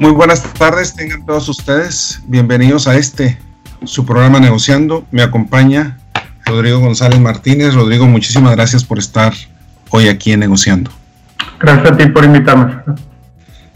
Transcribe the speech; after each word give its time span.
Muy 0.00 0.12
buenas 0.12 0.42
tardes, 0.54 0.94
tengan 0.94 1.26
todos 1.26 1.46
ustedes. 1.50 2.22
Bienvenidos 2.26 2.88
a 2.88 2.96
este, 2.96 3.38
su 3.84 4.06
programa 4.06 4.40
Negociando. 4.40 5.06
Me 5.10 5.20
acompaña 5.20 5.98
Rodrigo 6.46 6.78
González 6.78 7.20
Martínez. 7.20 7.74
Rodrigo, 7.74 8.06
muchísimas 8.06 8.56
gracias 8.56 8.82
por 8.82 8.98
estar 8.98 9.34
hoy 9.90 10.08
aquí 10.08 10.32
en 10.32 10.40
Negociando. 10.40 10.90
Gracias 11.60 11.92
a 11.92 11.96
ti 11.98 12.06
por 12.06 12.24
invitarme. 12.24 12.76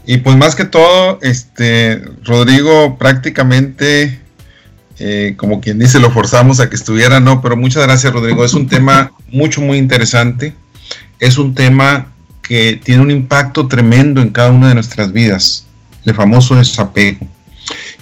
Y 0.07 0.17
pues 0.17 0.35
más 0.35 0.55
que 0.55 0.65
todo, 0.65 1.19
este 1.21 2.03
Rodrigo 2.23 2.97
prácticamente, 2.97 4.19
eh, 4.97 5.35
como 5.37 5.61
quien 5.61 5.77
dice, 5.77 5.99
lo 5.99 6.09
forzamos 6.09 6.59
a 6.59 6.71
que 6.71 6.75
estuviera, 6.75 7.19
no, 7.19 7.39
pero 7.39 7.55
muchas 7.55 7.83
gracias 7.83 8.11
Rodrigo. 8.11 8.43
Es 8.43 8.55
un 8.55 8.67
tema 8.67 9.11
mucho, 9.31 9.61
muy 9.61 9.77
interesante. 9.77 10.55
Es 11.19 11.37
un 11.37 11.53
tema 11.53 12.07
que 12.41 12.81
tiene 12.83 13.03
un 13.03 13.11
impacto 13.11 13.67
tremendo 13.67 14.23
en 14.23 14.31
cada 14.31 14.49
una 14.49 14.69
de 14.69 14.73
nuestras 14.73 15.13
vidas 15.13 15.65
el 16.05 16.13
famoso 16.13 16.55
desapego. 16.55 17.27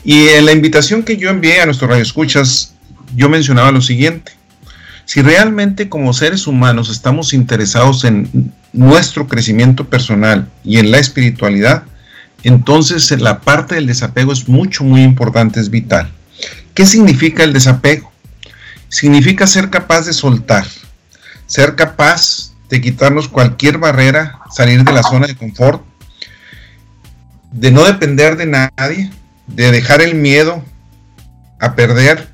Y 0.04 0.28
en 0.30 0.46
la 0.46 0.52
invitación 0.52 1.04
que 1.04 1.18
yo 1.18 1.30
envié 1.30 1.62
a 1.62 1.66
nuestros 1.66 1.90
radioescuchas, 1.90 2.74
yo 3.16 3.30
mencionaba 3.30 3.72
lo 3.72 3.82
siguiente. 3.82 4.34
Si 5.06 5.22
realmente 5.22 5.90
como 5.90 6.14
seres 6.14 6.48
humanos 6.48 6.90
estamos 6.90 7.34
interesados 7.34 8.04
en 8.04 8.54
nuestro 8.72 9.28
crecimiento 9.28 9.86
personal 9.90 10.50
y 10.64 10.78
en 10.78 10.92
la 10.92 10.98
espiritualidad, 10.98 11.84
entonces 12.44 13.10
la 13.22 13.40
parte 13.40 13.76
del 13.76 13.88
desapego 13.88 14.34
es 14.34 14.48
mucho, 14.50 14.84
muy 14.84 15.04
importante, 15.04 15.60
es 15.60 15.70
vital. 15.70 16.10
¿Qué 16.74 16.86
significa 16.86 17.44
el 17.44 17.54
desapego? 17.54 18.12
Significa 18.90 19.48
ser 19.48 19.70
capaz 19.70 20.06
de 20.06 20.14
soltar, 20.14 20.66
ser 21.46 21.76
capaz 21.76 22.54
de 22.70 22.82
quitarnos 22.82 23.28
cualquier 23.28 23.78
barrera, 23.78 24.40
salir 24.52 24.84
de 24.84 24.92
la 24.92 25.04
zona 25.04 25.28
de 25.28 25.36
confort 25.36 25.84
de 27.54 27.72
no 27.72 27.86
depender 27.86 28.36
de 28.36 28.48
nadie, 28.48 29.12
de 29.48 29.72
dejar 29.72 30.02
el 30.02 30.16
miedo 30.16 30.64
a 31.60 31.76
perder 31.76 32.28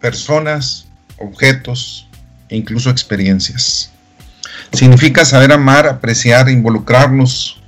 personas, 0.00 0.88
objetos 1.18 2.08
e 2.48 2.56
incluso 2.56 2.90
experiencias. 2.90 3.92
Significa 4.72 5.24
saber 5.24 5.52
amar, 5.52 5.86
apreciar, 5.86 6.50
involucrarnos 6.50 7.60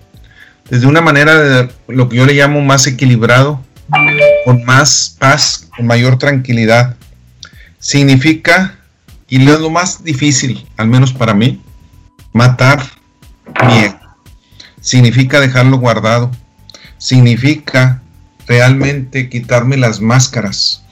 desde 0.69 0.87
una 0.87 1.01
manera 1.01 1.39
de 1.39 1.71
lo 1.87 2.09
que 2.09 2.17
yo 2.17 2.27
le 2.27 2.35
llamo 2.35 2.61
más 2.61 2.87
equilibrado, 2.89 3.65
con 4.45 4.65
más 4.65 5.17
paz, 5.19 5.69
con 5.77 5.87
mayor 5.87 6.19
tranquilidad. 6.19 6.97
Significa, 7.79 8.77
y 9.29 9.39
lo 9.39 9.71
más 9.71 10.03
difícil, 10.03 10.67
al 10.77 10.89
menos 10.89 11.13
para 11.13 11.33
mí, 11.33 11.63
matar 12.33 12.83
miedo. 13.69 13.99
Significa 14.81 15.41
dejarlo 15.41 15.79
guardado, 15.79 16.33
significa 17.07 18.03
realmente 18.49 19.29
quitarme 19.29 19.77
las 19.77 20.01
máscaras, 20.01 20.83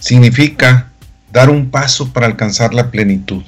significa 0.00 0.90
dar 1.32 1.48
un 1.48 1.70
paso 1.70 2.12
para 2.12 2.26
alcanzar 2.26 2.74
la 2.74 2.90
plenitud. 2.90 3.44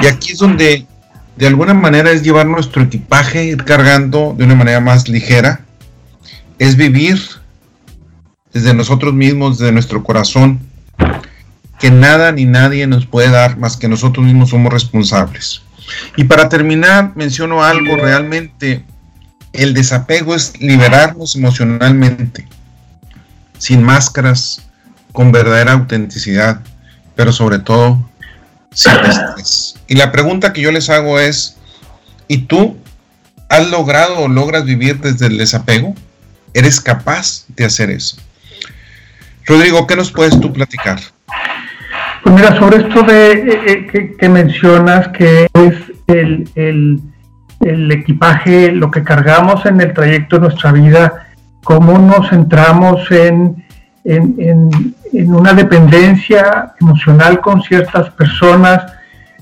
Y 0.00 0.06
aquí 0.06 0.30
es 0.30 0.38
donde 0.38 0.86
de 1.34 1.46
alguna 1.48 1.74
manera 1.74 2.12
es 2.12 2.22
llevar 2.22 2.46
nuestro 2.46 2.82
equipaje, 2.82 3.46
ir 3.46 3.64
cargando 3.64 4.32
de 4.38 4.44
una 4.44 4.54
manera 4.54 4.78
más 4.78 5.08
ligera, 5.08 5.64
es 6.60 6.76
vivir 6.76 7.20
desde 8.52 8.72
nosotros 8.72 9.12
mismos, 9.12 9.58
desde 9.58 9.72
nuestro 9.72 10.04
corazón, 10.04 10.60
que 11.80 11.90
nada 11.90 12.30
ni 12.30 12.44
nadie 12.44 12.86
nos 12.86 13.06
puede 13.06 13.30
dar 13.30 13.58
más 13.58 13.76
que 13.76 13.88
nosotros 13.88 14.24
mismos 14.24 14.50
somos 14.50 14.72
responsables. 14.72 15.62
Y 16.16 16.22
para 16.24 16.48
terminar, 16.48 17.10
menciono 17.16 17.64
algo 17.64 17.96
realmente 17.96 18.84
el 19.52 19.74
desapego 19.74 20.34
es 20.34 20.58
liberarnos 20.60 21.36
emocionalmente, 21.36 22.46
sin 23.58 23.82
máscaras, 23.82 24.62
con 25.12 25.30
verdadera 25.30 25.72
autenticidad, 25.72 26.60
pero 27.14 27.32
sobre 27.32 27.58
todo 27.58 28.02
sin 28.72 28.92
estrés. 28.92 29.74
Y 29.86 29.96
la 29.96 30.10
pregunta 30.10 30.52
que 30.52 30.62
yo 30.62 30.72
les 30.72 30.88
hago 30.88 31.18
es, 31.20 31.58
¿y 32.28 32.38
tú 32.38 32.78
has 33.48 33.70
logrado 33.70 34.20
o 34.20 34.28
logras 34.28 34.64
vivir 34.64 34.98
desde 35.00 35.26
el 35.26 35.36
desapego? 35.36 35.94
¿Eres 36.54 36.80
capaz 36.80 37.44
de 37.48 37.66
hacer 37.66 37.90
eso? 37.90 38.16
Rodrigo, 39.44 39.86
¿qué 39.86 39.96
nos 39.96 40.10
puedes 40.10 40.38
tú 40.40 40.52
platicar? 40.52 41.00
Pues 42.22 42.34
mira, 42.34 42.58
sobre 42.58 42.76
esto 42.78 43.02
de 43.02 43.32
eh, 43.32 43.86
eh, 43.92 44.16
que, 44.18 44.28
mencionas 44.28 45.08
que 45.08 45.48
es 45.52 45.74
el 46.06 46.48
el 46.54 47.00
equipaje, 47.62 48.72
lo 48.72 48.90
que 48.90 49.02
cargamos 49.02 49.64
en 49.66 49.80
el 49.80 49.92
trayecto 49.92 50.36
de 50.36 50.42
nuestra 50.42 50.72
vida, 50.72 51.26
cómo 51.62 51.98
nos 51.98 52.28
centramos 52.28 53.10
en, 53.10 53.64
una 55.14 55.52
dependencia 55.52 56.74
emocional 56.80 57.40
con 57.40 57.62
ciertas 57.62 58.10
personas, 58.10 58.92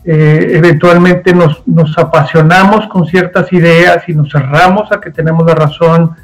eh, 0.05 0.53
eventualmente 0.53 1.33
nos, 1.33 1.63
apasionamos 1.97 2.87
con 2.89 3.07
ciertas 3.07 3.51
ideas 3.53 4.07
y 4.07 4.15
nos 4.15 4.31
cerramos 4.31 4.93
a 4.93 5.01
que 5.01 5.11
tenemos 5.11 5.47
la 5.47 5.55
razón, 5.55 6.15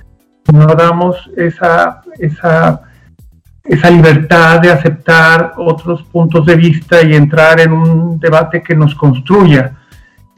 no 0.53 0.67
damos 0.67 1.31
esa, 1.37 2.03
esa, 2.19 2.83
esa 3.65 3.91
libertad 3.91 4.61
de 4.61 4.71
aceptar 4.71 5.55
otros 5.57 6.03
puntos 6.05 6.45
de 6.45 6.57
vista 6.57 7.03
y 7.03 7.15
entrar 7.15 7.61
en 7.61 7.73
un 7.73 8.21
debate 8.21 8.63
que 8.63 8.75
nos 8.75 8.95
construya. 8.95 9.73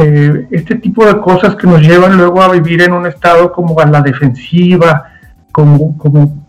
Eh, 0.01 0.47
este 0.53 0.77
tipo 0.77 1.05
de 1.05 1.21
cosas 1.21 1.57
que 1.57 1.67
nos 1.67 1.81
llevan 1.81 2.17
luego 2.17 2.41
a 2.41 2.53
vivir 2.53 2.83
en 2.83 2.93
un 2.93 3.07
estado 3.07 3.51
como 3.51 3.81
a 3.81 3.87
la 3.87 4.01
defensiva, 4.01 5.11
como, 5.51 5.99
como, 5.99 6.47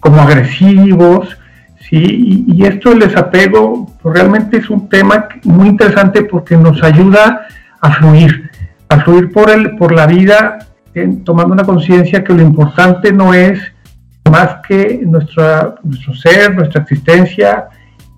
como, 0.00 0.20
agresivos, 0.20 1.38
¿sí? 1.78 2.44
Y, 2.48 2.64
esto 2.64 2.90
del 2.90 2.98
desapego 2.98 3.86
pues, 4.02 4.16
realmente 4.16 4.56
es 4.56 4.68
un 4.70 4.88
tema 4.88 5.28
muy 5.44 5.68
interesante 5.68 6.24
porque 6.24 6.56
nos 6.56 6.82
ayuda 6.82 7.46
a 7.80 7.92
fluir, 7.92 8.50
a 8.88 8.98
fluir 8.98 9.30
por, 9.30 9.48
el, 9.48 9.76
por 9.76 9.92
la 9.92 10.08
vida, 10.08 10.66
tomando 11.24 11.54
una 11.54 11.62
conciencia 11.62 12.24
que 12.24 12.34
lo 12.34 12.42
importante 12.42 13.12
no 13.12 13.32
es 13.32 13.60
más 14.28 14.56
que 14.66 15.00
nuestra, 15.04 15.76
nuestro 15.84 16.12
ser, 16.14 16.56
nuestra 16.56 16.82
existencia, 16.82 17.68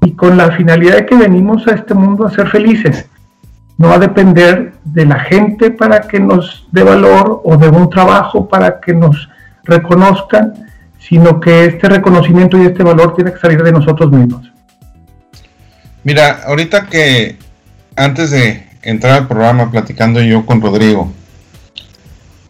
y 0.00 0.12
con 0.12 0.38
la 0.38 0.50
finalidad 0.52 0.96
de 0.96 1.06
que 1.06 1.14
venimos 1.14 1.66
a 1.68 1.72
este 1.72 1.92
mundo 1.92 2.24
a 2.24 2.30
ser 2.30 2.48
felices 2.48 3.10
no 3.76 3.88
va 3.88 3.94
a 3.96 3.98
depender 3.98 4.72
de 4.84 5.06
la 5.06 5.20
gente 5.20 5.70
para 5.70 6.02
que 6.02 6.20
nos 6.20 6.66
dé 6.70 6.82
valor 6.82 7.42
o 7.44 7.56
de 7.56 7.68
un 7.68 7.90
trabajo 7.90 8.48
para 8.48 8.80
que 8.80 8.94
nos 8.94 9.28
reconozcan, 9.64 10.54
sino 10.98 11.40
que 11.40 11.66
este 11.66 11.88
reconocimiento 11.88 12.56
y 12.60 12.66
este 12.66 12.82
valor 12.82 13.14
tiene 13.14 13.32
que 13.32 13.38
salir 13.38 13.62
de 13.62 13.72
nosotros 13.72 14.10
mismos. 14.10 14.50
Mira, 16.04 16.42
ahorita 16.46 16.86
que 16.86 17.38
antes 17.96 18.30
de 18.30 18.66
entrar 18.82 19.14
al 19.14 19.28
programa 19.28 19.70
platicando 19.70 20.20
yo 20.20 20.44
con 20.44 20.60
Rodrigo, 20.60 21.12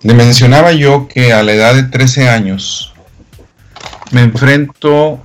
le 0.02 0.14
mencionaba 0.14 0.72
yo 0.72 1.08
que 1.08 1.32
a 1.32 1.42
la 1.42 1.52
edad 1.52 1.74
de 1.74 1.84
13 1.84 2.28
años 2.28 2.92
me 4.10 4.22
enfrento 4.22 5.20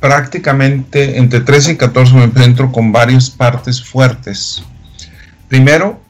prácticamente 0.00 1.18
entre 1.18 1.40
13 1.40 1.72
y 1.72 1.76
14 1.76 2.14
me 2.14 2.24
enfrento 2.24 2.70
con 2.72 2.92
varias 2.92 3.28
partes 3.28 3.82
fuertes 3.82 4.64
Primero, 5.48 6.00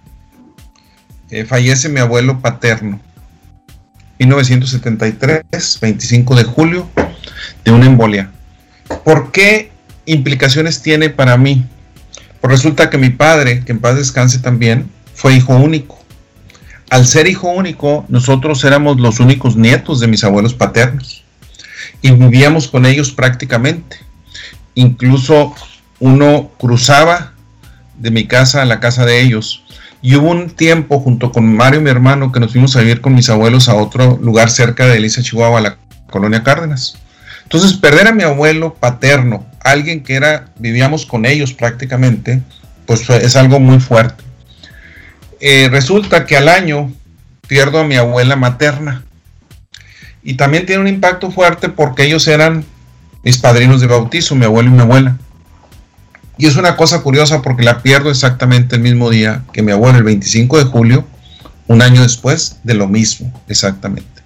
eh, 1.30 1.44
fallece 1.44 1.88
mi 1.88 2.00
abuelo 2.00 2.40
paterno, 2.40 3.00
1973, 4.18 5.78
25 5.80 6.34
de 6.34 6.44
julio, 6.44 6.88
de 7.64 7.70
una 7.70 7.86
embolia. 7.86 8.32
¿Por 9.04 9.30
qué 9.30 9.70
implicaciones 10.06 10.82
tiene 10.82 11.10
para 11.10 11.36
mí? 11.36 11.64
Pues 12.40 12.50
resulta 12.50 12.90
que 12.90 12.98
mi 12.98 13.10
padre, 13.10 13.64
que 13.64 13.72
en 13.72 13.80
paz 13.80 13.96
descanse 13.96 14.38
también, 14.38 14.90
fue 15.14 15.34
hijo 15.34 15.54
único. 15.54 15.98
Al 16.90 17.06
ser 17.06 17.28
hijo 17.28 17.48
único, 17.48 18.06
nosotros 18.08 18.64
éramos 18.64 18.98
los 18.98 19.20
únicos 19.20 19.56
nietos 19.56 20.00
de 20.00 20.06
mis 20.08 20.24
abuelos 20.24 20.54
paternos 20.54 21.24
y 22.00 22.10
vivíamos 22.10 22.68
con 22.68 22.86
ellos 22.86 23.12
prácticamente. 23.12 23.98
Incluso 24.74 25.54
uno 26.00 26.50
cruzaba 26.58 27.34
de 27.98 28.10
mi 28.10 28.26
casa 28.26 28.62
a 28.62 28.64
la 28.64 28.80
casa 28.80 29.04
de 29.04 29.20
ellos. 29.20 29.64
Y 30.00 30.14
hubo 30.16 30.30
un 30.30 30.50
tiempo 30.50 31.00
junto 31.00 31.32
con 31.32 31.56
Mario, 31.56 31.80
mi 31.80 31.90
hermano, 31.90 32.30
que 32.30 32.40
nos 32.40 32.52
fuimos 32.52 32.76
a 32.76 32.80
vivir 32.80 33.00
con 33.00 33.14
mis 33.14 33.28
abuelos 33.28 33.68
a 33.68 33.74
otro 33.74 34.18
lugar 34.22 34.50
cerca 34.50 34.86
de 34.86 34.96
Elisa, 34.96 35.22
Chihuahua, 35.22 35.60
la 35.60 35.76
colonia 36.10 36.42
Cárdenas. 36.42 36.96
Entonces, 37.42 37.72
perder 37.74 38.06
a 38.06 38.12
mi 38.12 38.22
abuelo 38.22 38.74
paterno, 38.74 39.46
alguien 39.60 40.02
que 40.02 40.14
era, 40.14 40.50
vivíamos 40.58 41.06
con 41.06 41.26
ellos 41.26 41.52
prácticamente, 41.52 42.42
pues 42.86 43.08
es 43.10 43.36
algo 43.36 43.58
muy 43.58 43.80
fuerte. 43.80 44.22
Eh, 45.40 45.68
resulta 45.70 46.26
que 46.26 46.36
al 46.36 46.48
año 46.48 46.92
pierdo 47.46 47.80
a 47.80 47.84
mi 47.84 47.96
abuela 47.96 48.36
materna. 48.36 49.04
Y 50.22 50.34
también 50.34 50.66
tiene 50.66 50.82
un 50.82 50.88
impacto 50.88 51.30
fuerte 51.30 51.68
porque 51.68 52.04
ellos 52.04 52.28
eran 52.28 52.64
mis 53.22 53.38
padrinos 53.38 53.80
de 53.80 53.86
bautizo, 53.86 54.34
mi 54.34 54.44
abuelo 54.44 54.70
y 54.70 54.72
mi 54.74 54.80
abuela. 54.80 55.16
Y 56.38 56.46
es 56.46 56.56
una 56.56 56.76
cosa 56.76 57.02
curiosa 57.02 57.42
porque 57.42 57.64
la 57.64 57.82
pierdo 57.82 58.10
exactamente 58.10 58.76
el 58.76 58.82
mismo 58.82 59.10
día 59.10 59.42
que 59.52 59.62
mi 59.62 59.72
abuelo, 59.72 59.98
el 59.98 60.04
25 60.04 60.58
de 60.58 60.64
julio, 60.64 61.04
un 61.66 61.82
año 61.82 62.00
después 62.02 62.58
de 62.62 62.74
lo 62.74 62.86
mismo, 62.86 63.32
exactamente. 63.48 64.22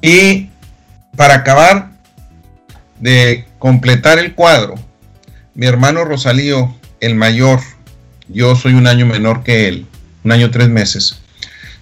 Y 0.00 0.50
para 1.16 1.34
acabar 1.34 1.90
de 3.00 3.44
completar 3.58 4.18
el 4.20 4.34
cuadro, 4.34 4.76
mi 5.54 5.66
hermano 5.66 6.04
Rosalío, 6.04 6.74
el 7.00 7.16
mayor, 7.16 7.60
yo 8.28 8.54
soy 8.54 8.74
un 8.74 8.86
año 8.86 9.04
menor 9.04 9.42
que 9.42 9.68
él, 9.68 9.86
un 10.24 10.32
año 10.32 10.50
tres 10.50 10.68
meses, 10.68 11.18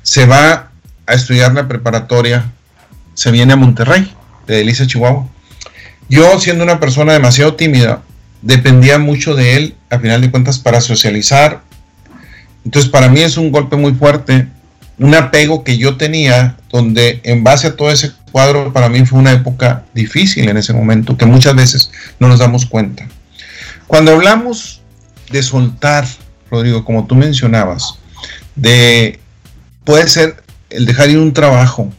se 0.03 0.27
va 0.27 0.71
a 1.07 1.15
estudiar 1.15 1.53
la 1.53 1.69
preparatoria, 1.69 2.51
se 3.15 3.31
viene 3.31 3.53
a 3.53 3.57
Monterrey, 3.57 4.13
de 4.47 4.57
Delicia, 4.57 4.87
Chihuahua. 4.87 5.29
Yo, 6.09 6.41
siendo 6.41 6.65
una 6.65 6.81
persona 6.81 7.13
demasiado 7.13 7.55
tímida, 7.55 8.03
dependía 8.43 8.99
mucho 8.99 9.35
de 9.35 9.57
él, 9.57 9.75
a 9.89 9.99
final 9.99 10.21
de 10.21 10.31
cuentas, 10.31 10.59
para 10.59 10.81
socializar. 10.81 11.63
Entonces, 12.65 12.91
para 12.91 13.09
mí 13.09 13.21
es 13.21 13.37
un 13.37 13.51
golpe 13.51 13.77
muy 13.77 13.95
fuerte, 13.95 14.49
un 14.99 15.15
apego 15.15 15.65
que 15.65 15.79
yo 15.79 15.97
tenía, 15.97 16.57
donde 16.71 17.21
en 17.25 17.43
base 17.43 17.69
a 17.69 17.77
todo 17.77 17.91
ese 17.91 18.13
cuadro, 18.31 18.73
para 18.73 18.89
mí 18.89 19.05
fue 19.07 19.19
una 19.19 19.33
época 19.33 19.85
difícil 19.95 20.49
en 20.49 20.57
ese 20.57 20.73
momento, 20.73 21.17
que 21.17 21.27
muchas 21.27 21.55
veces 21.55 21.91
no 22.19 22.29
nos 22.29 22.39
damos 22.39 22.67
cuenta. 22.67 23.07
Cuando 23.87 24.13
hablamos 24.13 24.81
de 25.31 25.43
soltar, 25.43 26.07
Rodrigo, 26.51 26.85
como 26.85 27.07
tú 27.07 27.15
mencionabas, 27.15 27.99
de 28.55 29.19
puede 29.85 30.09
ser 30.09 30.37
el 30.71 30.87
dejar 30.87 31.11
ir 31.11 31.19
un 31.19 31.33
trabajo. 31.33 31.91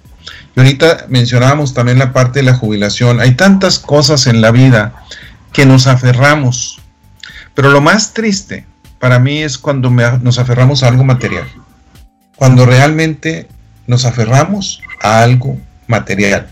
Y 0.55 0.59
ahorita 0.59 1.05
mencionábamos 1.09 1.73
también 1.73 1.99
la 1.99 2.13
parte 2.13 2.39
de 2.39 2.45
la 2.45 2.53
jubilación. 2.53 3.19
Hay 3.19 3.35
tantas 3.35 3.79
cosas 3.79 4.27
en 4.27 4.41
la 4.41 4.51
vida 4.51 4.93
que 5.53 5.65
nos 5.65 5.87
aferramos. 5.87 6.81
Pero 7.53 7.69
lo 7.69 7.81
más 7.81 8.13
triste 8.13 8.65
para 8.99 9.19
mí 9.19 9.43
es 9.43 9.57
cuando 9.57 9.89
nos 9.89 10.39
aferramos 10.39 10.83
a 10.83 10.87
algo 10.87 11.03
material. 11.03 11.47
Cuando 12.35 12.65
realmente 12.65 13.47
nos 13.87 14.05
aferramos 14.05 14.81
a 15.01 15.21
algo 15.21 15.57
material. 15.87 16.47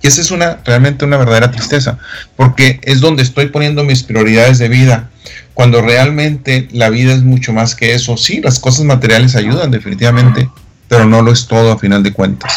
Y 0.00 0.06
esa 0.06 0.20
es 0.20 0.30
una 0.30 0.60
realmente 0.64 1.04
una 1.04 1.16
verdadera 1.16 1.50
tristeza, 1.50 1.98
porque 2.36 2.80
es 2.84 3.00
donde 3.00 3.22
estoy 3.22 3.48
poniendo 3.48 3.82
mis 3.82 4.04
prioridades 4.04 4.58
de 4.58 4.68
vida, 4.68 5.10
cuando 5.54 5.82
realmente 5.82 6.68
la 6.70 6.88
vida 6.88 7.12
es 7.12 7.22
mucho 7.22 7.52
más 7.52 7.74
que 7.74 7.94
eso. 7.94 8.16
Sí, 8.16 8.40
las 8.40 8.60
cosas 8.60 8.84
materiales 8.84 9.34
ayudan 9.34 9.72
definitivamente, 9.72 10.48
pero 10.86 11.04
no 11.04 11.20
lo 11.20 11.32
es 11.32 11.48
todo 11.48 11.72
a 11.72 11.78
final 11.78 12.04
de 12.04 12.12
cuentas. 12.12 12.52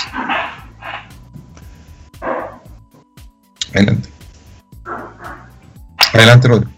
Adelante. 3.74 4.10
Adelante, 6.14 6.48
Rodrigo. 6.48 6.72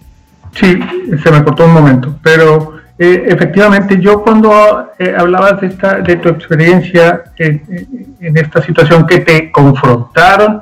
Sí, 0.53 0.79
se 1.23 1.31
me 1.31 1.43
cortó 1.43 1.65
un 1.65 1.73
momento, 1.73 2.15
pero 2.21 2.73
eh, 2.99 3.25
efectivamente 3.27 3.99
yo 3.99 4.21
cuando 4.21 4.91
eh, 4.99 5.15
hablabas 5.17 5.59
de, 5.61 5.67
esta, 5.67 5.99
de 5.99 6.17
tu 6.17 6.29
experiencia 6.29 7.23
en, 7.37 8.37
esta 8.37 8.61
situación 8.61 9.07
que 9.07 9.19
te 9.19 9.51
confrontaron, 9.51 10.61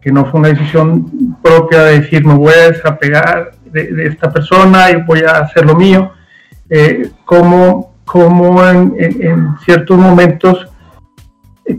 que 0.00 0.10
no 0.10 0.26
fue 0.26 0.40
una 0.40 0.48
decisión 0.48 1.38
propia 1.42 1.84
de 1.84 2.00
decir 2.00 2.24
me 2.24 2.34
voy 2.34 2.52
a 2.52 2.72
desapegar 2.72 3.52
de, 3.66 4.06
esta 4.06 4.32
persona 4.32 4.90
y 4.90 4.96
voy 5.02 5.20
a 5.20 5.38
hacer 5.38 5.64
lo 5.64 5.76
mío, 5.76 6.10
eh, 6.68 7.10
como, 7.24 7.94
como 8.04 8.66
en, 8.66 8.94
en, 8.98 9.56
ciertos 9.64 9.96
momentos 9.96 10.66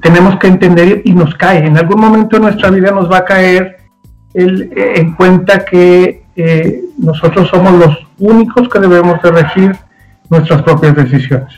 tenemos 0.02 0.40
que 0.40 0.48
entender 0.48 1.02
y 1.04 1.12
nos 1.12 1.36
cae, 1.36 1.66
en 1.66 1.78
algún 1.78 2.00
momento 2.00 2.38
de 2.38 2.44
nuestra 2.44 2.70
vida 2.70 2.92
nos 2.92 3.12
va 3.12 3.18
a 3.18 3.26
caer 3.26 3.78
el, 4.34 4.72
en 4.74 5.16
cuenta 5.16 5.66
que 5.66 6.21
eh, 6.36 6.86
nosotros 6.98 7.50
somos 7.50 7.74
los 7.74 7.98
únicos 8.20 8.70
que 8.70 8.80
debemos 8.80 9.22
de 9.22 9.32
regir 9.32 9.76
nuestras 10.30 10.62
propias 10.62 10.96
decisiones. 10.96 11.54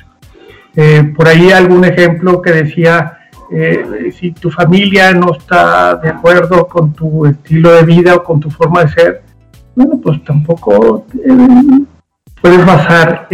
Eh, 0.76 1.14
por 1.16 1.28
ahí 1.28 1.52
algún 1.52 1.86
ejemplo 1.86 2.42
que 2.42 2.52
decía, 2.52 3.20
eh, 3.52 4.12
si 4.18 4.32
tu 4.32 4.50
familia 4.50 5.14
no 5.14 5.34
está 5.38 5.96
de 5.98 6.10
acuerdo 6.10 6.68
con 6.68 6.94
tu 6.94 7.28
estilo 7.28 7.72
de 7.72 7.84
vida 7.84 8.16
o 8.16 8.24
con 8.24 8.40
tu 8.40 8.50
forma 8.50 8.84
de 8.84 8.90
ser, 8.90 9.24
bueno, 9.76 10.00
pues 10.02 10.24
tampoco 10.24 11.06
puedes 12.42 12.66
basar 12.66 13.28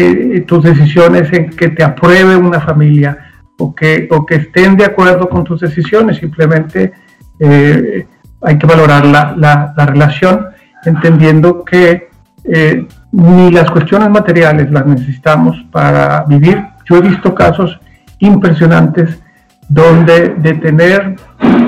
tus 0.46 0.64
decisiones 0.64 1.32
en 1.34 1.50
que 1.50 1.70
te 1.70 1.84
apruebe 1.84 2.36
una 2.36 2.62
familia 2.62 3.32
o 3.58 3.74
que, 3.74 4.08
o 4.12 4.26
que 4.26 4.36
estén 4.36 4.78
de 4.78 4.86
acuerdo 4.86 5.28
con 5.28 5.44
tus 5.44 5.60
decisiones, 5.62 6.18
simplemente 6.18 6.94
hay 7.42 8.58
que 8.58 8.68
valorar 8.68 9.06
la, 9.06 9.74
la 9.76 9.86
relación 9.86 10.48
entendiendo 10.86 11.64
que 11.64 12.10
eh, 12.44 12.88
ni 13.12 13.52
las 13.52 13.70
cuestiones 13.72 14.10
materiales 14.10 14.72
las 14.72 14.86
necesitamos 14.86 15.58
para 15.72 16.24
vivir. 16.26 16.64
Yo 16.86 16.98
he 16.98 17.02
visto 17.02 17.36
casos 17.36 17.80
impresionantes 18.20 19.20
donde 19.68 20.30
de 20.30 20.54
tener 20.56 21.16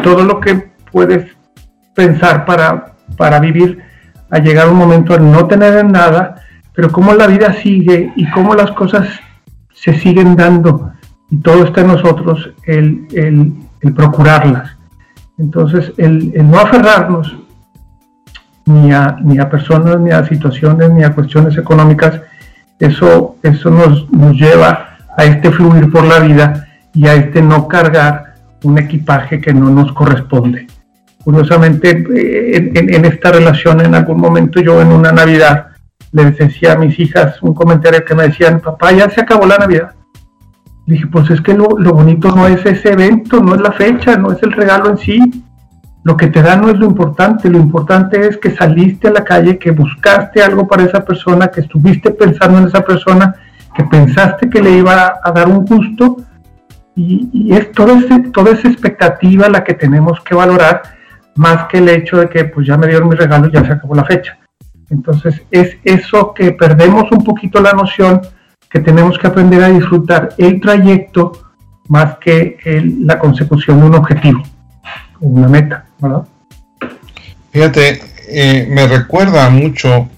todo 0.03 0.23
lo 0.23 0.39
que 0.39 0.71
puedes 0.91 1.31
pensar 1.93 2.45
para, 2.45 2.93
para 3.17 3.39
vivir, 3.39 3.79
a 4.29 4.39
llegar 4.39 4.69
un 4.69 4.77
momento 4.77 5.13
a 5.13 5.17
no 5.17 5.45
tener 5.45 5.83
nada, 5.85 6.35
pero 6.73 6.91
cómo 6.91 7.13
la 7.13 7.27
vida 7.27 7.53
sigue 7.53 8.13
y 8.15 8.29
cómo 8.31 8.55
las 8.55 8.71
cosas 8.71 9.07
se 9.73 9.93
siguen 9.93 10.35
dando 10.35 10.93
y 11.29 11.37
todo 11.37 11.65
está 11.65 11.81
en 11.81 11.87
nosotros 11.87 12.51
el, 12.65 13.07
el, 13.13 13.93
procurarlas. 13.93 14.77
Entonces, 15.37 15.93
el, 15.97 16.31
el 16.35 16.49
no 16.49 16.59
aferrarnos 16.59 17.35
ni 18.73 18.91
a, 18.91 19.17
ni 19.21 19.39
a 19.39 19.49
personas, 19.49 19.99
ni 19.99 20.11
a 20.11 20.25
situaciones, 20.25 20.91
ni 20.91 21.03
a 21.03 21.13
cuestiones 21.13 21.57
económicas, 21.57 22.21
eso, 22.79 23.35
eso 23.43 23.69
nos, 23.69 24.11
nos 24.11 24.33
lleva 24.33 24.97
a 25.17 25.25
este 25.25 25.51
fluir 25.51 25.91
por 25.91 26.03
la 26.05 26.19
vida 26.19 26.67
y 26.93 27.07
a 27.07 27.13
este 27.13 27.41
no 27.41 27.67
cargar 27.67 28.35
un 28.63 28.77
equipaje 28.77 29.39
que 29.39 29.53
no 29.53 29.69
nos 29.69 29.91
corresponde. 29.93 30.67
Curiosamente, 31.23 32.03
eh, 32.15 32.71
en, 32.73 33.05
esta 33.05 33.31
relación, 33.31 33.81
en 33.81 33.93
algún 33.93 34.19
momento 34.19 34.59
yo 34.59 34.81
en 34.81 34.87
una 34.87 35.11
Navidad 35.11 35.67
les 36.11 36.37
decía 36.37 36.73
a 36.73 36.77
mis 36.77 36.99
hijas 36.99 37.41
un 37.41 37.53
comentario 37.53 38.03
que 38.03 38.15
me 38.15 38.23
decían, 38.23 38.59
papá, 38.59 38.91
ya 38.91 39.09
se 39.09 39.21
acabó 39.21 39.45
la 39.45 39.57
Navidad. 39.57 39.91
dije, 40.87 41.05
pues 41.07 41.29
es 41.29 41.41
que 41.41 41.53
lo, 41.53 41.77
lo 41.77 41.93
bonito 41.93 42.35
no 42.35 42.47
es 42.47 42.65
ese 42.65 42.93
evento, 42.93 43.41
no 43.41 43.55
es 43.55 43.61
la 43.61 43.71
fecha, 43.71 44.17
no 44.17 44.31
es 44.31 44.41
el 44.41 44.51
regalo 44.51 44.89
en 44.89 44.97
sí, 44.97 45.43
lo 46.03 46.17
que 46.17 46.27
te 46.27 46.41
da 46.41 46.55
no 46.55 46.69
es 46.69 46.77
lo 46.77 46.85
importante, 46.85 47.49
lo 47.49 47.59
importante 47.59 48.27
es 48.27 48.37
que 48.37 48.55
saliste 48.55 49.09
a 49.09 49.11
la 49.11 49.23
calle, 49.23 49.59
que 49.59 49.71
buscaste 49.71 50.41
algo 50.41 50.67
para 50.67 50.83
esa 50.83 51.05
persona, 51.05 51.49
que 51.49 51.61
estuviste 51.61 52.11
pensando 52.11 52.57
en 52.57 52.67
esa 52.67 52.83
persona, 52.83 53.35
que 53.75 53.83
pensaste 53.83 54.49
que 54.49 54.61
le 54.61 54.71
iba 54.71 55.19
a 55.23 55.31
dar 55.31 55.47
un 55.47 55.63
gusto 55.63 56.17
y, 56.95 57.53
es 57.53 57.71
toda, 57.71 57.99
toda 58.33 58.51
esa 58.51 58.67
expectativa 58.67 59.47
la 59.47 59.63
que 59.63 59.75
tenemos 59.75 60.19
que 60.21 60.35
valorar 60.35 60.81
más 61.35 61.67
que 61.67 61.77
el 61.77 61.87
hecho 61.87 62.17
de 62.17 62.29
que 62.29 62.45
pues 62.45 62.67
ya 62.67 62.77
me 62.77 62.87
dieron 62.87 63.07
mi 63.07 63.15
regalo 63.15 63.47
y 63.47 63.51
ya 63.51 63.63
se 63.63 63.73
acabó 63.73 63.95
la 63.95 64.03
fecha. 64.03 64.37
Entonces 64.89 65.41
es 65.51 65.77
eso 65.83 66.33
que 66.33 66.51
perdemos 66.51 67.09
un 67.11 67.23
poquito 67.23 67.61
la 67.61 67.73
noción 67.73 68.21
que 68.69 68.79
tenemos 68.79 69.17
que 69.19 69.27
aprender 69.27 69.63
a 69.63 69.69
disfrutar 69.69 70.29
el 70.37 70.59
trayecto 70.59 71.31
más 71.87 72.17
que 72.17 72.57
la 72.99 73.19
consecución 73.19 73.79
de 73.79 73.85
un 73.85 73.95
objetivo 73.95 74.41
una 75.21 75.47
meta, 75.47 75.85
¿verdad? 75.99 76.27
Fíjate, 77.51 78.01
eh, 78.27 78.67
me 78.69 78.87
recuerda 78.87 79.49
mucho 79.49 80.09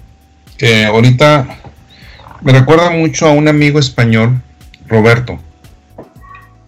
ahorita 0.88 1.45
me 2.41 2.51
recuerda 2.51 2.89
mucho 2.89 3.27
a 3.27 3.31
un 3.31 3.48
amigo 3.48 3.79
español, 3.79 4.41
Roberto, 4.88 5.39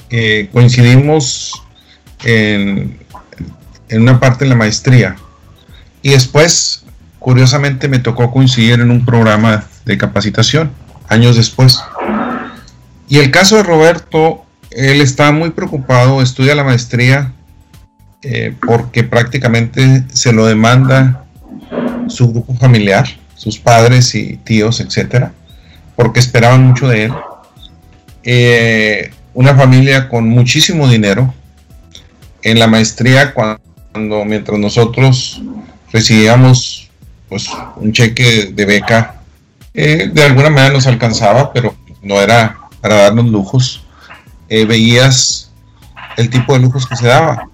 que 0.09 0.49
coincidimos 0.51 1.61
en, 2.23 2.97
en 3.89 4.01
una 4.01 4.19
parte 4.19 4.45
de 4.45 4.49
la 4.49 4.55
maestría 4.55 5.17
y 6.01 6.11
después, 6.11 6.85
curiosamente, 7.19 7.89
me 7.89 7.99
tocó 7.99 8.31
coincidir 8.31 8.79
en 8.79 8.89
un 8.89 9.05
programa 9.05 9.65
de 9.83 9.97
capacitación 9.97 10.71
años 11.09 11.35
después. 11.35 11.79
Y 13.09 13.19
el 13.19 13.31
caso 13.31 13.57
de 13.57 13.63
Roberto, 13.63 14.45
él 14.71 15.01
está 15.01 15.31
muy 15.31 15.49
preocupado, 15.49 16.21
estudia 16.21 16.55
la 16.55 16.63
maestría 16.63 17.33
eh, 18.21 18.55
porque 18.65 19.03
prácticamente 19.03 20.03
se 20.11 20.33
lo 20.33 20.45
demanda 20.47 21.25
su 22.07 22.31
grupo 22.31 22.55
familiar, 22.55 23.07
sus 23.35 23.59
padres 23.59 24.15
y 24.15 24.37
tíos, 24.37 24.79
etcétera, 24.79 25.31
porque 25.95 26.19
esperaban 26.19 26.65
mucho 26.65 26.87
de 26.87 27.05
él. 27.05 27.13
Eh, 28.23 29.11
una 29.33 29.53
familia 29.53 30.09
con 30.09 30.27
muchísimo 30.29 30.87
dinero. 30.87 31.33
En 32.41 32.59
la 32.59 32.67
maestría, 32.67 33.33
cuando 33.33 34.25
mientras 34.25 34.57
nosotros 34.59 35.41
recibíamos 35.91 36.89
pues, 37.29 37.47
un 37.75 37.91
cheque 37.91 38.51
de 38.53 38.65
beca, 38.65 39.21
eh, 39.73 40.09
de 40.11 40.23
alguna 40.23 40.49
manera 40.49 40.73
nos 40.73 40.87
alcanzaba, 40.87 41.53
pero 41.53 41.75
no 42.01 42.19
era 42.19 42.57
para 42.81 42.95
darnos 42.95 43.25
lujos. 43.25 43.85
veías 44.49 45.51
el 46.17 46.29
tipo 46.29 46.53
de 46.53 46.59
lujos 46.59 46.87
que 46.87 46.95
se 46.95 47.07
daba. 47.07 47.49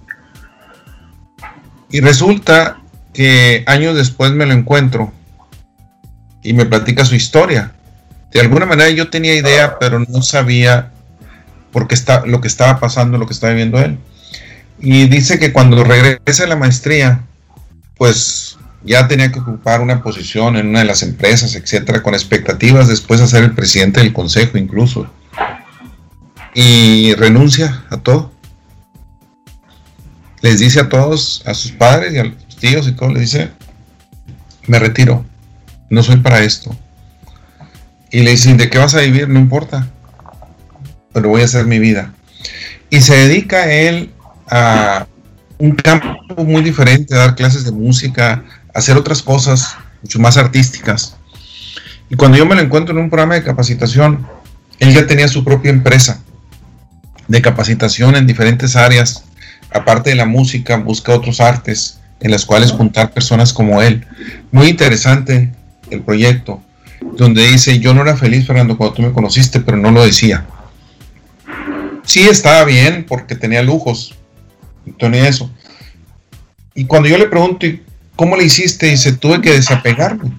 Y 1.91 1.99
resulta 1.99 2.81
que 3.13 3.63
años 3.67 3.95
después 3.95 4.31
me 4.31 4.45
lo 4.45 4.53
encuentro 4.53 5.11
y 6.43 6.53
me 6.53 6.65
platica 6.65 7.05
su 7.05 7.15
historia. 7.15 7.73
De 8.31 8.39
alguna 8.39 8.65
manera 8.65 8.89
yo 8.89 9.09
tenía 9.09 9.35
idea, 9.35 9.77
pero 9.79 9.99
no 9.99 10.21
sabía 10.21 10.91
por 11.71 11.87
qué 11.87 11.95
está, 11.95 12.25
lo 12.25 12.41
que 12.41 12.47
estaba 12.47 12.79
pasando, 12.79 13.17
lo 13.17 13.27
que 13.27 13.33
estaba 13.33 13.51
viviendo 13.51 13.79
él. 13.79 13.97
Y 14.79 15.07
dice 15.07 15.37
que 15.37 15.53
cuando 15.53 15.83
regresa 15.83 16.45
a 16.45 16.47
la 16.47 16.55
maestría, 16.55 17.23
pues 17.97 18.57
ya 18.83 19.07
tenía 19.07 19.31
que 19.31 19.39
ocupar 19.39 19.81
una 19.81 20.01
posición 20.01 20.57
en 20.57 20.69
una 20.69 20.79
de 20.79 20.85
las 20.85 21.03
empresas, 21.03 21.55
etcétera, 21.55 22.01
con 22.01 22.13
expectativas 22.13 22.87
después 22.87 23.19
de 23.19 23.27
ser 23.27 23.43
el 23.43 23.53
presidente 23.53 23.99
del 23.99 24.13
consejo 24.13 24.57
incluso. 24.57 25.07
Y 26.53 27.13
renuncia 27.15 27.83
a 27.89 27.97
todo. 27.97 28.31
Les 30.41 30.59
dice 30.59 30.79
a 30.79 30.89
todos, 30.89 31.43
a 31.45 31.53
sus 31.53 31.71
padres 31.71 32.13
y 32.13 32.17
a 32.17 32.23
los 32.23 32.55
tíos 32.59 32.87
y 32.87 32.93
todo, 32.93 33.09
les 33.11 33.21
dice, 33.21 33.51
me 34.67 34.79
retiro, 34.79 35.25
no 35.89 36.03
soy 36.03 36.17
para 36.17 36.41
esto. 36.41 36.75
Y 38.11 38.21
le 38.21 38.31
dicen, 38.31 38.57
¿de 38.57 38.69
qué 38.69 38.77
vas 38.77 38.95
a 38.95 39.01
vivir? 39.01 39.29
No 39.29 39.39
importa, 39.39 39.87
pero 41.13 41.29
voy 41.29 41.41
a 41.41 41.45
hacer 41.45 41.65
mi 41.65 41.79
vida. 41.79 42.13
Y 42.89 43.01
se 43.01 43.15
dedica 43.15 43.71
él 43.71 44.11
a 44.49 45.07
un 45.57 45.75
campo 45.75 46.43
muy 46.43 46.63
diferente, 46.63 47.13
a 47.13 47.19
dar 47.19 47.35
clases 47.35 47.63
de 47.63 47.71
música, 47.71 48.43
a 48.73 48.79
hacer 48.79 48.97
otras 48.97 49.21
cosas 49.21 49.75
mucho 50.01 50.19
más 50.19 50.37
artísticas. 50.37 51.15
Y 52.09 52.15
cuando 52.15 52.37
yo 52.37 52.45
me 52.45 52.55
lo 52.55 52.61
encuentro 52.61 52.93
en 52.93 53.01
un 53.01 53.09
programa 53.09 53.35
de 53.35 53.43
capacitación, 53.43 54.27
él 54.79 54.93
ya 54.93 55.05
tenía 55.07 55.27
su 55.27 55.43
propia 55.43 55.69
empresa 55.69 56.21
de 57.27 57.41
capacitación 57.41 58.15
en 58.15 58.27
diferentes 58.27 58.75
áreas. 58.75 59.23
Aparte 59.73 60.09
de 60.09 60.15
la 60.15 60.25
música, 60.25 60.77
busca 60.77 61.13
otros 61.13 61.39
artes 61.39 61.99
en 62.19 62.31
las 62.31 62.45
cuales 62.45 62.71
juntar 62.71 63.11
personas 63.11 63.53
como 63.53 63.81
él. 63.81 64.05
Muy 64.51 64.67
interesante 64.67 65.51
el 65.89 66.01
proyecto, 66.01 66.61
donde 67.17 67.47
dice, 67.47 67.79
yo 67.79 67.93
no 67.93 68.01
era 68.01 68.15
feliz, 68.15 68.45
Fernando, 68.45 68.77
cuando 68.77 68.95
tú 68.95 69.01
me 69.01 69.11
conociste, 69.11 69.59
pero 69.59 69.77
no 69.77 69.91
lo 69.91 70.05
decía. 70.05 70.45
Sí 72.03 72.21
estaba 72.21 72.63
bien 72.63 73.05
porque 73.07 73.35
tenía 73.35 73.61
lujos, 73.61 74.15
tenía 74.97 75.27
eso. 75.27 75.49
Y 76.73 76.85
cuando 76.85 77.09
yo 77.09 77.17
le 77.17 77.27
pregunto, 77.27 77.67
¿cómo 78.15 78.37
le 78.37 78.45
hiciste? 78.45 78.87
Dice, 78.87 79.13
tuve 79.13 79.41
que 79.41 79.51
desapegarme. 79.51 80.31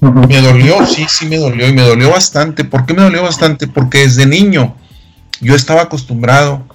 Me 0.00 0.40
dolió, 0.40 0.86
sí, 0.86 1.06
sí 1.08 1.26
me 1.26 1.36
dolió 1.36 1.68
y 1.68 1.72
me 1.72 1.82
dolió 1.82 2.10
bastante. 2.10 2.64
¿Por 2.64 2.84
qué 2.84 2.94
me 2.94 3.02
dolió 3.02 3.22
bastante? 3.22 3.66
Porque 3.66 3.98
desde 3.98 4.26
niño 4.26 4.76
yo 5.40 5.54
estaba 5.54 5.82
acostumbrado 5.82 6.66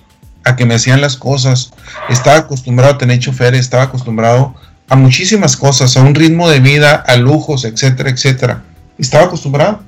a 0.44 0.56
que 0.56 0.66
me 0.66 0.76
hacían 0.76 1.02
las 1.02 1.18
cosas, 1.18 1.72
estaba 2.10 2.38
acostumbrado 2.38 2.94
a 2.94 2.98
tener 2.98 3.20
choferes, 3.20 3.60
estaba 3.60 3.84
acostumbrado 3.84 4.56
a 4.90 4.96
muchísimas 4.96 5.56
cosas, 5.56 5.96
a 5.96 6.02
un 6.02 6.16
ritmo 6.16 6.50
de 6.50 6.60
vida, 6.60 6.96
a 6.96 7.16
lujos, 7.16 7.64
etcétera, 7.64 8.10
etcétera. 8.10 8.64
Estaba 8.98 9.26
acostumbrado. 9.26 9.82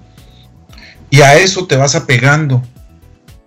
Y 1.10 1.22
a 1.22 1.36
eso 1.36 1.67
te 1.67 1.75
vas 1.75 1.95
apegando. 1.95 2.63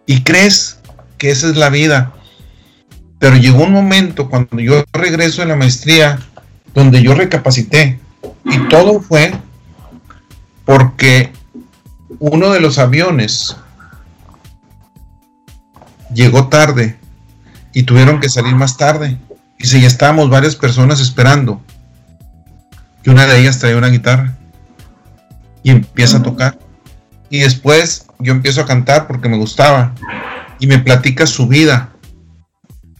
Y 0.04 0.22
crees 0.22 0.78
que 1.18 1.30
esa 1.30 1.48
es 1.48 1.56
la 1.56 1.70
vida. 1.70 2.12
Pero 3.18 3.36
llegó 3.36 3.64
un 3.64 3.72
momento 3.72 4.28
cuando 4.28 4.60
yo 4.60 4.84
regreso 4.92 5.40
de 5.40 5.48
la 5.48 5.56
maestría 5.56 6.18
donde 6.74 7.02
yo 7.02 7.14
recapacité. 7.14 7.98
Y 8.44 8.58
todo 8.68 9.00
fue 9.00 9.32
porque 10.64 11.32
uno 12.18 12.50
de 12.50 12.60
los 12.60 12.78
aviones 12.78 13.56
llegó 16.16 16.48
tarde 16.48 16.98
y 17.72 17.84
tuvieron 17.84 18.20
que 18.20 18.28
salir 18.28 18.54
más 18.56 18.76
tarde. 18.76 19.18
Y 19.58 19.66
si 19.66 19.80
ya 19.80 19.86
estábamos 19.86 20.30
varias 20.30 20.56
personas 20.56 21.00
esperando. 21.00 21.62
Y 23.04 23.10
una 23.10 23.26
de 23.26 23.38
ellas 23.38 23.58
traía 23.58 23.76
una 23.76 23.88
guitarra 23.88 24.36
y 25.62 25.70
empieza 25.70 26.18
a 26.18 26.22
tocar. 26.22 26.58
Y 27.30 27.40
después 27.40 28.06
yo 28.18 28.32
empiezo 28.32 28.62
a 28.62 28.66
cantar 28.66 29.06
porque 29.06 29.28
me 29.28 29.36
gustaba. 29.36 29.94
Y 30.58 30.66
me 30.66 30.78
platica 30.78 31.26
su 31.26 31.46
vida. 31.46 31.92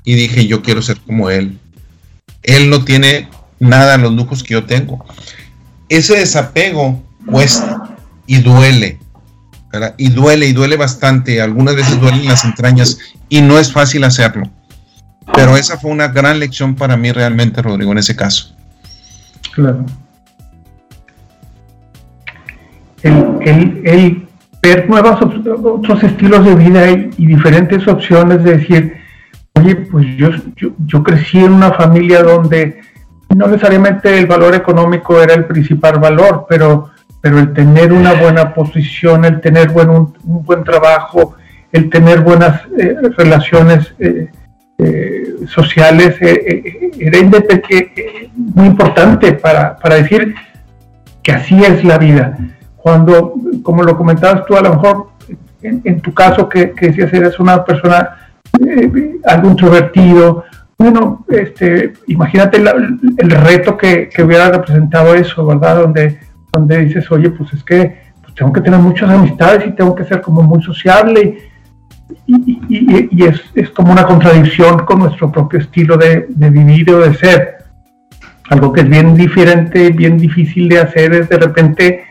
Y 0.04 0.14
dije, 0.14 0.46
yo 0.46 0.62
quiero 0.62 0.82
ser 0.82 1.00
como 1.00 1.30
él. 1.30 1.58
Él 2.42 2.70
no 2.70 2.84
tiene 2.84 3.28
nada 3.58 3.94
en 3.94 4.02
los 4.02 4.12
lujos 4.12 4.44
que 4.44 4.54
yo 4.54 4.64
tengo. 4.64 5.04
Ese 5.88 6.18
desapego 6.18 7.02
cuesta 7.26 7.96
y 8.26 8.38
duele. 8.38 8.98
Y 9.96 10.10
duele 10.10 10.46
y 10.46 10.52
duele 10.52 10.76
bastante, 10.76 11.40
algunas 11.40 11.76
veces 11.76 12.00
duelen 12.00 12.26
las 12.26 12.44
entrañas 12.44 12.98
y 13.28 13.40
no 13.40 13.58
es 13.58 13.72
fácil 13.72 14.04
hacerlo. 14.04 14.50
Pero 15.34 15.56
esa 15.56 15.76
fue 15.78 15.90
una 15.90 16.08
gran 16.08 16.38
lección 16.38 16.74
para 16.74 16.96
mí 16.96 17.10
realmente, 17.12 17.60
Rodrigo, 17.62 17.92
en 17.92 17.98
ese 17.98 18.14
caso. 18.14 18.54
Claro. 19.52 19.84
El, 23.02 24.26
ver 24.62 24.88
nuevos 24.88 25.20
otros 25.22 26.02
estilos 26.02 26.44
de 26.44 26.54
vida 26.56 26.90
y, 26.90 27.26
diferentes 27.26 27.86
opciones 27.86 28.42
de 28.42 28.56
decir, 28.56 28.96
oye, 29.54 29.76
pues 29.76 30.06
yo, 30.16 30.30
yo 30.86 31.02
crecí 31.02 31.38
en 31.38 31.52
una 31.52 31.72
familia 31.72 32.22
donde 32.22 32.80
no 33.34 33.46
necesariamente 33.46 34.18
el 34.18 34.26
valor 34.26 34.54
económico 34.54 35.20
era 35.20 35.34
el 35.34 35.44
principal 35.44 35.98
valor, 35.98 36.46
pero 36.48 36.90
pero 37.20 37.38
el 37.38 37.52
tener 37.52 37.92
una 37.92 38.14
buena 38.14 38.54
posición, 38.54 39.24
el 39.24 39.40
tener 39.40 39.70
buen, 39.70 39.90
un, 39.90 40.14
buen 40.24 40.64
trabajo, 40.64 41.34
el 41.72 41.90
tener 41.90 42.20
buenas 42.20 42.62
eh, 42.78 42.96
relaciones 43.16 43.94
eh, 43.98 44.30
eh, 44.78 45.34
sociales 45.46 46.16
era 46.20 47.18
muy 48.36 48.66
importante 48.66 49.32
para, 49.32 49.76
decir 49.96 50.34
que 51.22 51.32
así 51.32 51.62
es 51.64 51.82
la 51.84 51.98
vida. 51.98 52.36
Cuando, 52.76 53.34
como 53.62 53.82
lo 53.82 53.96
comentabas 53.96 54.46
tú, 54.46 54.56
a 54.56 54.62
lo 54.62 54.74
mejor 54.74 55.08
en, 55.62 56.00
tu 56.00 56.14
caso 56.14 56.48
que, 56.48 56.70
que 56.72 56.88
decías 56.88 57.12
eres 57.12 57.40
una 57.40 57.64
persona 57.64 58.28
algo 59.24 59.50
introvertido, 59.50 60.44
bueno, 60.78 61.24
este, 61.28 61.94
imagínate 62.06 62.58
el 62.58 63.30
reto 63.30 63.76
que, 63.76 64.08
que, 64.08 64.22
hubiera 64.22 64.50
representado 64.50 65.14
eso, 65.14 65.44
¿verdad? 65.46 65.80
Donde 65.80 66.18
donde 66.58 66.84
dices, 66.84 67.10
oye, 67.10 67.30
pues 67.30 67.52
es 67.52 67.62
que 67.62 68.06
pues 68.22 68.34
tengo 68.34 68.52
que 68.52 68.60
tener 68.60 68.80
muchas 68.80 69.10
amistades 69.10 69.66
y 69.66 69.72
tengo 69.72 69.94
que 69.94 70.04
ser 70.04 70.20
como 70.20 70.42
muy 70.42 70.62
sociable. 70.62 71.50
Y, 72.26 73.24
es, 73.24 73.70
como 73.70 73.92
una 73.92 74.06
contradicción 74.06 74.78
con 74.84 75.00
nuestro 75.00 75.30
propio 75.30 75.60
estilo 75.60 75.96
de, 75.96 76.26
vivir 76.28 76.90
o 76.90 77.00
de 77.00 77.14
ser. 77.14 77.56
Algo 78.48 78.72
que 78.72 78.82
es 78.82 78.88
bien 78.88 79.14
diferente, 79.14 79.90
bien 79.90 80.18
difícil 80.18 80.68
de 80.68 80.78
hacer 80.78 81.12
es 81.14 81.28
de 81.28 81.36
repente 81.36 82.04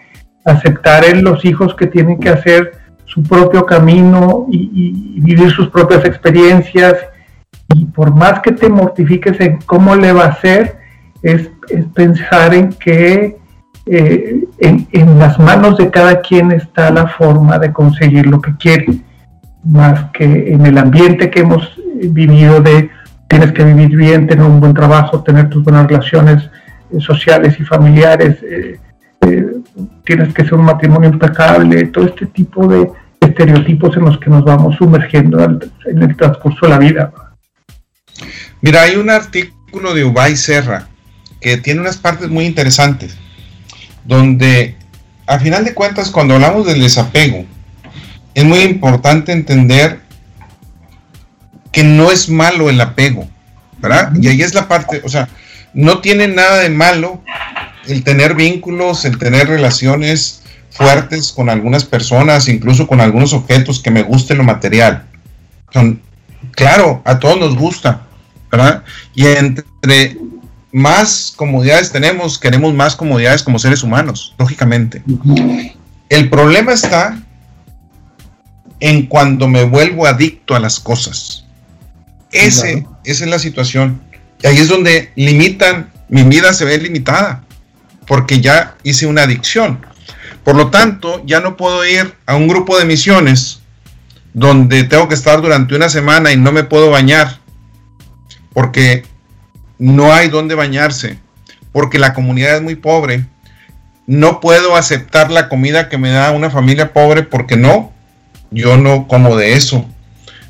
aceptar 0.44 1.06
en 1.06 1.24
los 1.24 1.44
hijos 1.46 1.74
que 1.75 1.88
tienen 1.88 2.20
que 2.20 2.30
hacer 2.30 2.72
su 3.06 3.24
propio 3.24 3.66
camino 3.66 4.48
y, 4.52 5.20
vivir 5.22 5.50
sus 5.52 5.70
propias 5.70 6.06
experiencias. 6.06 6.96
Y 7.74 7.86
por 7.86 8.14
más 8.14 8.42
que 8.42 8.52
te 8.52 8.70
mortifiques 8.70 9.40
en 9.40 9.60
cómo 9.62 9.96
le 9.96 10.12
va 10.12 10.25
a 10.25 10.42
ser, 10.42 10.78
es, 11.24 11.50
es 11.70 11.86
pensar 11.94 12.54
en 12.54 12.74
que 12.74 13.38
eh, 13.88 14.44
en, 14.60 15.20
las 15.20 15.38
manos 15.38 15.77
de 15.77 15.92
cada 15.92 16.22
quien 16.22 16.51
está 16.51 16.89
la 16.89 17.08
forma 17.08 17.60
de 17.60 17.72
conseguir 17.72 18.25
lo 18.25 18.42
que 18.42 18.56
quiere, 18.58 18.88
más 19.63 20.12
que 20.12 20.54
en 20.54 20.65
el 20.65 20.77
ambiente 20.77 21.30
que 21.30 21.42
hemos 21.42 21.72
vivido 21.96 22.62
de 22.62 22.89
tienes 23.27 23.51
que 23.51 23.63
vivir 23.63 23.96
bien, 23.96 24.27
tener 24.27 24.44
un 24.44 24.60
buen 24.60 24.74
trabajo, 24.74 25.24
tener 25.24 25.50
tus 25.50 25.63
buenas 25.63 25.88
relaciones 25.88 26.50
eh, 26.92 27.00
sociales 27.00 27.60
y 27.60 27.63
familiares, 27.63 28.38
eh, 28.44 28.80
tienes 30.04 30.34
que 30.34 30.44
ser 30.44 30.56
un 30.56 30.65
matrimonio 30.65 31.10
impecable, 31.10 31.86
todo 31.86 32.06
este 32.06 32.25
tipo 32.27 32.68
de 32.68 32.89
estereotipos 33.20 33.96
en 33.98 34.06
los 34.06 34.20
que 34.20 34.30
nos 34.30 34.44
vamos 34.44 34.75
sumergiendo 34.77 35.44
en 35.44 36.01
el 36.01 36.15
transcurso 36.15 36.65
de 36.65 36.70
la 36.70 36.77
vida. 36.80 37.12
Mira, 38.62 38.82
hay 38.82 38.96
un 38.96 39.10
artículo 39.10 39.94
de 39.94 40.06
Ubay 40.06 40.36
Serra 40.36 40.88
que 41.39 41.58
tiene 41.58 41.82
unas 41.82 41.98
partes 41.98 42.30
muy 42.30 42.46
interesantes 42.46 43.18
donde 44.06 44.76
a 45.28 45.40
final 45.40 45.66
de 45.66 45.74
cuentas 45.74 46.10
cuando 46.10 46.36
hablamos 46.36 46.66
del 46.66 46.82
desapego, 46.82 47.46
es 48.34 48.44
muy 48.44 48.60
importante 48.60 49.32
entender 49.32 50.00
que 51.72 51.84
no 51.84 52.12
es 52.12 52.30
malo 52.30 52.70
el 52.70 52.80
apego, 52.80 53.28
¿verdad? 53.80 54.14
Y 54.22 54.28
ahí 54.28 54.42
es 54.42 54.54
la 54.54 54.68
parte, 54.68 55.02
o 55.04 55.10
sea, 55.10 55.28
no 55.74 56.00
tiene 56.00 56.28
nada 56.28 56.60
de 56.60 56.70
malo 56.70 57.22
el 57.88 58.04
tener 58.04 58.36
vínculos, 58.36 59.06
el 59.06 59.18
tener 59.18 59.48
relaciones 59.48 60.42
fuertes 60.70 61.32
con 61.32 61.50
algunas 61.50 61.86
personas, 61.86 62.48
incluso 62.48 62.88
con 62.88 63.02
algunos 63.02 63.34
objetos 63.34 63.82
que 63.82 63.92
me 63.92 64.04
guste 64.04 64.36
lo 64.36 64.44
material. 64.44 65.06
Son, 65.72 66.02
claro, 66.52 67.02
a 67.06 67.20
todos 67.20 67.40
nos 67.40 67.56
gusta, 67.56 68.02
¿verdad? 68.52 68.84
Y 69.14 69.26
entre 69.26 70.18
más 70.75 71.34
comodidades 71.34 71.94
tenemos, 71.94 72.38
queremos 72.38 72.74
más 72.74 72.98
comodidades 72.98 73.44
como 73.44 73.60
seres 73.60 73.82
humanos, 73.82 74.36
lógicamente. 74.38 75.01
El 76.10 76.29
problema 76.29 76.74
está 76.74 77.17
en 78.82 79.05
cuando 79.05 79.48
me 79.48 79.63
vuelvo 79.63 80.05
adicto 80.05 80.53
a 80.53 80.60
las 80.60 80.82
cosas. 80.82 81.46
Ese, 82.29 82.86
Esa 83.05 83.24
es 83.24 83.29
la 83.29 83.39
situación. 83.39 84.01
Y 84.44 84.48
ahí 84.48 84.58
es 84.58 84.67
donde 84.67 85.13
limitan, 85.15 85.94
mi 86.10 86.24
vida 86.24 86.53
se 86.53 86.65
ve 86.65 86.77
limitada, 86.77 87.46
porque 88.05 88.41
ya 88.41 88.75
hice 88.84 89.08
una 89.08 89.22
adicción. 89.22 89.79
Por 90.44 90.58
lo 90.58 90.72
tanto, 90.72 91.24
ya 91.25 91.39
no 91.39 91.55
puedo 91.55 91.86
ir 91.86 92.15
a 92.25 92.36
un 92.36 92.50
grupo 92.50 92.77
de 92.77 92.84
misiones 92.84 93.62
donde 94.34 94.84
tengo 94.84 95.08
que 95.08 95.15
estar 95.15 95.41
durante 95.41 95.74
una 95.74 95.88
semana 95.88 96.34
y 96.34 96.38
no 96.38 96.51
me 96.51 96.65
puedo 96.65 96.89
bañar 96.89 97.39
porque 98.51 99.05
no 99.77 100.13
hay 100.13 100.29
dónde 100.29 100.55
bañarse, 100.55 101.20
porque 101.72 102.00
la 102.00 102.13
comunidad 102.13 102.58
es 102.58 102.62
muy 102.62 102.75
pobre, 102.75 103.25
no 104.08 104.39
puedo 104.39 104.75
aceptar 104.75 105.32
la 105.32 105.50
comida 105.50 105.89
que 105.89 105.98
me 105.98 106.12
da 106.12 106.32
una 106.32 106.50
familia 106.50 106.94
pobre 106.94 107.24
porque 107.24 107.58
no, 107.58 107.91
yo 108.51 108.77
no 108.77 109.08
como 109.08 109.36
de 109.36 109.53
eso. 109.53 109.89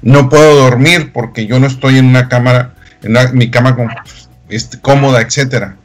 No 0.01 0.29
puedo 0.29 0.55
dormir 0.55 1.11
porque 1.13 1.47
yo 1.47 1.59
no 1.59 1.67
estoy 1.67 1.97
en 1.97 2.05
una 2.05 2.27
cámara, 2.29 2.75
en 3.01 3.15
mi 3.37 3.49
cama 3.49 3.75
este, 4.49 4.79
cómoda, 4.79 5.21
etcétera. 5.21 5.77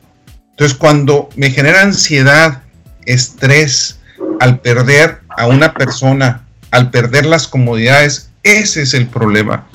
Entonces, 0.50 0.76
cuando 0.76 1.30
me 1.37 1.50
genera 1.50 1.82
ansiedad, 1.82 2.62
estrés, 3.06 3.99
al 4.40 4.61
perder 4.61 5.20
a 5.28 5.47
una 5.47 5.73
persona, 5.73 6.44
al 6.70 6.90
perder 6.90 7.25
las 7.25 7.47
comodidades, 7.47 8.30
ese 8.42 8.82
es 8.82 8.94
el 8.94 9.06
problema 9.06 9.66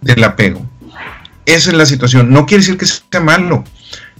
del 0.00 0.22
apego. 0.22 0.64
Esa 1.48 1.70
es 1.70 1.76
la 1.76 1.86
situación. 1.86 2.30
No 2.30 2.44
quiere 2.44 2.60
decir 2.60 2.76
que 2.76 2.86
sea 2.86 3.20
malo, 3.20 3.64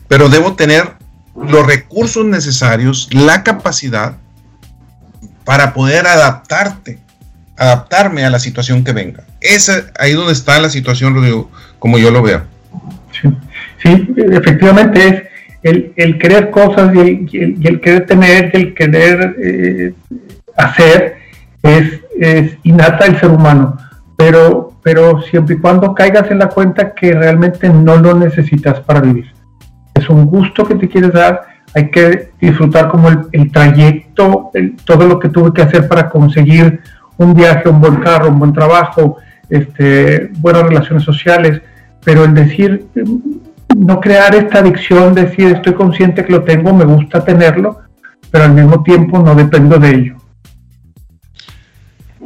pero 0.08 0.28
debo 0.28 0.54
tener 0.54 0.94
los 1.36 1.66
recursos 1.66 2.24
necesarios, 2.24 3.08
la 3.12 3.44
capacidad 3.44 4.16
para 5.44 5.74
poder 5.74 6.06
adaptarte, 6.06 6.98
adaptarme 7.56 8.24
a 8.24 8.30
la 8.30 8.38
situación 8.38 8.82
que 8.82 8.92
venga. 8.92 9.24
Esa 9.40 9.84
ahí 9.98 10.14
donde 10.14 10.32
está 10.32 10.58
la 10.58 10.70
situación, 10.70 11.48
como 11.78 11.98
yo 11.98 12.10
lo 12.10 12.22
veo. 12.22 12.42
Sí, 13.82 14.08
efectivamente 14.16 15.28
es 15.62 15.92
el, 15.96 16.18
querer 16.18 16.50
cosas 16.50 16.94
y 16.94 17.28
el, 17.66 17.80
querer 17.80 18.06
tener, 18.06 18.50
el 18.54 18.74
querer 18.74 19.36
eh, 19.38 19.94
hacer 20.56 21.16
es, 21.62 22.00
es 22.18 22.52
innata 22.62 23.06
el 23.06 23.20
ser 23.20 23.30
humano, 23.30 23.76
pero, 24.16 24.77
pero 24.88 25.20
siempre 25.20 25.56
y 25.56 25.58
cuando 25.58 25.94
caigas 25.94 26.30
en 26.30 26.38
la 26.38 26.48
cuenta 26.48 26.94
que 26.94 27.12
realmente 27.12 27.68
no 27.68 27.96
lo 27.98 28.14
necesitas 28.14 28.80
para 28.80 29.02
vivir. 29.02 29.30
Es 29.92 30.08
un 30.08 30.24
gusto 30.24 30.64
que 30.64 30.76
te 30.76 30.88
quieres 30.88 31.12
dar, 31.12 31.42
hay 31.74 31.90
que 31.90 32.30
disfrutar 32.40 32.88
como 32.88 33.10
el, 33.10 33.52
trayecto, 33.52 34.50
todo 34.86 35.06
lo 35.06 35.18
que 35.18 35.28
tuve 35.28 35.52
que 35.52 35.60
hacer 35.60 35.86
para 35.88 36.08
conseguir 36.08 36.80
un 37.18 37.34
viaje, 37.34 37.68
un 37.68 37.82
buen 37.82 37.96
carro, 37.96 38.30
un 38.30 38.38
buen 38.38 38.54
trabajo, 38.54 39.18
este, 39.50 40.30
buenas 40.38 40.62
relaciones 40.62 41.02
sociales, 41.02 41.60
pero 42.02 42.24
el 42.24 42.32
decir, 42.32 42.86
no 43.76 44.00
crear 44.00 44.34
esta 44.34 44.60
adicción, 44.60 45.12
decir 45.12 45.48
estoy 45.48 45.74
consciente 45.74 46.24
que 46.24 46.32
lo 46.32 46.44
tengo, 46.44 46.72
me 46.72 46.86
gusta 46.86 47.22
tenerlo, 47.22 47.80
pero 48.30 48.44
al 48.44 48.54
mismo 48.54 48.82
tiempo 48.82 49.18
no 49.18 49.34
dependo 49.34 49.78
de 49.78 49.90
ello. 49.90 50.16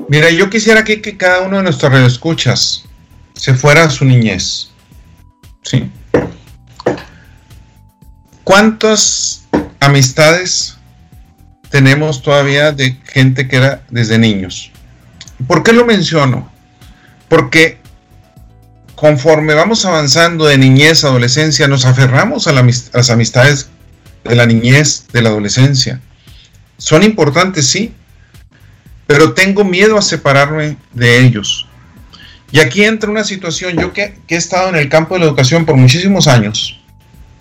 Mira, 0.09 0.31
yo 0.31 0.51
quisiera 0.51 0.85
que, 0.85 1.01
cada 1.17 1.43
uno 1.43 1.59
de 1.59 1.63
nuestros 1.65 2.13
escuchas 2.13 2.85
se 3.35 3.55
fuera 3.55 3.85
a 3.85 3.91
su 3.91 4.05
niñez. 4.05 4.71
Sí. 5.63 5.91
¿Cuántas 8.45 9.47
amistades 9.81 10.77
tenemos 11.71 12.23
todavía 12.23 12.73
de 12.73 12.99
gente 13.05 13.49
que 13.49 13.57
era 13.57 13.83
desde 13.91 14.19
niños? 14.19 14.71
¿Por 15.47 15.63
qué 15.63 15.73
lo 15.73 15.85
menciono? 15.85 16.51
Porque 17.29 17.79
conforme 18.95 19.55
vamos 19.55 19.85
avanzando 19.85 20.47
de 20.47 20.59
niñez 20.59 21.05
a 21.05 21.09
adolescencia, 21.09 21.67
nos 21.69 21.85
aferramos 21.85 22.47
a, 22.47 22.53
las 22.53 23.11
amistades 23.11 23.69
de 24.25 24.37
la 24.37 24.47
niñez, 24.47 25.07
de 25.13 25.23
la 25.23 25.31
adolescencia. 25.31 26.01
Son 26.79 27.03
importantes, 27.03 27.67
sí, 27.67 27.95
pero 29.07 29.35
tengo 29.35 29.65
miedo 29.65 29.99
a 29.99 30.03
separarme 30.03 30.77
de 30.93 31.19
ellos. 31.19 31.69
Y 32.51 32.61
aquí 32.61 32.85
entra 32.85 33.11
una 33.11 33.25
situación, 33.25 33.77
yo 33.77 33.93
que, 33.93 34.19
he 34.29 34.37
estado 34.37 34.69
en 34.69 34.77
el 34.77 34.89
campo 34.89 35.15
de 35.15 35.21
la 35.21 35.27
educación 35.27 35.65
por 35.65 35.77
muchísimos 35.77 36.29
años, 36.29 36.81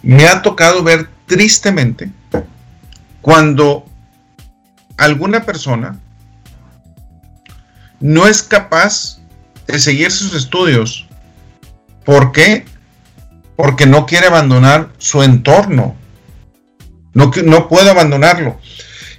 me 0.04 0.28
ha 0.28 0.42
tocado 0.42 0.84
ver 0.84 1.10
tristemente 1.26 2.10
cuando 3.22 3.86
alguna 4.98 5.46
persona 5.46 6.00
no 8.00 8.28
es 8.28 8.42
capaz 8.42 9.20
de 9.68 9.80
seguir 9.80 10.12
sus 10.12 10.34
estudios 10.34 11.08
¿Por 12.06 12.32
qué? 12.32 12.66
Porque 13.56 13.86
no 13.86 14.06
quiere 14.06 14.28
abandonar 14.28 14.90
su 14.98 15.24
entorno. 15.24 15.96
No, 17.14 17.32
no 17.44 17.68
puedo 17.68 17.92
abandonarlo. 17.92 18.60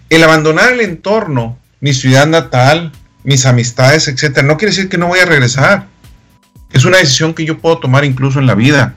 El 0.09 0.25
abandonar 0.25 0.73
el 0.73 0.81
entorno, 0.81 1.59
mi 1.83 1.93
ciudad 1.93 2.29
natal, 2.29 2.93
mis 3.25 3.45
amistades, 3.45 4.07
etcétera, 4.07 4.47
no 4.47 4.57
quiere 4.57 4.73
decir 4.73 4.89
que 4.89 4.99
no 4.99 5.09
voy 5.09 5.19
a 5.19 5.27
regresar. 5.27 5.89
Es 6.73 6.85
una 6.85 6.99
decisión 6.99 7.35
que 7.35 7.45
yo 7.45 7.59
puedo 7.59 7.79
tomar 7.79 8.05
incluso 8.05 8.39
en 8.39 8.47
la 8.47 8.55
vida. 8.55 8.95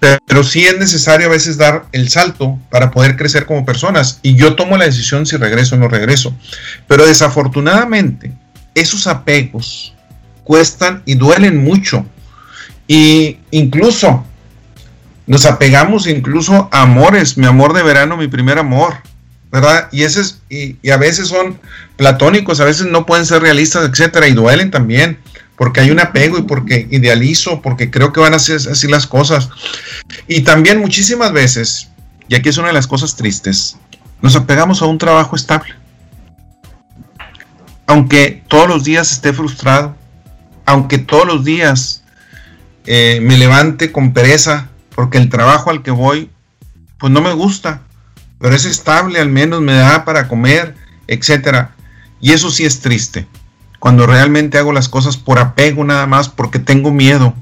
Pero, 0.00 0.42
sí 0.42 0.64
es 0.64 0.78
necesario 0.78 1.26
a 1.26 1.30
veces 1.30 1.58
dar 1.58 1.84
el 1.92 2.08
salto 2.08 2.58
para 2.70 2.90
poder 2.90 3.16
crecer 3.16 3.44
como 3.44 3.66
personas. 3.66 4.20
Y 4.22 4.34
yo 4.34 4.56
tomo 4.56 4.78
la 4.78 4.86
decisión 4.86 5.26
si 5.26 5.36
regreso 5.36 5.76
o 5.76 5.78
no 5.78 5.86
regreso. 5.86 6.34
Pero 6.88 7.06
desafortunadamente, 7.06 8.32
esos 8.74 9.06
apegos 9.06 9.94
cuestan 10.44 11.02
y 11.04 11.14
duelen 11.14 11.58
mucho. 11.58 12.06
Y 12.88 13.36
incluso 13.50 14.24
nos 15.26 15.44
apegamos 15.44 16.06
incluso 16.06 16.70
a 16.72 16.82
amores, 16.82 17.36
mi 17.36 17.46
amor 17.46 17.74
de 17.74 17.82
verano, 17.82 18.16
mi 18.16 18.28
primer 18.28 18.58
amor, 18.58 18.94
¿verdad? 19.52 19.88
Y, 19.92 20.02
ese 20.02 20.22
y, 20.48 20.90
a 20.90 20.96
veces 20.96 21.28
son 21.28 21.60
platónicos, 21.96 22.58
a 22.60 22.64
veces 22.64 22.86
no 22.86 23.04
pueden 23.04 23.26
ser 23.26 23.42
realistas, 23.42 23.88
etcétera, 23.88 24.26
y 24.26 24.32
duelen 24.32 24.70
también, 24.70 25.18
porque 25.56 25.80
hay 25.80 25.90
un 25.90 26.00
apego 26.00 26.38
y 26.38 26.42
porque 26.42 26.88
idealizo, 26.90 27.60
porque 27.60 27.90
creo 27.90 28.12
que 28.12 28.20
van 28.20 28.32
a 28.32 28.38
ser 28.38 28.56
así 28.56 28.88
las 28.88 29.06
cosas. 29.06 29.50
Y 30.26 30.40
también 30.40 30.80
muchísimas 30.80 31.32
veces, 31.32 31.90
y 32.28 32.34
aquí 32.34 32.48
es 32.48 32.56
una 32.56 32.68
de 32.68 32.72
las 32.72 32.86
cosas 32.86 33.14
tristes, 33.14 33.76
nos 34.22 34.34
apegamos 34.34 34.80
a 34.80 34.86
un 34.86 34.96
trabajo 34.96 35.36
estable. 35.36 35.74
Aunque 37.86 38.42
todos 38.48 38.66
los 38.66 38.84
días 38.84 39.12
esté 39.12 39.34
frustrado, 39.34 39.94
aunque 40.64 40.96
todos 40.96 41.26
los 41.26 41.44
días 41.44 42.04
eh, 42.86 43.18
me 43.20 43.36
levante 43.36 43.92
con 43.92 44.14
pereza 44.14 44.70
porque 44.94 45.18
el 45.18 45.28
trabajo 45.28 45.70
al 45.70 45.82
que 45.82 45.90
voy 45.90 46.30
pues 46.98 47.12
no 47.12 47.20
me 47.20 47.32
gusta, 47.32 47.82
pero 48.42 48.54
es 48.54 48.66
estable, 48.66 49.18
al 49.18 49.30
menos 49.30 49.62
me 49.62 49.72
da 49.72 50.04
para 50.04 50.28
comer, 50.28 50.74
etcétera. 51.06 51.74
Y 52.20 52.32
eso 52.32 52.50
sí 52.50 52.66
es 52.66 52.80
triste. 52.80 53.26
Cuando 53.78 54.06
realmente 54.06 54.58
hago 54.58 54.72
las 54.72 54.90
cosas 54.90 55.16
por 55.16 55.38
apego 55.38 55.82
nada 55.84 56.06
más, 56.06 56.28
porque 56.28 56.58
tengo 56.58 56.92
miedo. 56.92 57.34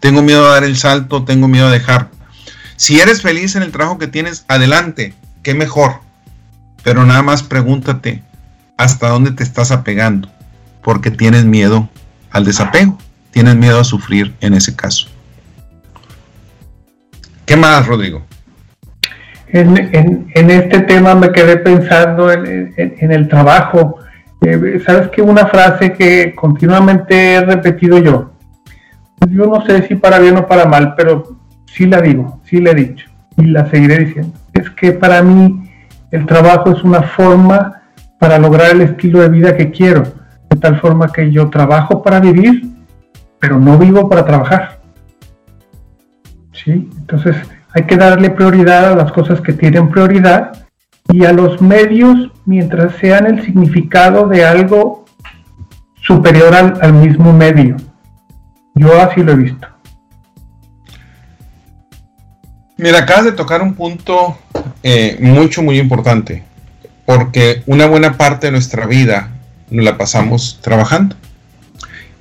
Tengo 0.00 0.22
miedo 0.22 0.44
a 0.46 0.54
dar 0.54 0.64
el 0.64 0.76
salto, 0.76 1.24
tengo 1.24 1.46
miedo 1.46 1.68
a 1.68 1.70
dejar. 1.70 2.10
Si 2.76 2.98
eres 2.98 3.22
feliz 3.22 3.54
en 3.54 3.62
el 3.62 3.70
trabajo 3.70 3.98
que 3.98 4.08
tienes, 4.08 4.44
adelante, 4.48 5.14
qué 5.44 5.54
mejor. 5.54 6.00
Pero 6.82 7.04
nada 7.04 7.22
más 7.22 7.44
pregúntate 7.44 8.24
hasta 8.76 9.08
dónde 9.08 9.30
te 9.30 9.44
estás 9.44 9.70
apegando, 9.70 10.28
porque 10.82 11.12
tienes 11.12 11.44
miedo 11.44 11.88
al 12.30 12.44
desapego 12.44 12.98
tienen 13.38 13.60
miedo 13.60 13.78
a 13.78 13.84
sufrir 13.84 14.34
en 14.40 14.54
ese 14.54 14.74
caso. 14.74 15.06
¿Qué 17.46 17.56
más, 17.56 17.86
Rodrigo? 17.86 18.26
En, 19.50 20.50
este 20.50 20.80
tema 20.80 21.14
me 21.14 21.32
quedé 21.32 21.56
pensando 21.56 22.30
en, 22.30 22.72
el 22.76 23.28
trabajo. 23.28 23.96
Eh, 24.42 24.80
Sabes 24.84 25.08
que 25.08 25.22
una 25.22 25.46
frase 25.46 25.92
que 25.92 26.34
continuamente 26.34 27.34
he 27.34 27.40
repetido 27.40 27.98
yo, 27.98 28.32
yo 29.28 29.46
no 29.46 29.64
sé 29.66 29.82
si 29.88 29.96
para 29.96 30.18
bien 30.18 30.36
o 30.36 30.46
para 30.46 30.64
mal, 30.64 30.94
pero 30.96 31.38
sí 31.66 31.86
la 31.86 32.00
digo, 32.00 32.40
sí 32.44 32.60
la 32.60 32.70
he 32.70 32.74
dicho 32.74 33.08
y 33.36 33.46
la 33.46 33.66
seguiré 33.66 33.98
diciendo. 33.98 34.32
Es 34.52 34.70
que 34.70 34.92
para 34.92 35.22
mí 35.22 35.68
el 36.10 36.26
trabajo 36.26 36.70
es 36.70 36.84
una 36.84 37.02
forma 37.02 37.82
para 38.18 38.38
lograr 38.38 38.72
el 38.72 38.82
estilo 38.82 39.20
de 39.20 39.28
vida 39.28 39.56
que 39.56 39.70
quiero, 39.70 40.02
de 40.50 40.56
tal 40.60 40.80
forma 40.80 41.12
que 41.12 41.30
yo 41.30 41.50
trabajo 41.50 42.02
para 42.02 42.20
vivir 42.20 42.78
pero 43.38 43.58
no 43.58 43.78
vivo 43.78 44.08
para 44.08 44.24
trabajar. 44.24 44.80
¿Sí? 46.52 46.90
Entonces 46.98 47.36
hay 47.74 47.84
que 47.84 47.96
darle 47.96 48.30
prioridad 48.30 48.92
a 48.92 48.96
las 48.96 49.12
cosas 49.12 49.40
que 49.40 49.52
tienen 49.52 49.90
prioridad 49.90 50.66
y 51.12 51.24
a 51.24 51.32
los 51.32 51.60
medios 51.60 52.30
mientras 52.44 52.96
sean 52.96 53.26
el 53.26 53.44
significado 53.44 54.28
de 54.28 54.44
algo 54.44 55.04
superior 56.02 56.54
al, 56.54 56.92
mismo 56.92 57.32
medio. 57.32 57.76
Yo 58.74 59.00
así 59.00 59.22
lo 59.22 59.32
he 59.32 59.36
visto. 59.36 59.66
Mira, 62.76 63.00
acabas 63.00 63.24
de 63.24 63.32
tocar 63.32 63.60
un 63.60 63.74
punto 63.74 64.38
eh, 64.82 65.18
mucho, 65.20 65.62
muy 65.62 65.78
importante, 65.78 66.44
porque 67.04 67.62
una 67.66 67.86
buena 67.86 68.16
parte 68.16 68.46
de 68.46 68.52
nuestra 68.52 68.86
vida 68.86 69.30
nos 69.70 69.84
la 69.84 69.98
pasamos 69.98 70.60
trabajando. 70.62 71.16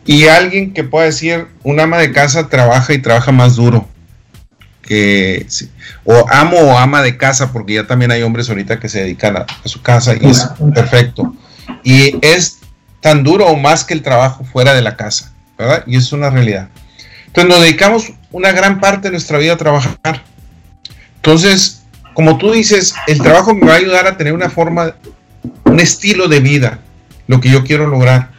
Y 0.06 0.28
alguien 0.28 0.74
que 0.74 0.84
pueda 0.84 1.06
decir, 1.06 1.48
un 1.64 1.80
ama 1.80 1.98
de 1.98 2.12
casa 2.12 2.50
trabaja 2.50 2.94
y 2.94 2.98
trabaja 2.98 3.32
más 3.32 3.58
duro. 3.58 3.88
Que, 4.88 5.45
o 6.06 6.26
amo 6.30 6.58
o 6.58 6.78
ama 6.78 7.02
de 7.02 7.17
casa, 7.17 7.52
porque 7.52 7.73
ya 7.73 7.86
también 7.86 8.12
hay 8.12 8.23
hombres 8.23 8.50
ahorita 8.50 8.80
que 8.80 8.88
se 8.88 9.02
dedican 9.02 9.36
a, 9.38 9.45
su 9.65 9.82
casa 9.82 10.15
y 10.19 10.26
es 10.26 10.47
perfecto. 10.73 11.36
Y 11.84 12.17
es 12.26 12.60
tan 13.02 13.23
duro 13.23 13.45
o 13.47 13.58
más 13.58 13.84
que 13.84 13.93
el 13.93 14.02
trabajo 14.02 14.45
fuera 14.45 14.73
de 14.73 14.82
la 14.82 14.95
casa, 14.95 15.34
¿verdad? 15.58 15.84
Y 15.86 15.97
es 15.97 16.12
una 16.13 16.30
realidad. 16.30 16.69
Entonces 17.28 17.54
nos 17.54 17.62
dedicamos 17.62 18.13
una 18.32 18.52
gran 18.52 18.80
parte 18.80 19.10
de 19.10 19.12
nuestra 19.12 19.38
vida 19.38 19.54
a 19.54 19.58
trabajar. 19.58 20.23
Entonces, 21.17 21.84
como 22.13 22.38
tú 22.38 22.52
dices, 22.52 22.95
el 23.08 23.21
trabajo 23.21 23.54
me 23.54 23.67
va 23.67 23.73
a 23.73 23.78
ayudar 23.78 24.08
a 24.08 24.17
tener 24.17 24.34
una 24.34 24.50
forma, 24.50 24.95
un 25.65 25.80
estilo 25.80 26.28
de 26.28 26.39
vida, 26.39 26.80
lo 27.28 27.39
que 27.39 27.50
yo 27.50 27.63
quiero 27.63 27.86
lograr. 27.88 28.32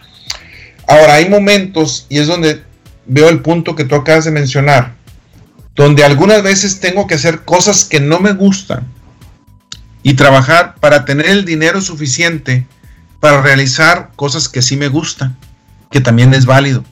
Ahora, 0.86 1.14
hay 1.14 1.28
momentos, 1.28 2.06
y 2.08 2.18
es 2.18 2.26
donde 2.26 2.62
veo 3.06 3.28
el 3.28 3.40
punto 3.40 3.76
que 3.76 3.84
tú 3.84 3.94
acabas 3.94 4.24
de 4.24 4.30
mencionar, 4.30 4.94
donde 5.78 6.02
algunas 6.02 6.42
veces 6.42 6.80
tengo 6.80 7.06
que 7.06 7.14
hacer 7.14 7.44
cosas 7.44 7.84
que 7.84 8.00
no 8.00 8.18
me 8.18 8.32
gustan 8.32 8.84
y 10.02 10.14
trabajar 10.14 10.74
para 10.80 11.04
tener 11.04 11.26
el 11.26 11.44
dinero 11.44 11.80
suficiente 11.80 12.66
para 13.20 13.40
realizar 13.42 14.10
cosas 14.16 14.48
que 14.48 14.60
sí 14.60 14.76
me 14.76 14.88
gustan, 14.88 15.36
que 15.92 16.00
también 16.00 16.34
es 16.34 16.46
válido. 16.46 16.84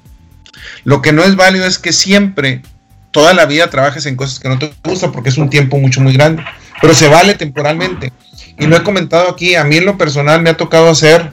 Lo 0.85 1.03
que 1.03 1.13
no 1.13 1.25
es 1.25 1.35
válido 1.35 1.67
es 1.67 1.81
que 1.81 1.93
siempre, 1.93 2.63
toda 3.11 3.35
la 3.35 3.47
vida 3.47 3.71
trabajes 3.71 4.07
en 4.07 4.15
cosas 4.15 4.39
que 4.39 4.49
no 4.49 4.59
te 4.59 4.73
gustan 4.85 5.11
porque 5.11 5.31
es 5.31 5.39
un 5.39 5.51
tiempo 5.51 5.79
mucho, 5.79 6.01
muy 6.01 6.13
grande, 6.13 6.45
pero 6.81 6.95
se 6.95 7.09
vale 7.09 7.35
temporalmente. 7.35 8.13
Y 8.57 8.67
lo 8.67 8.77
he 8.77 8.85
comentado 8.85 9.29
aquí, 9.29 9.57
a 9.57 9.65
mí 9.65 9.79
en 9.79 9.85
lo 9.85 9.99
personal 9.99 10.43
me 10.43 10.51
ha 10.51 10.57
tocado 10.57 10.89
hacer 10.89 11.33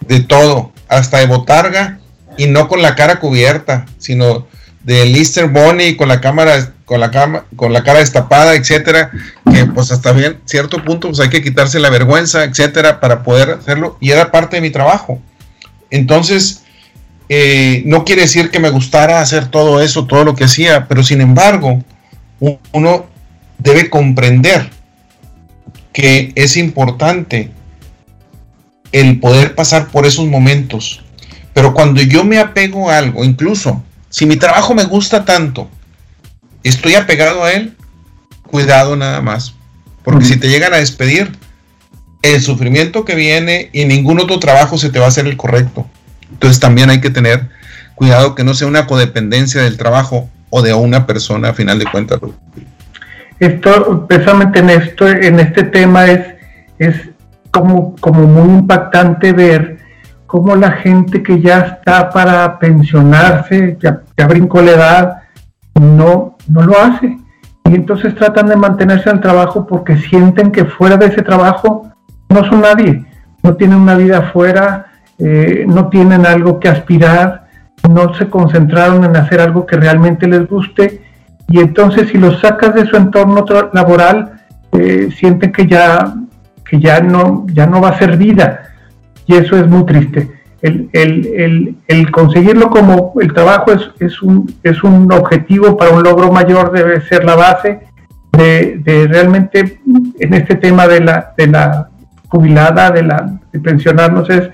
de 0.00 0.20
todo, 0.20 0.72
hasta 0.88 1.18
de 1.18 1.26
botarga 1.26 1.98
y 2.38 2.46
no 2.46 2.68
con 2.68 2.80
la 2.80 2.94
cara 2.94 3.20
cubierta, 3.20 3.84
sino 3.98 4.46
de 4.84 5.06
Lister 5.06 5.48
Bonnie 5.48 5.96
con 5.96 6.08
la 6.08 6.20
cámara 6.20 6.72
con 6.84 7.00
la 7.00 7.44
con 7.56 7.72
la 7.72 7.82
cara 7.82 8.00
destapada, 8.00 8.54
etcétera, 8.54 9.10
que 9.50 9.64
pues 9.66 9.90
hasta 9.90 10.12
bien 10.12 10.38
cierto 10.44 10.84
punto 10.84 11.08
pues 11.08 11.20
hay 11.20 11.30
que 11.30 11.42
quitarse 11.42 11.80
la 11.80 11.90
vergüenza, 11.90 12.44
etcétera, 12.44 13.00
para 13.00 13.22
poder 13.22 13.50
hacerlo 13.50 13.96
y 14.00 14.10
era 14.10 14.30
parte 14.30 14.56
de 14.56 14.62
mi 14.62 14.70
trabajo. 14.70 15.20
Entonces, 15.90 16.62
eh, 17.28 17.82
no 17.86 18.04
quiere 18.04 18.22
decir 18.22 18.50
que 18.50 18.60
me 18.60 18.70
gustara 18.70 19.20
hacer 19.20 19.46
todo 19.46 19.80
eso, 19.80 20.06
todo 20.06 20.24
lo 20.24 20.34
que 20.34 20.44
hacía, 20.44 20.86
pero 20.86 21.02
sin 21.02 21.20
embargo, 21.20 21.82
uno 22.72 23.06
debe 23.58 23.88
comprender 23.88 24.70
que 25.92 26.32
es 26.34 26.56
importante 26.56 27.50
el 28.92 29.20
poder 29.20 29.54
pasar 29.54 29.88
por 29.88 30.04
esos 30.04 30.26
momentos. 30.26 31.02
Pero 31.54 31.72
cuando 31.72 32.02
yo 32.02 32.24
me 32.24 32.38
apego 32.38 32.90
a 32.90 32.98
algo, 32.98 33.24
incluso 33.24 33.82
si 34.14 34.26
mi 34.26 34.36
trabajo 34.36 34.76
me 34.76 34.84
gusta 34.84 35.24
tanto, 35.24 35.68
estoy 36.62 36.94
apegado 36.94 37.42
a 37.42 37.50
él, 37.50 37.76
cuidado 38.46 38.94
nada 38.94 39.20
más. 39.20 39.56
Porque 40.04 40.24
si 40.24 40.36
te 40.36 40.48
llegan 40.48 40.72
a 40.72 40.76
despedir, 40.76 41.32
el 42.22 42.40
sufrimiento 42.40 43.04
que 43.04 43.16
viene 43.16 43.70
y 43.72 43.86
ningún 43.86 44.20
otro 44.20 44.38
trabajo 44.38 44.78
se 44.78 44.90
te 44.90 45.00
va 45.00 45.06
a 45.06 45.08
hacer 45.08 45.26
el 45.26 45.36
correcto. 45.36 45.88
Entonces 46.30 46.60
también 46.60 46.90
hay 46.90 47.00
que 47.00 47.10
tener 47.10 47.48
cuidado 47.96 48.36
que 48.36 48.44
no 48.44 48.54
sea 48.54 48.68
una 48.68 48.86
codependencia 48.86 49.62
del 49.62 49.76
trabajo 49.76 50.30
o 50.48 50.62
de 50.62 50.72
una 50.74 51.08
persona 51.08 51.48
a 51.48 51.54
final 51.54 51.80
de 51.80 51.86
cuentas. 51.86 52.20
Esto, 53.40 54.06
precisamente 54.06 54.60
en 54.60 54.70
esto, 54.70 55.08
en 55.08 55.40
este 55.40 55.64
tema 55.64 56.06
es, 56.06 56.20
es 56.78 56.94
como, 57.50 57.96
como 57.96 58.28
muy 58.28 58.60
impactante 58.60 59.32
ver 59.32 59.78
cómo 60.26 60.56
la 60.56 60.72
gente 60.72 61.22
que 61.22 61.40
ya 61.40 61.60
está 61.60 62.10
para 62.10 62.58
pensionarse, 62.58 63.76
ya, 63.80 64.02
ya 64.16 64.26
brincó 64.26 64.62
la 64.62 64.70
edad, 64.72 65.22
no, 65.74 66.36
no 66.48 66.62
lo 66.62 66.78
hace. 66.80 67.18
Y 67.66 67.74
entonces 67.74 68.14
tratan 68.14 68.48
de 68.48 68.56
mantenerse 68.56 69.08
en 69.08 69.16
el 69.16 69.22
trabajo 69.22 69.66
porque 69.66 69.96
sienten 69.96 70.50
que 70.50 70.64
fuera 70.64 70.96
de 70.96 71.06
ese 71.06 71.22
trabajo 71.22 71.90
no 72.28 72.44
son 72.44 72.62
nadie, 72.62 73.04
no 73.42 73.54
tienen 73.54 73.78
una 73.78 73.94
vida 73.94 74.18
afuera, 74.18 74.86
eh, 75.18 75.64
no 75.66 75.88
tienen 75.88 76.26
algo 76.26 76.58
que 76.58 76.68
aspirar, 76.68 77.46
no 77.88 78.14
se 78.14 78.28
concentraron 78.28 79.04
en 79.04 79.16
hacer 79.16 79.40
algo 79.40 79.66
que 79.66 79.76
realmente 79.76 80.26
les 80.26 80.48
guste 80.48 81.02
y 81.48 81.60
entonces 81.60 82.08
si 82.08 82.18
los 82.18 82.40
sacas 82.40 82.74
de 82.74 82.86
su 82.86 82.96
entorno 82.96 83.44
laboral 83.72 84.40
eh, 84.72 85.10
sienten 85.14 85.52
que 85.52 85.66
ya, 85.66 86.14
que 86.68 86.80
ya 86.80 87.00
no, 87.00 87.46
ya 87.52 87.66
no 87.66 87.80
va 87.80 87.90
a 87.90 87.98
ser 87.98 88.16
vida 88.16 88.73
y 89.26 89.34
eso 89.34 89.56
es 89.56 89.66
muy 89.66 89.84
triste. 89.84 90.30
El, 90.62 92.10
conseguirlo 92.10 92.70
como 92.70 93.12
el 93.20 93.32
trabajo 93.34 93.72
es, 93.72 93.90
es, 94.00 94.22
un, 94.22 94.54
es 94.62 94.82
un 94.82 95.12
objetivo 95.12 95.76
para 95.76 95.90
un 95.90 96.02
logro 96.02 96.32
mayor, 96.32 96.72
debe 96.72 97.02
ser 97.02 97.24
la 97.24 97.34
base 97.34 97.80
de, 98.32 99.06
realmente 99.08 99.80
en 100.18 100.34
este 100.34 100.56
tema 100.56 100.86
de 100.86 101.00
la, 101.00 101.34
de 101.36 101.46
la 101.48 101.88
jubilada, 102.28 102.90
de, 102.90 103.02
la, 103.02 103.38
de 103.52 103.60
pensionarnos, 103.60 104.28
es, 104.30 104.48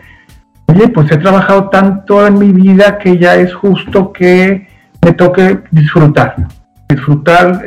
oye, 0.67 0.89
pues 0.89 1.11
he 1.13 1.17
trabajado 1.17 1.69
tanto 1.69 2.27
en 2.27 2.39
mi 2.39 2.53
vida 2.53 2.99
que 2.99 3.17
ya 3.17 3.37
es 3.37 3.55
justo 3.55 4.13
que 4.13 4.69
me 5.03 5.13
toque 5.13 5.61
disfrutar, 5.71 6.37
disfrutar 6.89 7.65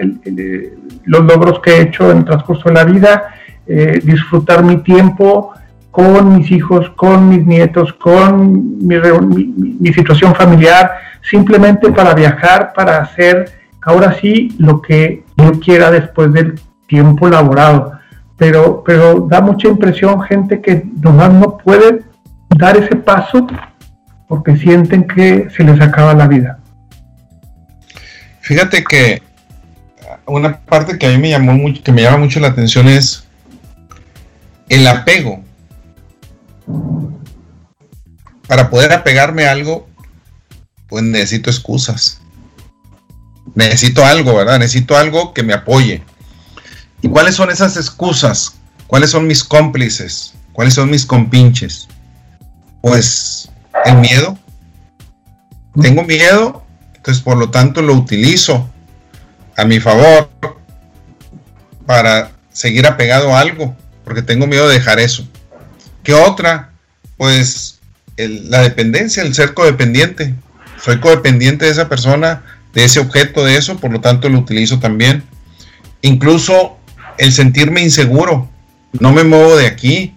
los 1.05 1.25
logros 1.25 1.59
que 1.61 1.77
he 1.77 1.81
hecho 1.83 2.11
en 2.11 2.19
el 2.19 2.25
transcurso 2.25 2.69
de 2.69 2.75
la 2.75 2.83
vida, 2.83 3.23
eh, 3.65 4.01
disfrutar 4.03 4.63
mi 4.63 4.77
tiempo, 4.77 5.53
con 5.93 6.39
mis 6.39 6.49
hijos, 6.49 6.89
con 6.95 7.29
mis 7.29 7.45
nietos, 7.45 7.93
con 7.93 8.79
mi, 8.79 9.93
situación 9.93 10.33
familiar, 10.33 10.91
simplemente 11.21 11.91
para 11.91 12.15
viajar, 12.15 12.73
para 12.73 12.97
hacer 12.97 13.51
ahora 13.83 14.17
sí 14.19 14.55
lo 14.57 14.81
que 14.81 15.23
yo 15.37 15.51
quiera 15.59 15.91
después 15.91 16.33
del 16.33 16.59
tiempo 16.87 17.29
laborado. 17.29 17.99
Pero, 18.39 18.83
pero 18.83 19.27
da 19.29 19.39
mucha 19.39 19.67
impresión 19.67 20.19
gente 20.23 20.63
que 20.63 20.83
nomás 20.99 21.31
no 21.31 21.59
puede 21.59 22.01
dar 22.57 22.75
ese 22.75 22.95
paso 22.95 23.45
porque 24.27 24.57
sienten 24.57 25.07
que 25.07 25.47
se 25.55 25.63
les 25.63 25.79
acaba 25.79 26.15
la 26.15 26.27
vida. 26.27 26.57
Fíjate 28.41 28.83
que 28.83 29.21
una 30.25 30.57
parte 30.57 30.97
que 30.97 31.05
a 31.05 31.09
mí 31.09 31.19
me 31.19 31.29
llamó 31.29 31.53
mucho, 31.53 31.83
que 31.83 31.91
me 31.91 32.01
llama 32.01 32.17
mucho 32.17 32.39
la 32.39 32.47
atención 32.47 32.87
es 32.87 33.27
el 34.69 34.87
apego 34.87 35.43
para 38.47 38.69
poder 38.69 38.91
apegarme 38.91 39.45
a 39.45 39.51
algo, 39.51 39.87
pues 40.87 41.03
necesito 41.03 41.49
excusas. 41.49 42.19
Necesito 43.55 44.05
algo, 44.05 44.35
¿verdad? 44.35 44.59
Necesito 44.59 44.97
algo 44.97 45.33
que 45.33 45.43
me 45.43 45.53
apoye. 45.53 46.03
¿Y 47.01 47.09
cuáles 47.09 47.35
son 47.35 47.51
esas 47.51 47.77
excusas? 47.77 48.55
¿Cuáles 48.87 49.09
son 49.09 49.27
mis 49.27 49.43
cómplices? 49.43 50.33
¿Cuáles 50.53 50.75
son 50.75 50.89
mis 50.89 51.05
compinches? 51.05 51.87
Pues 52.81 53.49
el 53.85 53.97
miedo. 53.97 54.37
Tengo 55.81 56.03
miedo, 56.03 56.63
entonces 56.95 57.23
por 57.23 57.37
lo 57.37 57.49
tanto 57.49 57.81
lo 57.81 57.95
utilizo 57.95 58.69
a 59.57 59.65
mi 59.65 59.79
favor 59.79 60.29
para 61.85 62.31
seguir 62.51 62.85
apegado 62.85 63.35
a 63.35 63.39
algo, 63.39 63.75
porque 64.03 64.21
tengo 64.21 64.45
miedo 64.45 64.67
de 64.67 64.75
dejar 64.75 64.99
eso. 64.99 65.27
¿Qué 66.03 66.13
otra? 66.13 66.71
Pues 67.17 67.79
la 68.17 68.61
dependencia, 68.61 69.23
el 69.23 69.33
ser 69.33 69.53
codependiente. 69.53 70.35
Soy 70.81 70.99
codependiente 70.99 71.65
de 71.65 71.71
esa 71.71 71.87
persona, 71.87 72.43
de 72.73 72.83
ese 72.83 72.99
objeto, 72.99 73.45
de 73.45 73.57
eso, 73.57 73.77
por 73.77 73.91
lo 73.91 74.01
tanto 74.01 74.29
lo 74.29 74.39
utilizo 74.39 74.79
también. 74.79 75.23
Incluso 76.01 76.77
el 77.17 77.31
sentirme 77.31 77.81
inseguro. 77.81 78.49
No 78.99 79.11
me 79.11 79.23
muevo 79.23 79.55
de 79.55 79.65
aquí 79.65 80.13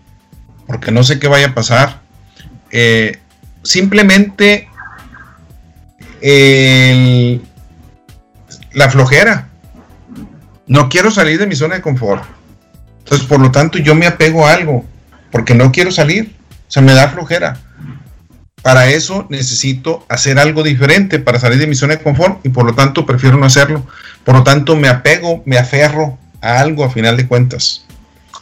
porque 0.67 0.91
no 0.91 1.05
sé 1.05 1.19
qué 1.19 1.29
vaya 1.29 1.49
a 1.49 1.55
pasar. 1.55 2.03
Eh, 2.71 3.19
simplemente 3.63 4.69
la 8.73 8.91
flojera. 8.91 9.49
No 10.67 10.89
quiero 10.89 11.13
salir 11.13 11.39
de 11.39 11.47
mi 11.47 11.55
zona 11.55 11.77
de 11.77 11.83
confort. 11.83 12.25
Entonces, 12.99 13.27
por 13.29 13.39
lo 13.41 13.53
tanto, 13.53 13.79
yo 13.79 13.95
me 13.95 14.07
apego 14.07 14.45
a 14.45 14.53
algo 14.53 14.85
porque 15.37 15.55
no 15.55 15.71
quiero 15.71 15.93
salir, 15.93 16.35
se 16.67 16.81
me 16.81 16.95
da 16.95 17.09
flojera. 17.09 17.59
Para 18.63 18.89
eso 18.89 19.27
necesito 19.29 20.07
hacer 20.09 20.39
algo 20.39 20.63
diferente 20.63 21.19
para 21.19 21.39
salir 21.39 21.59
de 21.59 21.67
mi 21.67 21.75
zona 21.75 21.97
de 21.97 22.03
confort 22.03 22.41
y 22.43 22.49
por 22.49 22.65
lo 22.65 22.75
tanto 22.75 23.05
prefiero 23.05 23.37
no 23.37 23.45
hacerlo. 23.45 23.87
Por 24.25 24.35
lo 24.35 24.43
tanto 24.43 24.77
me 24.77 24.89
apego, 24.89 25.43
me 25.45 25.59
aferro 25.59 26.17
a 26.41 26.59
algo 26.59 26.85
a 26.85 26.91
final 26.91 27.19
de 27.19 27.29
cuentas. 27.29 27.85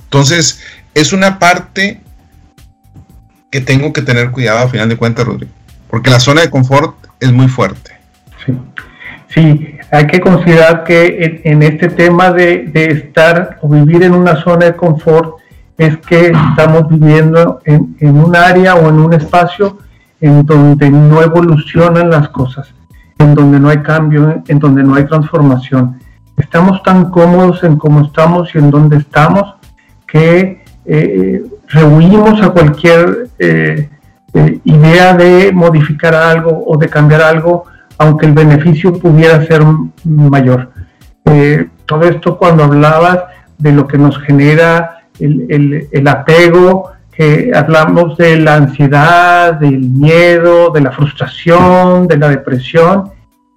Entonces 0.05 0.61
es 0.95 1.13
una 1.13 1.41
parte 1.41 2.01
que 3.51 3.61
tengo 3.61 3.93
que 3.93 4.03
tener 4.03 4.31
cuidado 4.31 4.61
a 4.61 4.69
final 4.69 4.89
de 4.89 4.97
cuentas, 4.97 5.27
Rodrigo, 5.27 5.51
porque 5.91 6.11
la 6.11 6.21
zona 6.21 6.43
de 6.43 6.51
confort 6.51 6.95
es 7.19 7.33
muy 7.33 7.49
fuerte. 7.49 7.91
Sí, 8.47 8.53
sí 9.35 9.79
hay 9.91 10.07
que 10.07 10.21
considerar 10.21 10.85
que 10.85 11.41
en, 11.43 11.61
este 11.65 11.89
tema 11.89 12.31
de 12.31 12.71
estar 12.73 13.59
o 13.63 13.69
vivir 13.69 14.05
en 14.05 14.15
una 14.15 14.41
zona 14.45 14.67
de 14.67 14.77
confort, 14.77 15.43
es 15.77 15.97
que 15.99 16.27
estamos 16.29 16.89
viviendo 16.89 17.61
en, 17.65 17.97
un 18.01 18.37
área 18.37 18.77
o 18.77 18.89
en 18.89 18.99
un 19.01 19.13
espacio 19.13 19.79
en 20.21 20.47
donde 20.47 20.91
no 20.91 21.23
evolucionan 21.23 22.11
las 22.11 22.29
cosas, 22.29 22.73
en 23.19 23.35
donde 23.35 23.59
no 23.61 23.69
hay 23.69 23.79
cambio, 23.79 24.43
en 24.47 24.59
donde 24.59 24.83
no 24.83 24.95
hay 24.95 25.05
transformación. 25.07 25.99
Estamos 26.37 26.83
tan 26.83 27.11
cómodos 27.11 27.63
en 27.65 27.77
cómo 27.77 28.03
estamos 28.03 28.55
y 28.55 28.59
en 28.59 28.71
donde 28.71 28.99
estamos 28.99 29.55
que 30.07 30.63
eh, 30.85 31.43
rehuimos 31.69 32.41
a 32.43 32.51
cualquier 32.51 33.29
eh, 33.39 33.89
eh, 34.33 34.61
idea 34.65 35.15
de 35.15 35.53
modificar 35.53 36.15
algo 36.15 36.65
o 36.67 36.77
de 36.77 36.89
cambiar 36.89 37.23
algo 37.23 37.65
aunque 37.99 38.27
el 38.27 38.33
beneficio 38.33 38.93
pudiera 38.93 39.45
ser 39.47 39.63
mayor. 40.05 40.71
Eh, 41.27 41.69
todo 41.87 42.03
esto 42.03 42.37
cuando 42.37 42.65
hablabas 42.65 43.25
de 43.59 43.73
lo 43.73 43.87
que 43.87 43.99
nos 43.99 44.19
genera 44.19 44.94
el, 45.19 45.89
el, 45.91 46.09
apego, 46.09 46.93
que 47.13 47.53
hablamos 47.55 48.17
de 48.17 48.37
la 48.39 48.57
ansiedad, 48.57 49.55
del 49.55 49.81
miedo, 49.81 50.71
de 50.71 50.81
la 50.81 50.91
frustración, 50.91 52.07
de 52.09 52.19
la 52.19 52.29
depresión, 52.29 53.11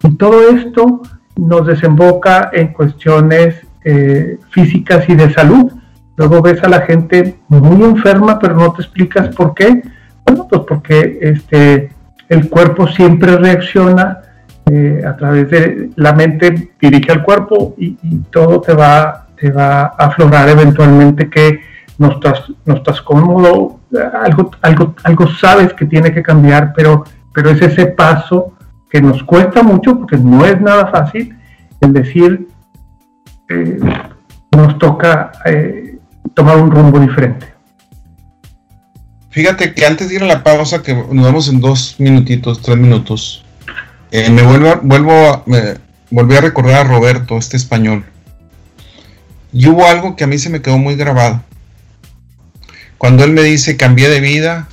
y 0.04 0.16
todo 0.16 0.50
esto 0.50 1.02
nos 1.36 1.66
desemboca 1.66 2.50
en 2.54 2.74
cuestiones 2.74 3.56
eh, 3.84 4.38
físicas 4.50 5.08
y 5.10 5.16
de 5.16 5.34
salud. 5.34 5.72
Luego 6.18 6.42
ves 6.42 6.64
a 6.64 6.70
la 6.70 6.82
gente 6.82 7.38
muy 7.48 7.84
enferma, 7.84 8.40
pero 8.40 8.56
no 8.56 8.74
te 8.74 8.82
explicas 8.82 9.34
por 9.36 9.54
qué. 9.54 9.82
Bueno, 10.26 10.48
pues 10.50 10.62
porque 10.68 11.20
este, 11.22 11.90
el 12.28 12.50
cuerpo 12.50 12.88
siempre 12.88 13.38
reacciona 13.38 14.20
eh, 14.70 15.02
a 15.08 15.16
través 15.16 15.50
de 15.50 15.92
la 15.96 16.12
mente, 16.14 16.72
dirige 16.82 17.12
al 17.12 17.24
cuerpo 17.24 17.76
y, 17.78 17.94
todo 18.32 18.60
te 18.60 18.74
va, 18.74 19.27
te 19.40 19.52
va 19.52 19.84
a 19.84 20.06
aflorar 20.08 20.50
eventualmente 20.50 21.30
que 21.30 21.62
no 21.98 22.12
estás, 22.12 22.44
no 22.66 22.76
estás 22.76 23.02
cómodo, 23.02 23.80
algo, 24.22 24.52
algo, 24.62 24.96
algo 25.04 25.28
sabes 25.28 25.74
que 25.74 25.86
tiene 25.86 26.14
que 26.14 26.22
cambiar, 26.22 26.74
pero, 26.76 27.04
pero 27.34 27.50
es 27.50 27.62
ese 27.62 27.88
paso 27.88 28.54
que 28.90 29.02
nos 29.02 29.24
cuesta 29.24 29.64
mucho 29.64 29.98
porque 29.98 30.18
no 30.18 30.46
es 30.46 30.60
nada 30.62 30.88
fácil 30.88 31.36
el 31.82 31.94
decir 31.94 32.48
eh, 33.50 33.80
nos 34.52 34.78
toca 34.80 35.32
eh, 35.46 35.98
tomar 36.34 36.58
un 36.58 36.72
rumbo 36.72 37.00
diferente. 37.00 37.54
Fíjate 39.30 39.74
que 39.74 39.86
antes 39.86 40.10
de 40.10 40.16
ir 40.16 40.24
a 40.24 40.28
la 40.28 40.44
pausa, 40.44 40.82
que 40.82 40.96
nos 40.96 41.26
vamos 41.26 41.48
en 41.48 41.62
dos 41.62 41.96
minutitos, 42.00 42.62
tres 42.62 42.78
minutos, 42.78 43.46
eh, 44.12 44.32
me 44.32 44.42
vuelvo, 44.42 44.80
vuelvo 44.82 45.44
volví 46.10 46.36
a 46.36 46.42
recordar 46.42 46.86
a 46.86 46.90
Roberto, 46.90 47.38
este 47.38 47.58
español. 47.58 48.04
Y 49.58 49.68
hubo 49.68 49.88
algo 49.88 50.16
que 50.16 50.24
a 50.24 50.28
mí 50.28 50.38
se 50.38 50.52
me 50.52 50.62
quedó 50.62 50.78
muy 50.78 50.96
grabado. 50.96 51.42
Cuando 53.00 53.24
él 53.24 53.32
me 53.32 53.42
dice, 53.42 53.76
cambié 53.76 54.08
de 54.08 54.20
vida, 54.20 54.70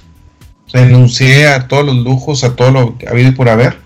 renuncié 0.75 1.49
a 1.49 1.69
todos 1.69 1.87
los 1.87 1.97
lujos, 1.97 2.45
a 2.45 2.55
todo 2.55 2.71
lo 2.71 2.99
que 2.99 3.07
ha 3.07 3.13
habido 3.13 3.31
y 3.31 3.33
por 3.33 3.49
haber, 3.49 3.79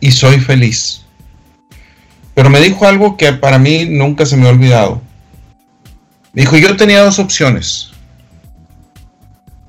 y 0.00 0.10
soy 0.10 0.40
feliz. 0.40 1.04
Pero 2.34 2.50
me 2.50 2.58
dijo 2.58 2.84
algo 2.84 3.16
que 3.16 3.32
para 3.32 3.60
mí 3.60 3.84
nunca 3.84 4.26
se 4.26 4.36
me 4.36 4.48
ha 4.48 4.50
olvidado. 4.50 5.00
dijo, 6.32 6.56
yo 6.56 6.76
tenía 6.76 7.00
dos 7.04 7.20
opciones 7.20 7.92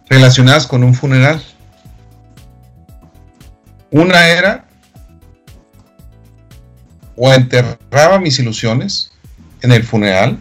relacionadas 0.10 0.66
con 0.66 0.84
un 0.84 0.96
funeral. 0.96 1.44
Una 3.92 4.30
era 4.30 4.66
o 7.16 7.32
enterraba 7.32 8.18
mis 8.18 8.40
ilusiones 8.40 9.11
en 9.62 9.72
el 9.72 9.84
funeral, 9.84 10.40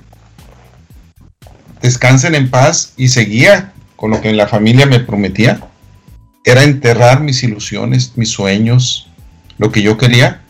descansen 1.82 2.34
en 2.34 2.50
paz 2.50 2.92
y 2.96 3.08
seguía 3.08 3.72
con 3.96 4.10
lo 4.10 4.20
que 4.20 4.32
la 4.32 4.48
familia 4.48 4.86
me 4.86 5.00
prometía. 5.00 5.60
Era 6.44 6.62
enterrar 6.62 7.20
mis 7.20 7.42
ilusiones, 7.42 8.12
mis 8.16 8.30
sueños, 8.30 9.08
lo 9.58 9.70
que 9.70 9.82
yo 9.82 9.98
quería. 9.98 10.40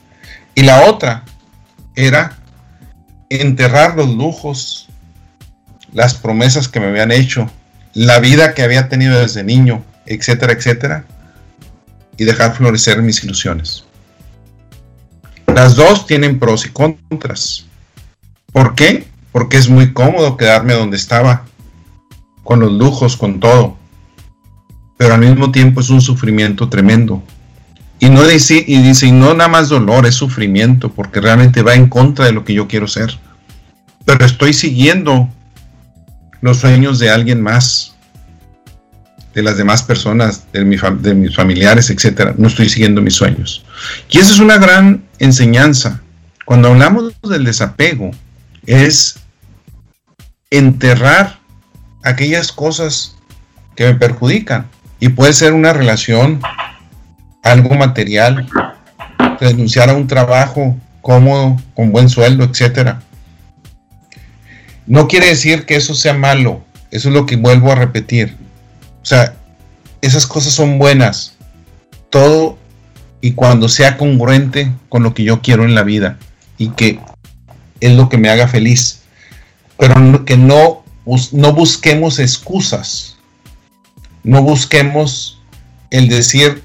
Y 0.55 0.63
la 0.63 0.85
otra 0.85 1.25
era 1.97 2.39
enterrar 3.29 3.97
los 3.97 4.09
lujos, 4.09 4.89
las 5.93 6.15
promesas 6.15 6.69
que 6.69 6.81
me 6.81 6.87
habían 6.87 7.11
hecho, 7.11 7.51
la 7.93 8.21
vida 8.21 8.55
que 8.55 8.63
había 8.63 8.89
tenido 8.89 9.19
desde 9.19 9.43
niño, 9.43 9.85
etcétera, 10.07 10.53
etcétera, 10.53 11.05
y 12.17 12.25
dejar 12.25 12.55
florecer 12.55 13.03
mis 13.03 13.25
ilusiones. 13.25 13.85
Las 15.55 15.75
dos 15.75 16.07
tienen 16.07 16.39
pros 16.39 16.67
y 16.67 16.69
contras. 16.69 17.67
¿Por 18.53 18.75
qué? 18.75 19.07
Porque 19.33 19.57
es 19.57 19.69
muy 19.69 19.93
cómodo 19.93 20.37
quedarme 20.37 20.75
donde 20.75 20.97
estaba, 20.97 21.45
con 22.43 22.61
los 22.61 22.73
lujos, 22.73 23.17
con 23.17 23.41
todo. 23.41 23.77
Pero 24.97 25.15
al 25.15 25.21
mismo 25.21 25.51
tiempo 25.51 25.81
es 25.81 25.91
un 25.91 26.01
sufrimiento 26.01 26.69
tremendo. 26.69 27.23
Y 28.01 28.09
no 28.09 28.27
dice, 28.27 28.65
y 28.67 28.83
dice, 28.83 29.13
no 29.13 29.35
nada 29.35 29.49
más 29.49 29.69
dolor, 29.69 30.07
es 30.07 30.15
sufrimiento, 30.15 30.91
porque 30.91 31.21
realmente 31.21 31.63
va 31.63 31.75
en 31.75 31.89
contra 31.89 32.25
de 32.25 32.33
lo 32.33 32.45
que 32.45 32.55
yo 32.55 32.67
quiero 32.67 32.89
ser. 32.89 33.19
Pero 34.05 34.25
estoy 34.25 34.53
siguiendo 34.53 35.29
los 36.41 36.59
sueños 36.59 36.99
de 36.99 37.11
alguien 37.11 37.43
más, 37.43 37.95
de 39.35 39.43
las 39.43 39.59
demás 39.59 39.83
personas, 39.83 40.51
de, 40.53 40.65
de 40.65 41.15
mis 41.15 41.37
familiares, 41.37 41.91
etcétera. 41.91 42.35
No 42.37 42.49
estoy 42.49 42.69
siguiendo 42.71 43.03
mis 43.03 43.15
sueños. 43.15 43.65
Y 44.11 44.19
esa 44.19 44.33
es 44.33 44.41
una 44.41 44.57
gran 44.57 45.05
enseñanza. 45.19 46.01
Cuando 46.47 46.69
hablamos 46.69 47.13
del 47.23 47.45
desapego, 47.45 48.11
es 48.71 49.19
enterrar 50.51 51.41
aquellas 52.05 52.53
cosas 52.53 53.17
que 53.75 53.85
me 53.85 53.95
perjudican. 53.95 54.69
Y 55.01 55.09
puede 55.09 55.33
ser 55.33 55.55
una 55.55 55.73
relación 55.73 56.41
algo 57.43 57.75
material, 57.75 58.49
renunciar 59.41 59.91
a 59.91 59.95
un 59.95 60.07
trabajo 60.07 60.77
cómodo, 61.01 61.57
con 61.75 61.91
buen 61.91 62.09
sueldo, 62.09 62.45
etcétera. 62.45 63.03
No 64.87 65.09
quiere 65.09 65.27
decir 65.27 65.67
que 65.67 65.75
eso 65.77 65.95
sea 65.95 66.15
malo, 66.15 66.63
eso 66.93 67.09
es 67.09 67.15
lo 67.15 67.27
que 67.27 67.37
vuelvo 67.37 67.73
a 67.73 67.77
repetir. 67.77 68.37
O 69.03 69.07
sea, 69.07 69.35
esas 70.01 70.27
cosas 70.27 70.53
son 70.53 70.79
buenas, 70.79 71.35
todo 72.09 72.57
y 73.21 73.33
cuando 73.33 73.69
sea 73.69 73.97
congruente 73.97 74.71
con 74.89 75.03
lo 75.03 75.13
que 75.13 75.25
yo 75.25 75.41
quiero 75.41 75.65
en 75.65 75.75
la 75.75 75.83
vida 75.83 76.19
y 76.57 76.69
que 76.71 77.01
es 77.81 77.93
lo 77.93 78.09
que 78.09 78.19
me 78.19 78.29
haga 78.29 78.49
feliz. 78.49 79.03
Pero 79.79 80.25
que 80.25 80.37
no, 80.37 80.85
no 81.33 81.53
busquemos 81.53 82.19
excusas, 82.19 83.17
no 84.23 84.43
busquemos 84.43 85.41
el 85.91 86.09
decir, 86.09 86.63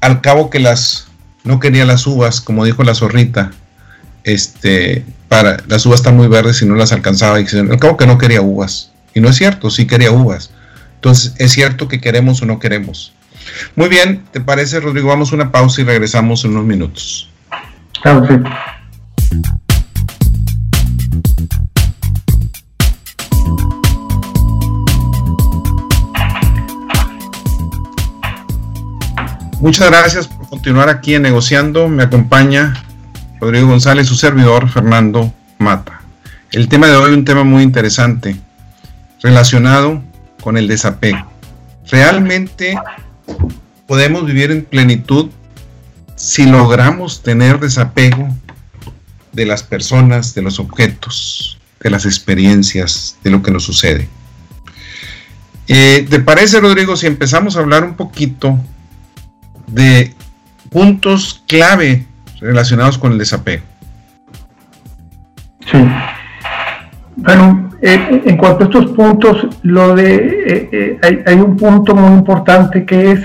al 0.00 0.20
cabo 0.20 0.50
que 0.50 0.60
las 0.60 1.08
no 1.44 1.58
quería 1.58 1.84
las 1.84 2.06
uvas, 2.06 2.40
como 2.40 2.64
dijo 2.64 2.84
la 2.84 2.94
zorrita, 2.94 3.50
este, 4.24 5.04
para 5.28 5.56
las 5.66 5.84
uvas 5.86 6.00
están 6.00 6.16
muy 6.16 6.28
verdes 6.28 6.62
y 6.62 6.66
no 6.66 6.76
las 6.76 6.92
alcanzaba 6.92 7.36
al 7.36 7.78
cabo 7.78 7.96
que 7.96 8.06
no 8.06 8.18
quería 8.18 8.40
uvas. 8.40 8.92
Y 9.14 9.20
no 9.20 9.28
es 9.28 9.36
cierto, 9.36 9.70
sí 9.70 9.86
quería 9.86 10.10
uvas. 10.10 10.50
Entonces, 10.94 11.34
es 11.38 11.52
cierto 11.52 11.88
que 11.88 12.00
queremos 12.00 12.42
o 12.42 12.46
no 12.46 12.58
queremos. 12.58 13.12
Muy 13.74 13.88
bien, 13.88 14.24
¿te 14.30 14.40
parece, 14.40 14.78
Rodrigo? 14.80 15.08
Vamos 15.08 15.32
a 15.32 15.34
una 15.34 15.50
pausa 15.50 15.80
y 15.80 15.84
regresamos 15.84 16.44
en 16.44 16.52
unos 16.52 16.64
minutos. 16.64 17.28
Claro, 18.02 18.26
sí. 18.26 18.34
Muchas 29.62 29.90
gracias 29.90 30.26
por 30.26 30.48
continuar 30.48 30.88
aquí 30.88 31.14
en 31.14 31.22
Negociando. 31.22 31.88
Me 31.88 32.02
acompaña 32.02 32.74
Rodrigo 33.40 33.68
González, 33.68 34.08
su 34.08 34.16
servidor 34.16 34.68
Fernando 34.68 35.32
Mata. 35.58 36.00
El 36.50 36.66
tema 36.66 36.88
de 36.88 36.96
hoy 36.96 37.12
es 37.12 37.16
un 37.16 37.24
tema 37.24 37.44
muy 37.44 37.62
interesante 37.62 38.34
relacionado 39.22 40.02
con 40.40 40.56
el 40.56 40.66
desapego. 40.66 41.30
Realmente 41.88 42.76
podemos 43.86 44.26
vivir 44.26 44.50
en 44.50 44.64
plenitud 44.64 45.30
si 46.16 46.44
logramos 46.44 47.22
tener 47.22 47.60
desapego 47.60 48.36
de 49.30 49.46
las 49.46 49.62
personas, 49.62 50.34
de 50.34 50.42
los 50.42 50.58
objetos, 50.58 51.60
de 51.78 51.90
las 51.90 52.04
experiencias, 52.04 53.16
de 53.22 53.30
lo 53.30 53.44
que 53.44 53.52
nos 53.52 53.62
sucede. 53.62 54.08
Eh, 55.68 56.04
¿Te 56.10 56.18
parece, 56.18 56.58
Rodrigo, 56.58 56.96
si 56.96 57.06
empezamos 57.06 57.54
a 57.54 57.60
hablar 57.60 57.84
un 57.84 57.94
poquito 57.94 58.58
de 59.72 60.14
puntos 60.70 61.42
clave 61.46 62.06
relacionados 62.40 62.98
con 62.98 63.12
el 63.12 63.18
desapego. 63.18 63.62
Sí. 65.70 65.78
Bueno, 67.16 67.70
eh, 67.80 68.22
en 68.24 68.36
cuanto 68.36 68.64
a 68.64 68.66
estos 68.66 68.86
puntos, 68.92 69.46
lo 69.62 69.94
de 69.94 70.14
eh, 70.46 70.98
eh, 71.02 71.22
hay, 71.26 71.34
un 71.36 71.56
punto 71.56 71.94
muy 71.94 72.12
importante 72.12 72.84
que 72.84 73.12
es 73.12 73.20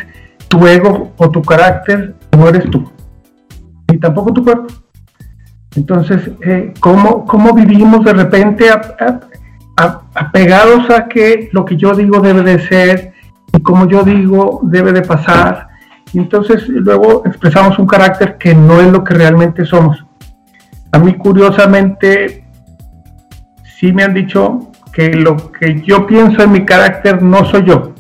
tu 0.47 0.65
ego 0.67 1.13
o 1.17 1.29
tu 1.29 1.41
carácter 1.41 2.15
no 2.31 2.47
eres 2.47 2.69
tú, 2.69 2.89
ni 3.91 3.97
tampoco 3.97 4.33
tu 4.33 4.43
cuerpo. 4.43 4.67
Entonces, 5.75 6.31
¿cómo, 6.79 7.25
¿cómo, 7.25 7.53
vivimos 7.53 8.03
de 8.03 8.13
repente 8.13 8.65
apegados 10.15 10.89
a 10.89 11.07
que 11.07 11.49
lo 11.51 11.65
que 11.65 11.77
yo 11.77 11.93
digo 11.93 12.19
debe 12.19 12.41
de 12.41 12.60
ser 12.67 13.13
y 13.53 13.62
como 13.62 13.88
yo 13.88 14.03
digo 14.03 14.60
debe 14.63 14.91
de 14.91 15.03
pasar 15.03 15.66
y 16.13 16.20
entonces 16.20 16.67
luego 16.67 17.24
expresamos 17.26 17.78
un 17.80 17.88
carácter 17.88 18.38
que 18.38 18.56
no 18.56 18.82
es 18.82 18.91
lo 18.91 19.04
que 19.04 19.13
realmente 19.13 19.65
somos. 19.65 20.06
A 20.91 21.00
mí 21.00 21.15
curiosamente 21.15 22.46
sí 23.78 23.91
me 23.91 24.04
han 24.04 24.13
dicho 24.13 24.72
que 24.91 25.10
lo 25.13 25.52
que 25.52 25.82
yo 25.82 26.08
pienso 26.08 26.41
en 26.43 26.52
mi 26.52 26.65
carácter 26.65 27.22
no 27.22 27.46
soy 27.46 27.65
yo. 27.65 27.93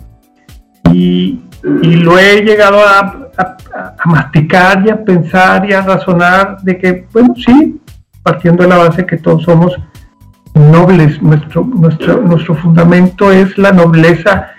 Y, 0.91 1.43
lo 1.63 2.17
he 2.17 2.43
llegado 2.43 2.79
a, 2.79 3.29
a, 3.37 3.57
masticar 4.05 4.85
y 4.85 4.89
a 4.89 5.03
pensar 5.03 5.69
y 5.69 5.73
a 5.73 5.81
razonar 5.81 6.61
de 6.61 6.77
que, 6.77 7.07
bueno, 7.11 7.33
sí, 7.35 7.81
partiendo 8.23 8.63
de 8.63 8.69
la 8.69 8.77
base 8.77 9.05
que 9.05 9.17
todos 9.17 9.43
somos 9.43 9.75
nobles, 10.53 11.21
nuestro, 11.21 11.63
nuestro, 11.65 12.21
nuestro 12.21 12.55
fundamento 12.55 13.31
es 13.31 13.57
la 13.57 13.71
nobleza 13.71 14.51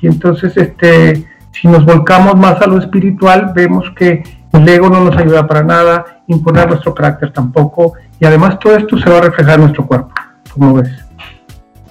y 0.00 0.06
entonces 0.06 0.56
este, 0.56 1.24
si 1.60 1.68
nos 1.68 1.84
volcamos 1.84 2.36
más 2.36 2.60
a 2.60 2.66
lo 2.66 2.78
espiritual, 2.78 3.52
vemos 3.54 3.84
que 3.96 4.22
el 4.52 4.68
ego 4.68 4.88
no 4.88 5.04
nos 5.04 5.16
ayuda 5.16 5.46
para 5.46 5.62
nada, 5.62 6.22
imponer 6.26 6.68
nuestro 6.68 6.94
carácter 6.94 7.32
tampoco, 7.32 7.94
y 8.20 8.24
además 8.26 8.58
todo 8.58 8.76
esto 8.76 8.98
se 8.98 9.08
va 9.08 9.18
a 9.18 9.22
reflejar 9.22 9.54
en 9.54 9.60
nuestro 9.62 9.86
cuerpo, 9.86 10.12
como 10.52 10.74
ves. 10.74 10.90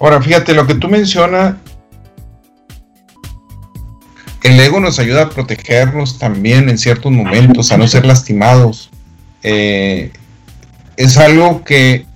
Ahora, 0.00 0.20
fíjate, 0.20 0.54
lo 0.54 0.66
que 0.66 0.74
tú 0.74 0.88
mencionas, 0.88 1.54
el 4.42 4.60
ego 4.60 4.78
nos 4.78 4.98
ayuda 4.98 5.24
a 5.24 5.28
protegernos 5.28 6.18
también 6.18 6.68
en 6.68 6.78
ciertos 6.78 7.10
momentos, 7.10 7.72
a 7.72 7.76
no 7.76 7.88
ser 7.88 8.06
lastimados. 8.06 8.90
Eh, 9.42 10.12
es 10.96 11.16
algo 11.18 11.64
que 11.64 12.06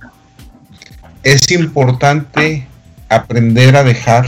es 1.25 1.51
importante 1.51 2.67
aprender 3.09 3.77
a 3.77 3.83
dejar. 3.83 4.27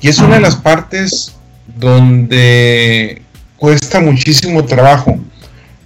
Y 0.00 0.08
es 0.08 0.18
una 0.18 0.36
de 0.36 0.40
las 0.40 0.56
partes 0.56 1.37
donde 1.78 3.22
cuesta 3.56 4.00
muchísimo 4.00 4.64
trabajo, 4.64 5.18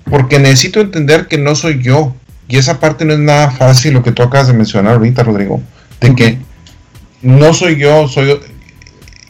porque 0.05 0.39
necesito 0.39 0.81
entender 0.81 1.29
que 1.29 1.39
no 1.39 1.55
soy 1.55 1.83
yo. 1.83 2.15
Y 2.49 2.57
esa 2.59 2.81
parte 2.81 3.05
no 3.05 3.15
es 3.15 3.19
nada 3.19 3.51
fácil, 3.51 3.95
lo 3.95 4.03
que 4.03 4.13
tú 4.13 4.23
acabas 4.23 4.49
de 4.49 4.53
mencionar 4.53 4.95
ahorita, 4.95 5.23
Rodrigo, 5.23 5.63
de 6.01 6.15
que 6.15 6.39
no 7.23 7.55
soy 7.55 7.77
yo, 7.77 8.09
soy 8.09 8.39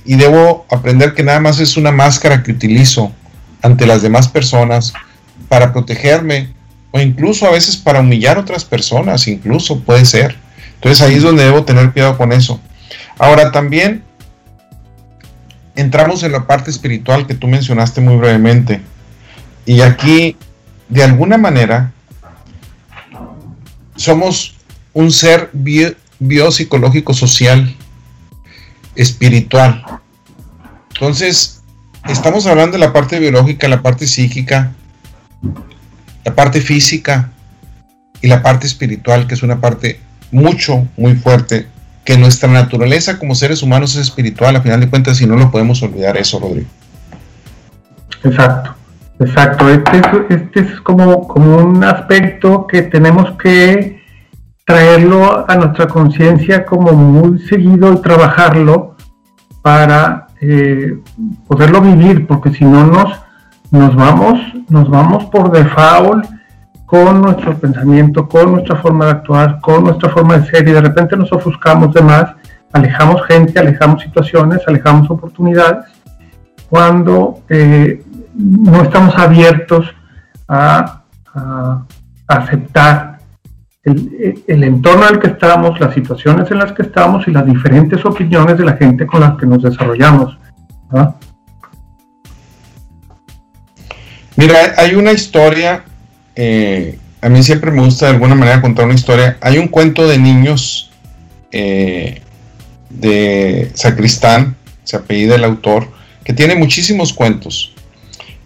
y 0.05 0.17
debo 0.17 0.67
aprender 0.71 1.15
que 1.15 1.23
nada 1.23 1.39
más 1.39 1.61
es 1.61 1.77
una 1.77 1.93
máscara 1.93 2.43
que 2.43 2.51
utilizo 2.51 3.13
ante 3.61 3.87
las 3.87 4.03
demás 4.03 4.27
personas 4.27 4.93
para 5.49 5.73
protegerme 5.73 6.53
o 6.91 7.01
incluso 7.01 7.47
a 7.47 7.53
veces 7.53 7.77
para 7.77 8.01
humillar 8.01 8.37
a 8.37 8.41
otras 8.41 8.65
personas, 8.65 9.29
incluso 9.29 9.81
puede 9.81 10.05
ser. 10.05 10.37
Entonces 10.75 11.01
ahí 11.03 11.15
es 11.15 11.23
donde 11.23 11.45
debo 11.45 11.65
tener 11.65 11.93
cuidado 11.93 12.19
con 12.19 12.33
eso. 12.33 12.61
Ahora 13.19 13.53
también 13.53 14.03
entramos 15.75 16.23
en 16.23 16.33
la 16.33 16.47
parte 16.47 16.71
espiritual 16.71 17.27
que 17.27 17.35
tú 17.35 17.47
mencionaste 17.47 18.01
muy 18.01 18.17
brevemente. 18.17 18.81
Y 19.65 19.81
aquí, 19.81 20.37
de 20.89 21.03
alguna 21.03 21.39
manera, 21.39 21.93
somos 23.97 24.57
un 24.93 25.11
ser 25.13 25.51
biopsicológico 26.19 27.15
social, 27.15 27.75
espiritual. 28.95 29.85
Entonces, 30.95 31.63
estamos 32.09 32.47
hablando 32.47 32.73
de 32.73 32.85
la 32.85 32.93
parte 32.93 33.19
biológica, 33.19 33.69
la 33.69 33.83
parte 33.83 34.07
psíquica, 34.07 34.73
la 36.25 36.35
parte 36.35 36.61
física 36.61 37.31
y 38.21 38.29
la 38.29 38.43
parte 38.43 38.67
espiritual, 38.67 39.27
que 39.27 39.35
es 39.35 39.43
una 39.43 39.61
parte 39.61 40.01
mucho, 40.31 40.87
muy 40.97 41.15
fuerte 41.15 41.69
que 42.05 42.19
nuestra 42.19 42.49
naturaleza 42.51 43.19
como 43.19 43.35
seres 43.35 43.63
humanos 43.63 43.95
es 43.95 44.03
espiritual, 44.03 44.57
a 44.57 44.61
final 44.61 44.81
de 44.81 44.91
cuentas, 44.91 45.21
y 45.21 45.27
no 45.27 45.37
lo 45.37 45.51
podemos 45.51 45.83
olvidar 45.83 46.17
eso, 46.17 46.41
Rodrigo. 46.41 46.67
Exacto, 48.25 48.75
exacto. 49.21 49.69
Este 49.69 49.99
es, 49.99 50.07
este 50.31 50.61
es 50.61 50.81
como, 50.81 51.29
como 51.29 51.59
un 51.59 51.85
aspecto 51.85 52.67
que 52.67 52.83
tenemos 52.83 53.33
que 53.39 54.03
traerlo 54.65 55.45
a 55.49 55.57
nuestra 55.57 55.87
conciencia 55.89 56.65
como 56.65 56.93
muy 56.93 57.39
seguido 57.41 57.93
y 57.93 58.03
trabajarlo 58.03 58.97
para 59.61 60.29
eh, 60.41 60.99
poderlo 61.47 61.81
vivir, 61.81 62.27
porque 62.27 62.51
si 62.53 62.65
no 62.65 62.87
nos, 62.87 63.21
nos 63.71 63.95
vamos, 63.95 64.41
nos 64.69 64.89
vamos 64.91 65.25
por 65.27 65.53
default 65.53 66.27
con 66.93 67.23
nuestro 67.23 67.57
pensamiento, 67.57 68.29
con 68.29 68.53
nuestra 68.53 68.77
forma 68.77 69.07
de 69.07 69.13
actuar, 69.13 69.63
con 69.63 69.83
nuestra 69.83 70.11
forma 70.11 70.37
de 70.37 70.51
ser 70.51 70.69
y 70.69 70.73
de 70.73 70.81
repente 70.83 71.17
nos 71.17 71.33
ofuscamos 71.33 71.95
de 71.95 72.03
más, 72.03 72.35
alejamos 72.71 73.23
gente, 73.27 73.59
alejamos 73.59 74.03
situaciones, 74.03 74.61
alejamos 74.67 75.09
oportunidades, 75.09 75.87
cuando 76.69 77.45
eh, 77.49 78.05
no 78.35 78.83
estamos 78.83 79.17
abiertos 79.17 79.87
a, 80.47 81.05
aceptar 82.27 83.21
el, 83.85 84.45
el, 84.47 84.63
entorno 84.63 85.09
en 85.09 85.15
el 85.15 85.19
que 85.19 85.29
estamos, 85.29 85.81
las 85.81 85.95
situaciones 85.95 86.51
en 86.51 86.59
las 86.59 86.73
que 86.73 86.83
estamos 86.83 87.27
y 87.27 87.31
las 87.31 87.47
diferentes 87.47 88.05
opiniones 88.05 88.59
de 88.59 88.67
la 88.67 88.75
gente 88.75 89.07
con 89.07 89.23
las 89.23 89.39
que 89.39 89.47
nos 89.47 89.63
desarrollamos. 89.63 90.39
Mira, 94.37 94.59
hay 94.77 94.95
una 94.95 95.13
historia 95.13 95.85
eh, 96.37 96.99
a 97.21 97.29
mí 97.29 97.43
siempre 97.43 97.71
me 97.71 97.83
gusta 97.83 98.07
de 98.07 98.13
alguna 98.13 98.35
manera 98.35 98.61
contar 98.61 98.85
una 98.85 98.95
historia. 98.95 99.39
Hay 99.41 99.59
un 99.59 99.69
cuento 99.69 100.09
de 100.09 100.19
niños 100.19 100.91
eh, 101.53 102.21
de 102.91 103.71
Sacristán, 103.75 104.57
se 104.85 104.97
apellida 104.97 105.37
el 105.37 105.45
autor, 105.45 105.89
que 106.25 106.33
tiene 106.33 106.57
muchísimos 106.57 107.13
cuentos. 107.13 107.75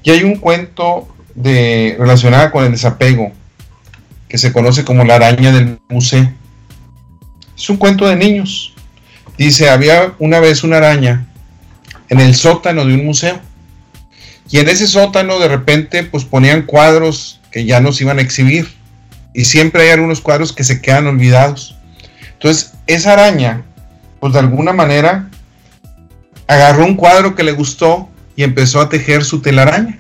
Y 0.02 0.10
hay 0.10 0.24
un 0.24 0.36
cuento 0.36 1.08
de, 1.34 1.96
relacionado 1.98 2.50
con 2.50 2.64
el 2.64 2.72
desapego, 2.72 3.32
que 4.28 4.38
se 4.38 4.52
conoce 4.52 4.84
como 4.84 5.04
la 5.04 5.16
araña 5.16 5.52
del 5.52 5.78
museo. 5.88 6.30
Es 7.56 7.70
un 7.70 7.76
cuento 7.76 8.06
de 8.06 8.16
niños. 8.16 8.74
Dice, 9.38 9.70
había 9.70 10.14
una 10.18 10.40
vez 10.40 10.64
una 10.64 10.78
araña 10.78 11.26
en 12.08 12.20
el 12.20 12.34
sótano 12.34 12.84
de 12.84 12.94
un 12.94 13.06
museo. 13.06 13.40
Y 14.50 14.58
en 14.58 14.68
ese 14.68 14.86
sótano 14.86 15.38
de 15.38 15.48
repente 15.48 16.04
pues 16.04 16.24
ponían 16.24 16.62
cuadros 16.62 17.35
que 17.56 17.64
ya 17.64 17.80
nos 17.80 17.98
iban 18.02 18.18
a 18.18 18.20
exhibir. 18.20 18.68
Y 19.32 19.46
siempre 19.46 19.84
hay 19.84 19.88
algunos 19.88 20.20
cuadros 20.20 20.52
que 20.52 20.62
se 20.62 20.82
quedan 20.82 21.06
olvidados. 21.06 21.74
Entonces, 22.34 22.74
esa 22.86 23.14
araña, 23.14 23.64
pues 24.20 24.34
de 24.34 24.40
alguna 24.40 24.74
manera, 24.74 25.30
agarró 26.46 26.84
un 26.84 26.96
cuadro 26.96 27.34
que 27.34 27.42
le 27.42 27.52
gustó 27.52 28.10
y 28.36 28.42
empezó 28.42 28.78
a 28.78 28.90
tejer 28.90 29.24
su 29.24 29.40
telaraña. 29.40 29.98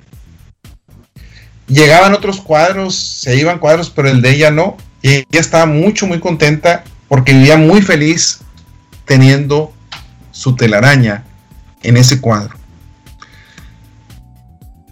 Llegaban 1.66 2.12
otros 2.12 2.42
cuadros, 2.42 2.94
se 2.94 3.38
iban 3.38 3.58
cuadros, 3.58 3.88
pero 3.88 4.10
el 4.10 4.20
de 4.20 4.32
ella 4.32 4.50
no. 4.50 4.76
Y 5.00 5.08
ella 5.14 5.40
estaba 5.40 5.64
mucho, 5.64 6.06
muy 6.06 6.20
contenta 6.20 6.84
porque 7.08 7.32
vivía 7.32 7.56
muy 7.56 7.80
feliz 7.80 8.40
teniendo 9.06 9.72
su 10.30 10.56
telaraña 10.56 11.24
en 11.82 11.96
ese 11.96 12.20
cuadro. 12.20 12.54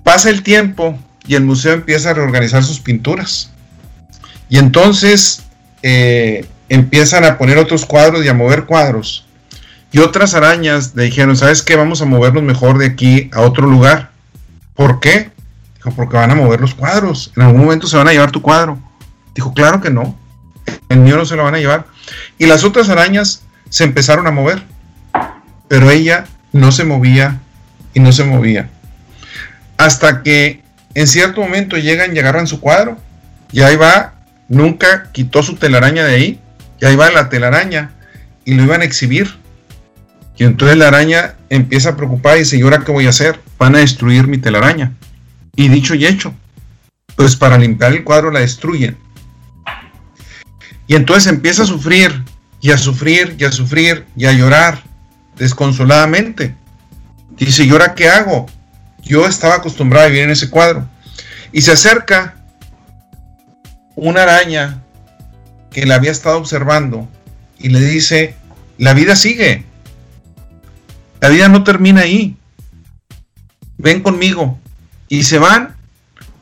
Pasa 0.02 0.30
el 0.30 0.42
tiempo 0.42 0.98
y 1.26 1.34
el 1.34 1.44
museo 1.44 1.72
empieza 1.72 2.10
a 2.10 2.14
reorganizar 2.14 2.62
sus 2.62 2.80
pinturas. 2.80 3.50
Y 4.48 4.58
entonces 4.58 5.42
eh, 5.82 6.46
empiezan 6.68 7.24
a 7.24 7.38
poner 7.38 7.58
otros 7.58 7.86
cuadros 7.86 8.24
y 8.24 8.28
a 8.28 8.34
mover 8.34 8.64
cuadros. 8.64 9.26
Y 9.92 10.00
otras 10.00 10.34
arañas 10.34 10.94
le 10.96 11.04
dijeron, 11.04 11.36
¿sabes 11.36 11.62
qué? 11.62 11.76
Vamos 11.76 12.02
a 12.02 12.04
movernos 12.04 12.42
mejor 12.42 12.78
de 12.78 12.86
aquí 12.86 13.30
a 13.32 13.42
otro 13.42 13.68
lugar. 13.68 14.10
¿Por 14.74 14.98
qué? 14.98 15.30
Dijo, 15.76 15.92
porque 15.92 16.16
van 16.16 16.32
a 16.32 16.34
mover 16.34 16.60
los 16.60 16.74
cuadros. 16.74 17.32
En 17.36 17.44
algún 17.44 17.62
momento 17.62 17.86
se 17.86 17.96
van 17.96 18.08
a 18.08 18.12
llevar 18.12 18.32
tu 18.32 18.42
cuadro. 18.42 18.78
Dijo, 19.36 19.54
claro 19.54 19.80
que 19.80 19.90
no. 19.90 20.18
El 20.88 20.98
mío 20.98 21.16
no 21.16 21.24
se 21.24 21.36
lo 21.36 21.44
van 21.44 21.54
a 21.54 21.58
llevar. 21.58 21.86
Y 22.38 22.46
las 22.46 22.64
otras 22.64 22.88
arañas 22.88 23.42
se 23.70 23.84
empezaron 23.84 24.26
a 24.26 24.32
mover. 24.32 24.64
Pero 25.68 25.90
ella 25.90 26.26
no 26.52 26.72
se 26.72 26.84
movía 26.84 27.40
y 27.94 28.00
no 28.00 28.10
se 28.10 28.24
movía. 28.24 28.70
Hasta 29.76 30.24
que 30.24 30.63
en 30.94 31.06
cierto 31.06 31.40
momento 31.40 31.76
llegan 31.76 32.14
y 32.14 32.18
agarran 32.18 32.46
su 32.46 32.60
cuadro. 32.60 32.98
Y 33.52 33.62
ahí 33.62 33.76
va, 33.76 34.14
nunca 34.48 35.10
quitó 35.12 35.42
su 35.42 35.56
telaraña 35.56 36.04
de 36.04 36.14
ahí. 36.14 36.40
Y 36.80 36.86
ahí 36.86 36.96
va 36.96 37.10
la 37.10 37.28
telaraña. 37.28 37.92
Y 38.44 38.54
lo 38.54 38.62
iban 38.62 38.80
a 38.80 38.84
exhibir. 38.84 39.36
Y 40.36 40.44
entonces 40.44 40.76
la 40.76 40.88
araña 40.88 41.34
empieza 41.48 41.90
a 41.90 41.96
preocupar 41.96 42.36
y 42.36 42.40
dice, 42.40 42.56
¿y 42.56 42.62
ahora 42.62 42.80
qué 42.84 42.92
voy 42.92 43.06
a 43.06 43.10
hacer? 43.10 43.40
Van 43.58 43.76
a 43.76 43.78
destruir 43.78 44.26
mi 44.26 44.38
telaraña. 44.38 44.92
Y 45.56 45.68
dicho 45.68 45.94
y 45.94 46.06
hecho, 46.06 46.34
pues 47.16 47.36
para 47.36 47.58
limpiar 47.58 47.92
el 47.92 48.02
cuadro 48.02 48.30
la 48.30 48.40
destruyen. 48.40 48.96
Y 50.86 50.96
entonces 50.96 51.32
empieza 51.32 51.62
a 51.62 51.66
sufrir, 51.66 52.24
y 52.60 52.70
a 52.70 52.78
sufrir, 52.78 53.36
y 53.38 53.44
a 53.44 53.52
sufrir, 53.52 54.04
y 54.16 54.26
a 54.26 54.32
llorar 54.32 54.82
desconsoladamente. 55.36 56.54
Dice, 57.36 57.64
¿y 57.64 57.70
ahora 57.70 57.94
qué 57.94 58.08
hago? 58.08 58.46
Yo 59.02 59.26
estaba 59.26 59.56
acostumbrado 59.56 60.06
a 60.06 60.08
vivir 60.08 60.24
en 60.24 60.30
ese 60.30 60.50
cuadro. 60.50 60.88
Y 61.54 61.62
se 61.62 61.70
acerca 61.70 62.34
una 63.94 64.24
araña 64.24 64.82
que 65.70 65.86
la 65.86 65.94
había 65.94 66.10
estado 66.10 66.36
observando 66.36 67.08
y 67.60 67.68
le 67.68 67.80
dice, 67.80 68.34
la 68.76 68.92
vida 68.92 69.14
sigue. 69.14 69.64
La 71.20 71.28
vida 71.28 71.48
no 71.48 71.62
termina 71.62 72.00
ahí. 72.00 72.36
Ven 73.78 74.02
conmigo. 74.02 74.58
Y 75.08 75.22
se 75.22 75.38
van 75.38 75.76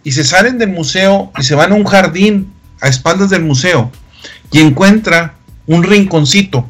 y 0.03 0.13
se 0.13 0.25
salen 0.25 0.57
del 0.57 0.71
museo 0.71 1.31
y 1.39 1.43
se 1.43 1.55
van 1.57 1.73
a 1.73 1.75
un 1.75 1.85
jardín 1.85 2.51
a 2.81 2.89
espaldas 2.89 3.29
del 3.29 3.45
museo 3.45 3.93
y 4.51 4.61
encuentra 4.61 5.35
un 5.67 5.83
rinconcito 5.83 6.67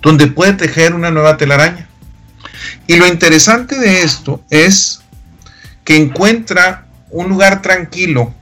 donde 0.00 0.26
puede 0.26 0.54
tejer 0.54 0.94
una 0.94 1.10
nueva 1.10 1.36
telaraña. 1.36 1.86
Y 2.86 2.96
lo 2.96 3.06
interesante 3.06 3.78
de 3.78 4.04
esto 4.04 4.42
es 4.48 5.02
que 5.84 5.96
encuentra 5.96 6.81
un 7.12 7.28
lugar 7.28 7.62
tranquilo 7.62 8.34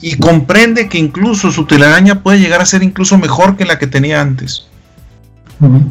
y 0.00 0.16
comprende 0.16 0.88
que 0.88 0.98
incluso 0.98 1.50
su 1.50 1.66
telaraña 1.66 2.22
puede 2.22 2.38
llegar 2.38 2.60
a 2.60 2.66
ser 2.66 2.82
incluso 2.82 3.18
mejor 3.18 3.56
que 3.56 3.64
la 3.64 3.78
que 3.78 3.86
tenía 3.86 4.20
antes. 4.20 4.68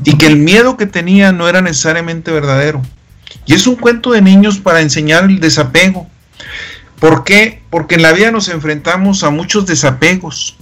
Y 0.03 0.17
que 0.17 0.27
el 0.27 0.37
miedo 0.37 0.77
que 0.77 0.85
tenía 0.85 1.31
no 1.31 1.49
era 1.49 1.61
necesariamente 1.61 2.31
verdadero. 2.31 2.81
Y 3.45 3.53
es 3.53 3.65
un 3.67 3.75
cuento 3.75 4.11
de 4.11 4.21
niños 4.21 4.59
para 4.59 4.81
enseñar 4.81 5.25
el 5.25 5.39
desapego. 5.39 6.07
¿Por 6.99 7.23
qué? 7.23 7.61
Porque 7.69 7.95
en 7.95 8.03
la 8.03 8.13
vida 8.13 8.31
nos 8.31 8.47
enfrentamos 8.47 9.23
a 9.23 9.31
muchos 9.31 9.65
desapegos. 9.65 10.57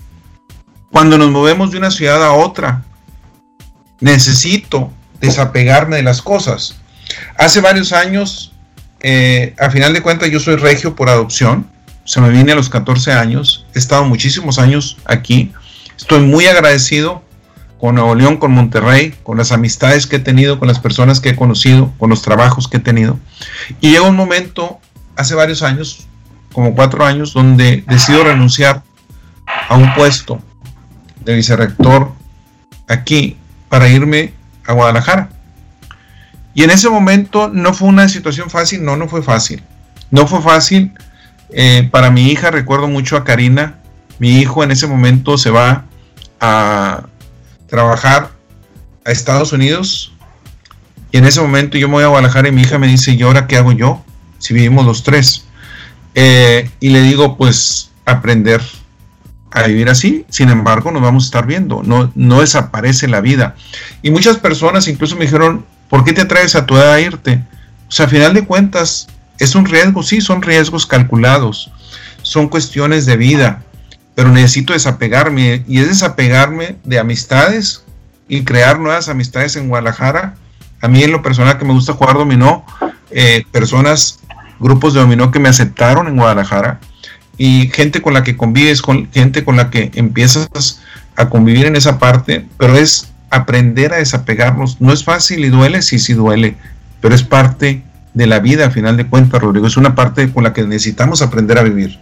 Cuando 0.91 1.17
nos 1.17 1.31
movemos 1.31 1.71
de 1.71 1.77
una 1.77 1.91
ciudad 1.91 2.23
a 2.23 2.31
otra, 2.33 2.83
necesito 3.99 4.91
desapegarme 5.19 5.97
de 5.97 6.03
las 6.03 6.21
cosas. 6.21 6.77
Hace 7.37 7.61
varios 7.61 7.91
años, 7.91 8.52
eh, 9.03 9.53
a 9.59 9.69
final 9.69 9.93
de 9.93 10.01
cuentas, 10.01 10.31
yo 10.31 10.39
soy 10.39 10.55
regio 10.55 10.95
por 10.95 11.09
adopción 11.09 11.67
se 12.05 12.19
me 12.19 12.29
vine 12.29 12.51
a 12.51 12.55
los 12.55 12.69
14 12.69 13.13
años, 13.13 13.65
he 13.73 13.79
estado 13.79 14.03
muchísimos 14.05 14.59
años 14.59 14.97
aquí, 15.05 15.53
estoy 15.95 16.21
muy 16.21 16.45
agradecido 16.47 17.23
con 17.79 17.95
Nuevo 17.95 18.15
León, 18.15 18.37
con 18.37 18.51
Monterrey, 18.51 19.13
con 19.23 19.37
las 19.37 19.51
amistades 19.51 20.07
que 20.07 20.17
he 20.17 20.19
tenido, 20.19 20.59
con 20.59 20.67
las 20.67 20.79
personas 20.79 21.19
que 21.19 21.29
he 21.29 21.35
conocido, 21.35 21.93
con 21.97 22.09
los 22.09 22.21
trabajos 22.21 22.67
que 22.67 22.77
he 22.77 22.79
tenido. 22.79 23.19
Y 23.81 23.91
llega 23.91 24.03
un 24.03 24.15
momento, 24.15 24.79
hace 25.17 25.35
varios 25.35 25.63
años, 25.63 26.07
como 26.53 26.75
cuatro 26.75 27.05
años, 27.05 27.33
donde 27.33 27.83
decido 27.87 28.23
renunciar 28.23 28.83
a 29.67 29.75
un 29.75 29.93
puesto 29.95 30.39
de 31.25 31.35
vicerrector 31.35 32.13
aquí 32.87 33.37
para 33.67 33.89
irme 33.89 34.33
a 34.65 34.73
Guadalajara. 34.73 35.29
Y 36.53 36.63
en 36.63 36.69
ese 36.69 36.89
momento 36.89 37.49
no 37.49 37.73
fue 37.73 37.87
una 37.87 38.07
situación 38.09 38.49
fácil, 38.49 38.83
no, 38.83 38.95
no 38.95 39.07
fue 39.07 39.23
fácil. 39.23 39.63
No 40.11 40.27
fue 40.27 40.41
fácil 40.41 40.93
eh, 41.49 41.87
para 41.91 42.09
mi 42.09 42.29
hija 42.29 42.51
recuerdo 42.51 42.87
mucho 42.87 43.15
a 43.15 43.23
Karina. 43.23 43.79
Mi 44.19 44.39
hijo 44.39 44.63
en 44.63 44.71
ese 44.71 44.87
momento 44.87 45.37
se 45.37 45.49
va 45.49 45.85
a 46.39 47.05
trabajar 47.67 48.31
a 49.05 49.11
Estados 49.11 49.53
Unidos. 49.53 50.13
Y 51.11 51.17
en 51.17 51.25
ese 51.25 51.41
momento 51.41 51.77
yo 51.77 51.87
me 51.87 51.95
voy 51.95 52.03
a 52.03 52.07
Guadalajara 52.07 52.49
y 52.49 52.51
mi 52.51 52.61
hija 52.61 52.79
me 52.79 52.87
dice, 52.87 53.11
¿y 53.11 53.21
ahora 53.21 53.47
qué 53.47 53.57
hago 53.57 53.71
yo? 53.71 54.03
Si 54.39 54.53
vivimos 54.53 54.85
los 54.85 55.03
tres. 55.03 55.45
Eh, 56.15 56.69
y 56.79 56.89
le 56.89 57.01
digo, 57.01 57.37
pues 57.37 57.91
aprender 58.05 58.61
a 59.51 59.63
vivir 59.63 59.89
así. 59.89 60.25
Sin 60.29 60.49
embargo, 60.49 60.91
nos 60.91 61.01
vamos 61.03 61.23
a 61.23 61.27
estar 61.27 61.45
viendo. 61.45 61.83
No, 61.83 62.11
no 62.15 62.41
desaparece 62.41 63.07
la 63.07 63.21
vida. 63.21 63.55
Y 64.01 64.09
muchas 64.09 64.37
personas 64.37 64.87
incluso 64.87 65.15
me 65.15 65.25
dijeron, 65.25 65.65
¿por 65.93 66.03
qué 66.03 66.11
te 66.11 66.25
traes 66.25 66.55
a 66.55 66.65
tu 66.65 66.75
edad 66.75 66.93
a 66.93 66.99
irte? 66.99 67.39
O 67.87 67.91
sea, 67.91 68.07
a 68.07 68.09
final 68.09 68.33
de 68.33 68.43
cuentas, 68.43 69.07
es 69.37 69.53
un 69.53 69.63
riesgo, 69.63 70.01
sí, 70.01 70.21
son 70.21 70.41
riesgos 70.41 70.87
calculados, 70.87 71.69
son 72.23 72.49
cuestiones 72.49 73.05
de 73.05 73.15
vida, 73.15 73.61
pero 74.15 74.29
necesito 74.29 74.73
desapegarme 74.73 75.63
y 75.67 75.77
es 75.77 75.89
desapegarme 75.89 76.77
de 76.83 76.97
amistades 76.97 77.83
y 78.27 78.43
crear 78.43 78.79
nuevas 78.79 79.07
amistades 79.07 79.55
en 79.55 79.69
Guadalajara. 79.69 80.33
A 80.81 80.87
mí 80.87 81.03
en 81.03 81.11
lo 81.11 81.21
personal 81.21 81.59
que 81.59 81.65
me 81.65 81.73
gusta 81.73 81.93
jugar 81.93 82.15
dominó, 82.15 82.65
eh, 83.11 83.43
personas, 83.51 84.17
grupos 84.59 84.95
de 84.95 85.01
dominó 85.01 85.29
que 85.29 85.37
me 85.37 85.49
aceptaron 85.49 86.07
en 86.07 86.17
Guadalajara 86.17 86.79
y 87.37 87.69
gente 87.71 88.01
con 88.01 88.15
la 88.15 88.23
que 88.23 88.35
convives, 88.35 88.81
con 88.81 89.11
gente 89.11 89.43
con 89.43 89.57
la 89.57 89.69
que 89.69 89.91
empiezas 89.93 90.81
a 91.15 91.29
convivir 91.29 91.67
en 91.67 91.75
esa 91.75 91.99
parte, 91.99 92.47
pero 92.57 92.75
es 92.75 93.12
aprender 93.33 93.93
a 93.93 93.97
desapegarnos. 93.97 94.79
No 94.79 94.93
es 94.93 95.03
fácil 95.03 95.43
y 95.43 95.49
duele, 95.49 95.81
sí, 95.81 95.97
sí 95.97 96.13
duele, 96.13 96.55
pero 97.01 97.15
es 97.15 97.23
parte 97.23 97.83
de 98.13 98.27
la 98.27 98.39
vida, 98.39 98.67
a 98.67 98.69
final 98.69 98.95
de 98.95 99.07
cuentas, 99.07 99.41
Rodrigo. 99.41 99.65
Es 99.65 99.75
una 99.75 99.95
parte 99.95 100.31
con 100.31 100.43
la 100.43 100.53
que 100.53 100.63
necesitamos 100.63 101.21
aprender 101.21 101.57
a 101.57 101.63
vivir. 101.63 101.99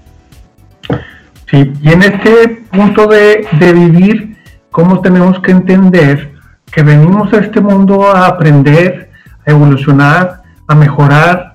Sí, 1.50 1.72
y 1.82 1.90
en 1.90 2.04
este 2.04 2.64
punto 2.72 3.08
de, 3.08 3.48
vivir, 3.60 4.38
¿cómo 4.72 5.02
tenemos 5.02 5.40
que 5.40 5.52
entender 5.52 6.34
que 6.72 6.84
venimos 6.84 7.32
a 7.34 7.38
este 7.40 7.62
mundo 7.62 8.10
a 8.10 8.28
aprender, 8.28 9.10
a 9.46 9.52
evolucionar, 9.52 10.42
a 10.68 10.76
mejorar, 10.76 11.54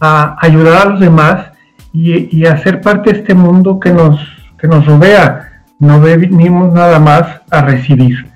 a 0.00 0.36
ayudar 0.40 0.86
a 0.86 0.90
los 0.90 1.00
demás 1.00 1.46
y, 1.92 2.44
a 2.46 2.56
ser 2.58 2.80
parte 2.80 3.12
de 3.12 3.18
este 3.18 3.34
mundo 3.34 3.80
que 3.80 3.90
nos, 3.90 4.20
que 4.60 4.68
nos 4.68 4.86
rodea? 4.86 5.62
No 5.80 6.00
venimos 6.00 6.72
nada 6.72 6.98
más 7.00 7.40
a 7.50 7.62
recibir. 7.62 8.27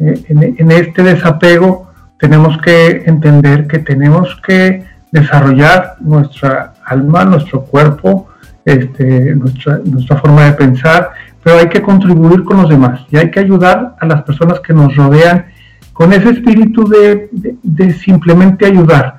En, 0.00 0.70
este 0.70 1.02
desapego 1.02 1.90
tenemos 2.18 2.56
que 2.58 3.02
entender 3.04 3.66
que 3.66 3.78
tenemos 3.80 4.34
que 4.46 4.82
desarrollar 5.12 5.96
nuestra 6.00 6.72
alma, 6.86 7.24
nuestro 7.24 7.62
cuerpo, 7.62 8.28
este, 8.64 9.34
nuestra 9.34 10.16
forma 10.16 10.46
de 10.46 10.52
pensar, 10.52 11.10
pero 11.42 11.58
hay 11.58 11.68
que 11.68 11.82
contribuir 11.82 12.44
con 12.44 12.62
los 12.62 12.70
demás 12.70 13.02
y 13.10 13.18
hay 13.18 13.30
que 13.30 13.40
ayudar 13.40 13.96
a 14.00 14.06
las 14.06 14.22
personas 14.22 14.60
que 14.60 14.72
nos 14.72 14.96
rodean 14.96 15.46
con 15.92 16.14
ese 16.14 16.30
espíritu 16.30 16.88
de, 16.88 17.92
simplemente 17.92 18.64
ayudar, 18.64 19.18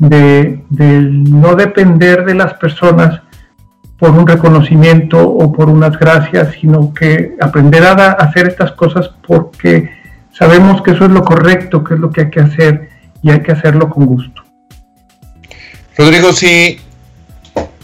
de, 0.00 0.60
no 0.70 1.54
depender 1.54 2.24
de 2.24 2.34
las 2.34 2.54
personas 2.54 3.22
por 3.96 4.10
un 4.10 4.26
reconocimiento 4.26 5.22
o 5.22 5.52
por 5.52 5.68
unas 5.68 5.96
gracias, 5.96 6.56
sino 6.60 6.92
que 6.92 7.36
aprender 7.40 7.84
a 7.84 8.12
hacer 8.12 8.48
estas 8.48 8.72
cosas 8.72 9.08
porque 9.24 9.95
sabemos 10.36 10.82
que 10.82 10.92
eso 10.92 11.04
es 11.04 11.10
lo 11.10 11.24
correcto, 11.24 11.82
que 11.82 11.94
es 11.94 12.00
lo 12.00 12.10
que 12.10 12.22
hay 12.22 12.30
que 12.30 12.40
hacer 12.40 12.90
y 13.22 13.30
hay 13.30 13.42
que 13.42 13.52
hacerlo 13.52 13.88
con 13.88 14.06
gusto. 14.06 14.42
Rodrigo, 15.96 16.32
si 16.32 16.78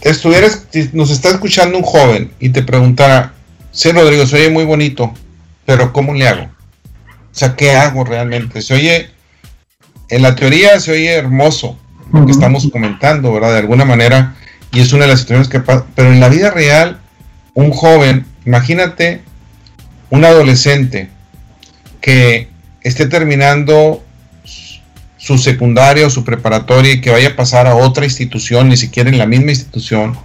estuvieras, 0.01 0.67
nos 0.93 1.09
está 1.09 1.29
escuchando 1.29 1.77
un 1.77 1.83
joven 1.83 2.31
y 2.39 2.49
te 2.49 2.61
preguntara, 2.61 3.33
sí, 3.71 3.91
Rodrigo, 3.91 4.25
se 4.25 4.35
oye 4.37 4.49
muy 4.49 4.65
bonito, 4.65 5.13
pero 5.65 5.91
¿cómo 5.91 6.13
le 6.13 6.27
hago? 6.27 6.43
O 6.43 7.35
sea, 7.35 7.55
¿qué 7.55 7.71
hago 7.71 8.03
realmente? 8.03 8.61
Se 8.61 8.75
oye, 8.75 9.09
en 10.09 10.21
la 10.21 10.35
teoría 10.35 10.79
se 10.79 10.91
oye 10.91 11.11
hermoso 11.11 11.79
lo 12.11 12.25
que 12.27 12.31
estamos 12.31 12.69
comentando, 12.71 13.33
¿verdad? 13.33 13.53
De 13.53 13.59
alguna 13.59 13.85
manera, 13.85 14.35
y 14.71 14.81
es 14.81 14.93
una 14.93 15.05
de 15.05 15.11
las 15.11 15.21
situaciones 15.21 15.49
que 15.49 15.59
pasa, 15.59 15.85
pero 15.95 16.13
en 16.13 16.19
la 16.19 16.29
vida 16.29 16.51
real, 16.51 16.99
un 17.55 17.71
joven, 17.71 18.27
imagínate 18.45 19.21
un 20.11 20.23
adolescente 20.23 21.09
que 22.03 22.49
esté 22.81 23.05
terminando 23.05 24.03
su 25.17 25.37
secundaria 25.37 26.05
o 26.05 26.09
su 26.09 26.25
preparatoria 26.25 26.91
y 26.91 26.99
que 26.99 27.11
vaya 27.11 27.29
a 27.29 27.35
pasar 27.37 27.65
a 27.65 27.75
otra 27.75 28.03
institución, 28.03 28.67
ni 28.67 28.75
siquiera 28.75 29.09
en 29.09 29.17
la 29.17 29.25
misma 29.25 29.51
institución, 29.51 30.17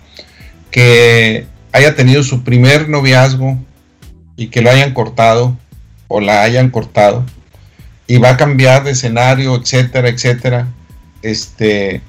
que 0.72 1.46
haya 1.70 1.94
tenido 1.94 2.24
su 2.24 2.42
primer 2.42 2.88
noviazgo 2.88 3.56
y 4.36 4.48
que 4.48 4.60
lo 4.60 4.70
hayan 4.70 4.92
cortado 4.92 5.56
o 6.08 6.20
la 6.20 6.42
hayan 6.42 6.70
cortado 6.70 7.24
y 8.08 8.18
va 8.18 8.30
a 8.30 8.36
cambiar 8.36 8.82
de 8.82 8.90
escenario, 8.90 9.54
etcétera, 9.54 10.08
etcétera. 10.08 10.66
Este, 11.22 12.00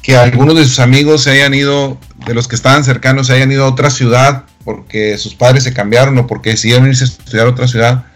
que 0.00 0.16
algunos 0.16 0.56
de 0.56 0.64
sus 0.64 0.78
amigos 0.78 1.24
se 1.24 1.32
hayan 1.32 1.52
ido, 1.52 1.98
de 2.24 2.32
los 2.32 2.48
que 2.48 2.56
estaban 2.56 2.82
cercanos, 2.82 3.26
se 3.26 3.34
hayan 3.34 3.52
ido 3.52 3.66
a 3.66 3.68
otra 3.68 3.90
ciudad 3.90 4.44
porque 4.64 5.18
sus 5.18 5.34
padres 5.34 5.64
se 5.64 5.74
cambiaron 5.74 6.16
o 6.16 6.26
porque 6.26 6.50
decidieron 6.50 6.88
irse 6.88 7.04
a 7.04 7.08
estudiar 7.08 7.46
a 7.46 7.50
otra 7.50 7.68
ciudad. 7.68 8.06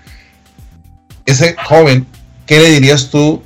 Ese 1.26 1.56
joven, 1.56 2.06
¿qué 2.46 2.58
le 2.58 2.70
dirías 2.70 3.10
tú 3.10 3.42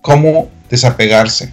cómo 0.00 0.48
desapegarse. 0.70 1.52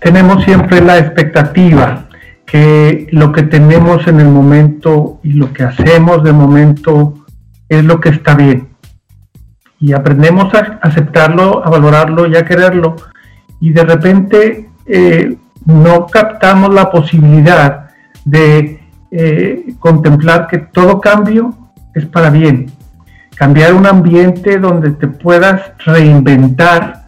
Tenemos 0.00 0.44
siempre 0.44 0.80
la 0.80 0.98
expectativa 0.98 2.08
que 2.46 3.06
lo 3.10 3.32
que 3.32 3.42
tenemos 3.42 4.06
en 4.06 4.20
el 4.20 4.28
momento 4.28 5.20
y 5.22 5.32
lo 5.32 5.52
que 5.52 5.64
hacemos 5.64 6.22
de 6.24 6.32
momento 6.32 7.14
es 7.68 7.84
lo 7.84 8.00
que 8.00 8.10
está 8.10 8.34
bien. 8.34 8.68
Y 9.80 9.92
aprendemos 9.92 10.52
a 10.54 10.78
aceptarlo, 10.82 11.64
a 11.64 11.70
valorarlo 11.70 12.26
y 12.26 12.36
a 12.36 12.44
quererlo. 12.44 12.96
Y 13.60 13.70
de 13.70 13.84
repente 13.84 14.70
eh, 14.86 15.36
no 15.64 16.06
captamos 16.06 16.74
la 16.74 16.90
posibilidad 16.90 17.90
de 18.24 18.80
eh, 19.10 19.74
contemplar 19.78 20.46
que 20.46 20.58
todo 20.58 21.00
cambio 21.00 21.70
es 21.94 22.06
para 22.06 22.30
bien. 22.30 22.70
Cambiar 23.36 23.74
un 23.74 23.86
ambiente 23.86 24.58
donde 24.58 24.90
te 24.90 25.08
puedas 25.08 25.72
reinventar 25.84 27.04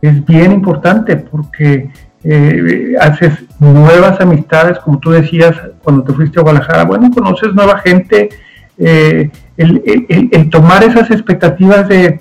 es 0.00 0.24
bien 0.24 0.52
importante 0.52 1.16
porque 1.16 1.90
eh, 2.22 2.94
haces 3.00 3.32
nuevas 3.58 4.20
amistades, 4.20 4.78
como 4.78 4.98
tú 4.98 5.10
decías 5.10 5.54
cuando 5.82 6.04
te 6.04 6.12
fuiste 6.12 6.40
a 6.40 6.42
Guadalajara, 6.42 6.84
bueno, 6.84 7.10
conoces 7.10 7.54
nueva 7.54 7.78
gente, 7.78 8.30
eh, 8.78 9.30
el, 9.56 10.50
tomar 10.50 10.82
esas 10.84 11.10
expectativas 11.10 11.88
de 11.88 12.20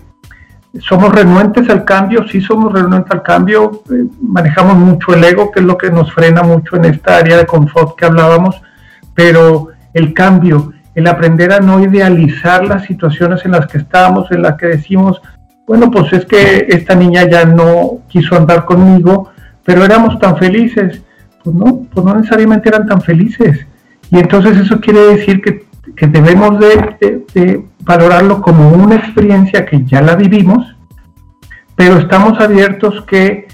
somos 0.80 1.14
renuentes 1.14 1.70
al 1.70 1.86
cambio, 1.86 2.28
sí 2.28 2.42
somos 2.42 2.74
renuentes 2.74 3.12
al 3.12 3.22
cambio, 3.22 3.84
eh, 3.92 4.06
manejamos 4.22 4.76
mucho 4.76 5.14
el 5.14 5.24
ego, 5.24 5.52
que 5.52 5.60
es 5.60 5.66
lo 5.66 5.78
que 5.78 5.90
nos 5.90 6.12
frena 6.14 6.42
mucho 6.42 6.76
en 6.76 6.86
esta 6.86 7.18
área 7.18 7.38
de 7.38 7.46
confort 7.46 7.98
que 7.98 8.06
hablábamos, 8.06 8.62
pero 9.14 9.70
el 9.94 10.14
cambio, 10.14 10.74
el 10.96 11.08
aprender 11.08 11.52
a 11.52 11.60
no 11.60 11.84
idealizar 11.84 12.66
las 12.66 12.86
situaciones 12.86 13.44
en 13.46 13.52
las 13.52 13.68
que 13.68 13.80
estamos, 13.80 14.32
en 14.32 14.42
las 14.44 14.58
que 14.58 14.68
decimos, 14.68 15.22
bueno, 15.66 15.90
pues 15.90 16.12
es 16.14 16.26
que 16.26 16.68
esta 16.70 16.94
niña 16.94 17.28
ya 17.30 17.46
no 17.46 18.00
quiso 18.08 18.36
andar 18.36 18.66
conmigo, 18.66 19.30
pero 19.64 19.84
éramos 19.84 20.20
tan 20.20 20.38
felices. 20.38 21.02
Pues 21.44 21.56
no, 21.56 21.86
pues 21.92 22.06
no 22.06 22.16
necesariamente 22.16 22.70
eran 22.70 22.88
tan 22.88 23.02
felices. 23.02 23.66
Y 24.12 24.20
entonces 24.20 24.58
eso 24.58 24.80
quiere 24.80 25.00
decir 25.08 25.42
que, 25.42 25.64
debemos 26.08 26.60
de, 26.60 27.66
valorarlo 27.80 28.42
como 28.42 28.70
una 28.70 28.96
experiencia 28.96 29.66
que 29.66 29.84
ya 29.86 30.02
la 30.02 30.16
vivimos, 30.16 30.76
pero 31.76 31.98
estamos 31.98 32.40
abiertos 32.40 33.04
que, 33.06 33.48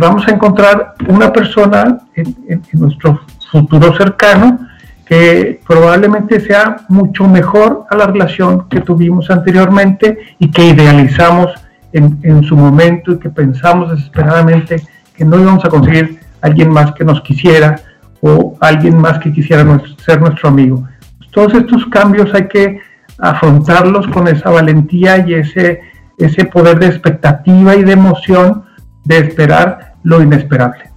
vamos 0.00 0.26
a 0.28 0.32
encontrar 0.32 0.94
una 1.08 1.32
persona 1.32 1.98
en 2.14 2.62
nuestro 2.72 3.20
futuro 3.50 3.96
cercano 3.96 4.67
que 5.08 5.58
probablemente 5.66 6.38
sea 6.38 6.84
mucho 6.88 7.26
mejor 7.26 7.86
a 7.88 7.96
la 7.96 8.06
relación 8.06 8.68
que 8.68 8.82
tuvimos 8.82 9.30
anteriormente 9.30 10.18
y 10.38 10.50
que 10.50 10.66
idealizamos 10.66 11.54
en, 11.92 12.42
su 12.44 12.54
momento 12.54 13.12
y 13.12 13.18
que 13.18 13.30
pensamos 13.30 13.90
desesperadamente 13.90 14.82
que 15.16 15.24
no 15.24 15.40
íbamos 15.40 15.64
a 15.64 15.70
conseguir 15.70 16.20
alguien 16.42 16.70
más 16.70 16.92
que 16.92 17.04
nos 17.04 17.22
quisiera 17.22 17.80
o 18.20 18.56
alguien 18.60 18.98
más 18.98 19.18
que 19.18 19.32
quisiera 19.32 19.64
ser 20.04 20.20
nuestro 20.20 20.50
amigo. 20.50 20.86
Todos 21.32 21.54
estos 21.54 21.86
cambios 21.86 22.34
hay 22.34 22.46
que 22.46 22.80
afrontarlos 23.16 24.06
con 24.08 24.28
esa 24.28 24.50
valentía 24.50 25.26
y 25.26 25.34
ese, 25.34 25.80
ese 26.18 26.44
poder 26.44 26.78
de 26.78 26.86
expectativa 26.86 27.74
y 27.76 27.82
de 27.82 27.92
emoción 27.92 28.64
de 29.04 29.18
esperar 29.18 29.94
lo 30.02 30.22
inesperable. 30.22 30.90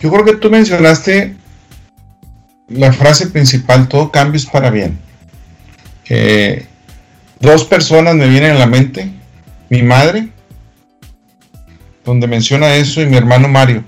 Yo 0.00 0.10
creo 0.10 0.24
que 0.24 0.36
tú 0.36 0.50
mencionaste 0.50 1.41
la 2.68 2.92
frase 2.92 3.26
principal, 3.28 3.88
todo 3.88 4.10
cambio 4.10 4.36
es 4.36 4.46
para 4.46 4.70
bien. 4.70 4.98
dos 7.40 7.64
personas 7.64 8.14
me 8.14 8.28
vienen 8.28 8.52
a 8.52 8.58
la 8.58 8.66
mente, 8.66 9.10
mi 9.68 9.82
madre, 9.82 10.28
donde 12.04 12.26
menciona 12.26 12.74
eso, 12.74 13.00
y 13.00 13.06
mi 13.06 13.16
hermano 13.16 13.48
Mario, 13.48 13.84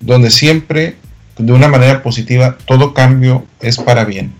donde 0.00 0.30
siempre, 0.30 0.96
de 1.38 1.52
una 1.52 1.68
manera 1.68 2.02
positiva, 2.02 2.56
todo 2.64 2.94
cambio 2.94 3.46
es 3.60 3.76
para 3.76 4.04
bien. 4.04 4.32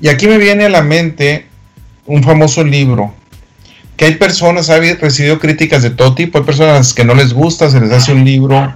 Y 0.00 0.08
aquí 0.08 0.26
me 0.26 0.38
viene 0.38 0.64
a 0.64 0.68
la 0.68 0.82
mente 0.82 1.46
un 2.06 2.22
famoso 2.22 2.64
libro, 2.64 3.14
que 3.96 4.06
hay 4.06 4.14
personas, 4.16 4.70
ha 4.70 4.78
recibido 4.78 5.38
críticas 5.38 5.82
de 5.82 5.90
todo 5.90 6.14
tipo, 6.14 6.38
hay 6.38 6.44
personas 6.44 6.92
que 6.92 7.04
no 7.04 7.14
les 7.14 7.32
gusta, 7.32 7.70
se 7.70 7.80
les 7.80 7.92
hace 7.92 8.12
un 8.12 8.24
libro 8.24 8.74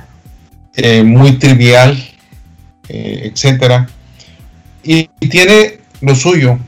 eh, 0.77 1.03
muy 1.03 1.33
trivial, 1.33 1.97
eh, 2.89 3.31
etcétera. 3.33 3.89
Y, 4.83 5.09
tiene 5.29 5.81
lo 6.01 6.15
suyo. 6.15 6.59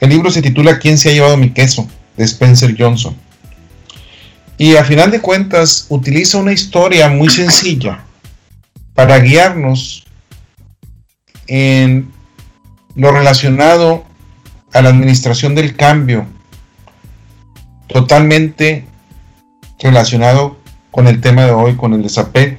El 0.00 0.10
libro 0.10 0.30
se 0.30 0.42
titula 0.42 0.78
¿Quién 0.78 0.98
se 0.98 1.10
ha 1.10 1.12
llevado 1.12 1.36
mi 1.36 1.50
queso? 1.50 1.88
de 2.16 2.24
Spencer 2.24 2.74
Johnson. 2.78 3.16
Y 4.58 4.76
a 4.76 4.84
final 4.84 5.10
de 5.10 5.20
cuentas 5.20 5.86
utiliza 5.88 6.38
una 6.38 6.52
historia 6.52 7.08
muy 7.08 7.30
sencilla 7.30 8.04
para 8.94 9.18
guiarnos 9.20 10.04
en 11.46 12.12
lo 12.94 13.12
relacionado 13.12 14.04
a 14.72 14.82
la 14.82 14.90
administración 14.90 15.54
del 15.54 15.76
cambio, 15.76 16.26
totalmente 17.88 18.84
relacionado 19.78 20.58
con 20.90 21.06
el 21.08 21.20
tema 21.20 21.44
de 21.46 21.52
hoy, 21.52 21.76
con 21.76 21.94
el 21.94 22.02
desapego. 22.02 22.58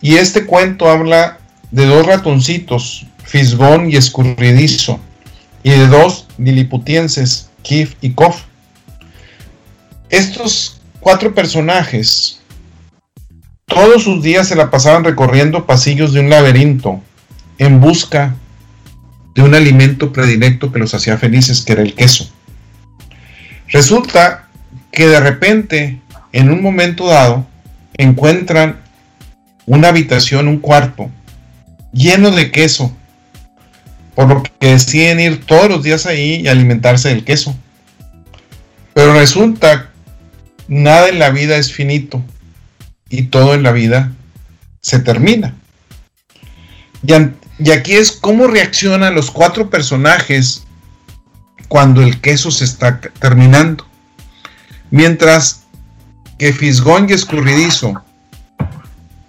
Y 0.00 0.16
este 0.16 0.44
cuento 0.44 0.90
habla 0.90 1.38
de 1.72 1.86
dos 1.86 2.06
ratoncitos, 2.06 3.06
Fisgón 3.24 3.90
y 3.90 3.96
Escurridizo, 3.96 5.00
y 5.64 5.70
de 5.70 5.88
dos 5.88 6.28
liliputienses, 6.38 7.50
Kif 7.62 7.94
y 8.00 8.10
Kof. 8.10 8.42
Estos 10.10 10.80
cuatro 11.00 11.34
personajes 11.34 12.38
todos 13.66 14.04
sus 14.04 14.22
días 14.22 14.48
se 14.48 14.56
la 14.56 14.70
pasaban 14.70 15.02
recorriendo 15.02 15.66
pasillos 15.66 16.12
de 16.12 16.20
un 16.20 16.28
laberinto 16.28 17.00
en 17.56 17.80
busca 17.80 18.34
de 19.34 19.42
un 19.42 19.54
alimento 19.54 20.12
predilecto 20.12 20.70
que 20.70 20.78
los 20.78 20.92
hacía 20.92 21.16
felices, 21.16 21.62
que 21.62 21.72
era 21.72 21.82
el 21.82 21.94
queso. 21.94 22.30
Resulta 23.68 24.48
que 24.90 25.06
de 25.06 25.20
repente, 25.20 26.00
en 26.32 26.50
un 26.50 26.62
momento 26.62 27.06
dado, 27.06 27.46
encuentran 27.94 28.82
una 29.64 29.88
habitación, 29.88 30.48
un 30.48 30.58
cuarto, 30.58 31.10
lleno 31.92 32.30
de 32.30 32.50
queso, 32.50 32.94
por 34.14 34.28
lo 34.28 34.42
que 34.42 34.50
deciden 34.60 35.20
ir 35.20 35.44
todos 35.44 35.68
los 35.68 35.82
días 35.82 36.06
ahí 36.06 36.42
y 36.42 36.48
alimentarse 36.48 37.08
del 37.08 37.24
queso. 37.24 37.54
Pero 38.94 39.14
resulta, 39.14 39.90
nada 40.68 41.08
en 41.08 41.18
la 41.18 41.30
vida 41.30 41.56
es 41.56 41.72
finito 41.72 42.22
y 43.08 43.24
todo 43.24 43.54
en 43.54 43.62
la 43.62 43.72
vida 43.72 44.12
se 44.80 44.98
termina. 44.98 45.54
Y, 47.06 47.12
y 47.58 47.70
aquí 47.70 47.94
es 47.94 48.12
cómo 48.12 48.46
reaccionan 48.46 49.14
los 49.14 49.30
cuatro 49.30 49.70
personajes 49.70 50.64
cuando 51.68 52.02
el 52.02 52.20
queso 52.20 52.50
se 52.50 52.64
está 52.64 53.00
terminando. 53.00 53.86
Mientras 54.90 55.62
que 56.38 56.52
Fisgón 56.52 57.08
y 57.08 57.14
Escurridizo 57.14 58.02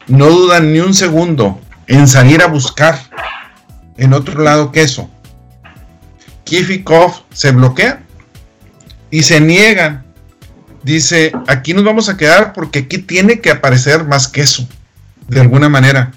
no 0.07 0.30
dudan 0.30 0.74
ni 0.74 0.80
un 0.80 0.93
segundo 0.93 1.59
en 1.88 2.07
salir 2.07 2.41
a 2.41 2.47
buscar 2.47 2.99
en 3.97 4.13
otro 4.13 4.41
lado 4.41 4.71
queso. 4.71 5.09
Kifikov 6.43 7.23
se 7.31 7.51
bloquea 7.51 8.03
y 9.11 9.23
se 9.23 9.39
niegan. 9.39 10.05
Dice, 10.84 11.31
aquí 11.47 11.73
nos 11.73 11.86
vamos 11.86 12.09
a 12.09 12.17
quedar 12.17 12.53
porque 12.53 12.79
aquí 12.79 12.97
tiene 12.97 13.39
que 13.39 13.51
aparecer 13.51 14.03
más 14.05 14.27
queso, 14.27 14.67
de 15.27 15.39
alguna 15.39 15.69
manera. 15.69 16.11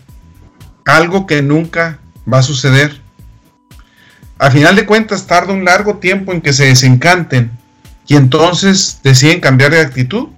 Algo 0.84 1.26
que 1.26 1.42
nunca 1.42 1.98
va 2.30 2.38
a 2.38 2.42
suceder. 2.42 3.00
A 4.38 4.50
final 4.50 4.76
de 4.76 4.86
cuentas, 4.86 5.26
tarda 5.26 5.52
un 5.52 5.64
largo 5.64 5.98
tiempo 5.98 6.32
en 6.32 6.40
que 6.40 6.52
se 6.52 6.66
desencanten 6.66 7.50
y 8.06 8.16
entonces 8.16 9.00
deciden 9.02 9.40
cambiar 9.40 9.70
de 9.70 9.80
actitud 9.80 10.28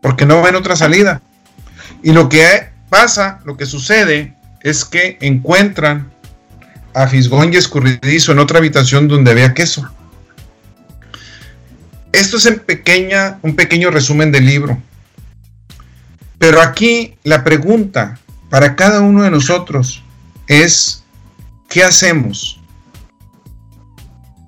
porque 0.00 0.26
no 0.26 0.40
ven 0.42 0.54
otra 0.54 0.76
salida. 0.76 1.20
Y 2.02 2.12
lo 2.12 2.28
que 2.28 2.68
pasa, 2.88 3.40
lo 3.44 3.56
que 3.56 3.66
sucede 3.66 4.36
es 4.64 4.84
que 4.84 5.18
encuentran 5.20 6.10
a 6.94 7.06
Fisgón 7.06 7.52
y 7.52 7.56
Escurridizo 7.56 8.32
en 8.32 8.38
otra 8.38 8.58
habitación 8.58 9.06
donde 9.06 9.30
había 9.30 9.54
queso. 9.54 9.88
Esto 12.12 12.38
es 12.38 12.46
en 12.46 12.58
pequeña, 12.60 13.38
un 13.42 13.54
pequeño 13.54 13.90
resumen 13.90 14.32
del 14.32 14.46
libro. 14.46 14.80
Pero 16.38 16.62
aquí 16.62 17.14
la 17.24 17.44
pregunta 17.44 18.18
para 18.48 18.74
cada 18.74 19.00
uno 19.00 19.22
de 19.22 19.30
nosotros 19.30 20.02
es, 20.46 21.04
¿qué 21.68 21.84
hacemos 21.84 22.60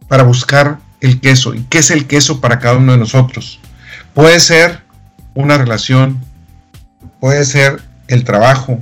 para 0.09 0.23
buscar 0.23 0.79
el 1.01 1.21
queso? 1.21 1.55
¿Y 1.55 1.63
qué 1.65 1.79
es 1.79 1.91
el 1.91 2.07
queso 2.07 2.41
para 2.41 2.59
cada 2.59 2.77
uno 2.77 2.93
de 2.93 2.99
nosotros? 2.99 3.61
Puede 4.15 4.41
ser 4.41 4.83
una 5.35 5.59
relación, 5.59 6.25
puede 7.21 7.45
ser 7.45 7.83
el 8.09 8.25
trabajo, 8.25 8.79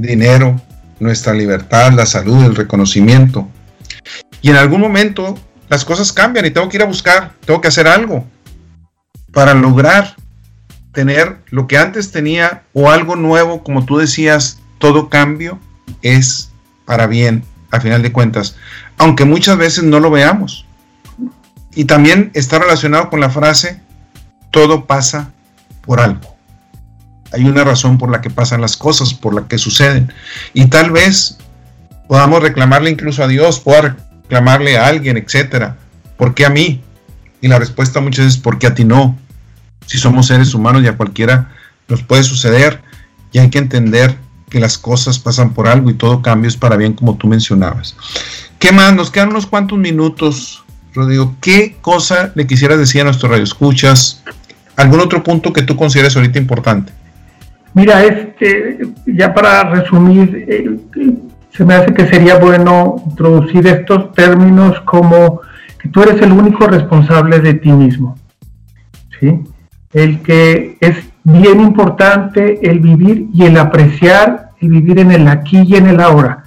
dinero, 0.00 0.60
nuestra 0.98 1.32
libertad, 1.32 1.92
la 1.92 2.06
salud, 2.06 2.44
el 2.44 2.54
reconocimiento. 2.54 3.48
Y 4.42 4.50
en 4.50 4.56
algún 4.56 4.80
momento 4.80 5.38
las 5.68 5.84
cosas 5.84 6.12
cambian 6.12 6.46
y 6.46 6.50
tengo 6.50 6.68
que 6.68 6.76
ir 6.76 6.82
a 6.82 6.86
buscar, 6.86 7.32
tengo 7.44 7.60
que 7.60 7.68
hacer 7.68 7.86
algo 7.86 8.24
para 9.32 9.54
lograr 9.54 10.16
tener 10.92 11.38
lo 11.50 11.66
que 11.66 11.78
antes 11.78 12.10
tenía 12.10 12.62
o 12.72 12.90
algo 12.90 13.14
nuevo, 13.14 13.62
como 13.62 13.84
tú 13.84 13.98
decías, 13.98 14.58
todo 14.78 15.08
cambio 15.08 15.60
es 16.02 16.50
para 16.84 17.06
bien, 17.06 17.44
a 17.70 17.80
final 17.80 18.02
de 18.02 18.12
cuentas, 18.12 18.56
aunque 18.98 19.24
muchas 19.24 19.56
veces 19.56 19.84
no 19.84 20.00
lo 20.00 20.10
veamos. 20.10 20.66
Y 21.76 21.84
también 21.84 22.32
está 22.34 22.58
relacionado 22.58 23.10
con 23.10 23.20
la 23.20 23.30
frase, 23.30 23.80
todo 24.50 24.86
pasa 24.86 25.30
por 25.82 26.00
algo 26.00 26.39
hay 27.32 27.44
una 27.44 27.64
razón 27.64 27.98
por 27.98 28.10
la 28.10 28.20
que 28.20 28.30
pasan 28.30 28.60
las 28.60 28.76
cosas, 28.76 29.14
por 29.14 29.34
la 29.34 29.46
que 29.46 29.58
suceden. 29.58 30.12
Y 30.52 30.66
tal 30.66 30.90
vez 30.90 31.38
podamos 32.08 32.42
reclamarle 32.42 32.90
incluso 32.90 33.22
a 33.22 33.28
Dios, 33.28 33.60
pueda 33.60 33.96
reclamarle 34.22 34.76
a 34.76 34.86
alguien, 34.86 35.16
etcétera. 35.16 35.76
¿Por 36.16 36.34
qué 36.34 36.44
a 36.44 36.50
mí? 36.50 36.82
Y 37.40 37.48
la 37.48 37.58
respuesta 37.58 38.00
muchas 38.00 38.26
veces, 38.26 38.40
¿por 38.40 38.58
qué 38.58 38.66
a 38.66 38.74
ti 38.74 38.84
no? 38.84 39.18
Si 39.86 39.98
somos 39.98 40.26
seres 40.26 40.54
humanos 40.54 40.82
y 40.82 40.88
a 40.88 40.96
cualquiera 40.96 41.50
nos 41.88 42.02
puede 42.02 42.22
suceder 42.22 42.80
y 43.32 43.38
hay 43.38 43.50
que 43.50 43.58
entender 43.58 44.16
que 44.48 44.60
las 44.60 44.78
cosas 44.78 45.18
pasan 45.18 45.54
por 45.54 45.68
algo 45.68 45.90
y 45.90 45.94
todo 45.94 46.22
cambio 46.22 46.48
es 46.48 46.56
para 46.56 46.76
bien 46.76 46.92
como 46.92 47.16
tú 47.16 47.26
mencionabas. 47.26 47.96
¿Qué 48.58 48.72
más? 48.72 48.94
Nos 48.94 49.10
quedan 49.10 49.30
unos 49.30 49.46
cuantos 49.46 49.78
minutos, 49.78 50.62
Rodrigo. 50.94 51.36
¿Qué 51.40 51.76
cosa 51.80 52.32
le 52.34 52.46
quisieras 52.46 52.78
decir 52.78 53.00
a 53.00 53.04
nuestros 53.04 53.30
radioescuchas? 53.30 54.22
¿Algún 54.76 55.00
otro 55.00 55.22
punto 55.22 55.52
que 55.52 55.62
tú 55.62 55.76
consideres 55.76 56.16
ahorita 56.16 56.38
importante? 56.38 56.92
Mira, 57.74 58.04
este, 58.04 58.80
ya 59.06 59.32
para 59.32 59.64
resumir, 59.64 60.44
eh, 60.48 60.76
se 61.50 61.64
me 61.64 61.74
hace 61.74 61.94
que 61.94 62.06
sería 62.06 62.36
bueno 62.36 62.96
introducir 63.06 63.66
estos 63.66 64.12
términos 64.12 64.80
como 64.80 65.40
que 65.78 65.88
tú 65.88 66.02
eres 66.02 66.20
el 66.22 66.32
único 66.32 66.66
responsable 66.66 67.40
de 67.40 67.54
ti 67.54 67.70
mismo. 67.72 68.16
¿sí? 69.18 69.40
El 69.92 70.20
que 70.20 70.76
es 70.80 70.96
bien 71.24 71.60
importante 71.60 72.58
el 72.68 72.80
vivir 72.80 73.28
y 73.32 73.44
el 73.44 73.56
apreciar, 73.56 74.50
el 74.60 74.68
vivir 74.70 74.98
en 74.98 75.12
el 75.12 75.28
aquí 75.28 75.62
y 75.64 75.76
en 75.76 75.86
el 75.86 76.00
ahora. 76.00 76.44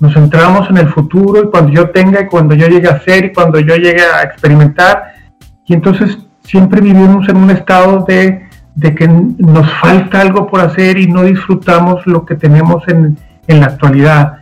Nos 0.00 0.14
centramos 0.14 0.68
en 0.68 0.78
el 0.78 0.88
futuro 0.88 1.44
y 1.44 1.50
cuando 1.50 1.72
yo 1.72 1.90
tenga 1.90 2.22
y 2.22 2.26
cuando 2.26 2.54
yo 2.54 2.66
llegue 2.66 2.88
a 2.88 3.00
ser 3.00 3.26
y 3.26 3.32
cuando 3.32 3.60
yo 3.60 3.76
llegue 3.76 4.02
a 4.02 4.22
experimentar. 4.24 5.14
Y 5.66 5.74
entonces 5.74 6.18
siempre 6.42 6.80
vivimos 6.80 7.28
en 7.28 7.36
un 7.36 7.50
estado 7.50 8.04
de, 8.06 8.48
de 8.74 8.94
que 8.94 9.06
nos 9.08 9.70
falta 9.80 10.20
algo 10.20 10.46
por 10.46 10.60
hacer 10.60 10.98
y 10.98 11.06
no 11.06 11.22
disfrutamos 11.22 12.06
lo 12.06 12.24
que 12.24 12.34
tenemos 12.34 12.86
en, 12.88 13.16
en 13.46 13.60
la 13.60 13.66
actualidad. 13.66 14.38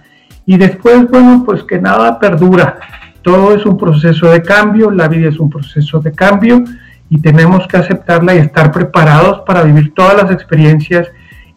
Y 0.46 0.56
después, 0.56 1.08
bueno, 1.10 1.42
pues 1.44 1.62
que 1.64 1.80
nada 1.80 2.18
perdura. 2.18 2.78
Todo 3.22 3.54
es 3.54 3.66
un 3.66 3.76
proceso 3.76 4.30
de 4.30 4.42
cambio, 4.42 4.90
la 4.90 5.08
vida 5.08 5.28
es 5.28 5.38
un 5.38 5.50
proceso 5.50 6.00
de 6.00 6.12
cambio 6.12 6.64
y 7.10 7.20
tenemos 7.20 7.66
que 7.66 7.76
aceptarla 7.76 8.34
y 8.34 8.38
estar 8.38 8.72
preparados 8.72 9.42
para 9.46 9.62
vivir 9.62 9.92
todas 9.94 10.22
las 10.22 10.30
experiencias, 10.30 11.08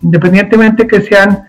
independientemente 0.02 0.88
que 0.88 1.02
sean 1.02 1.44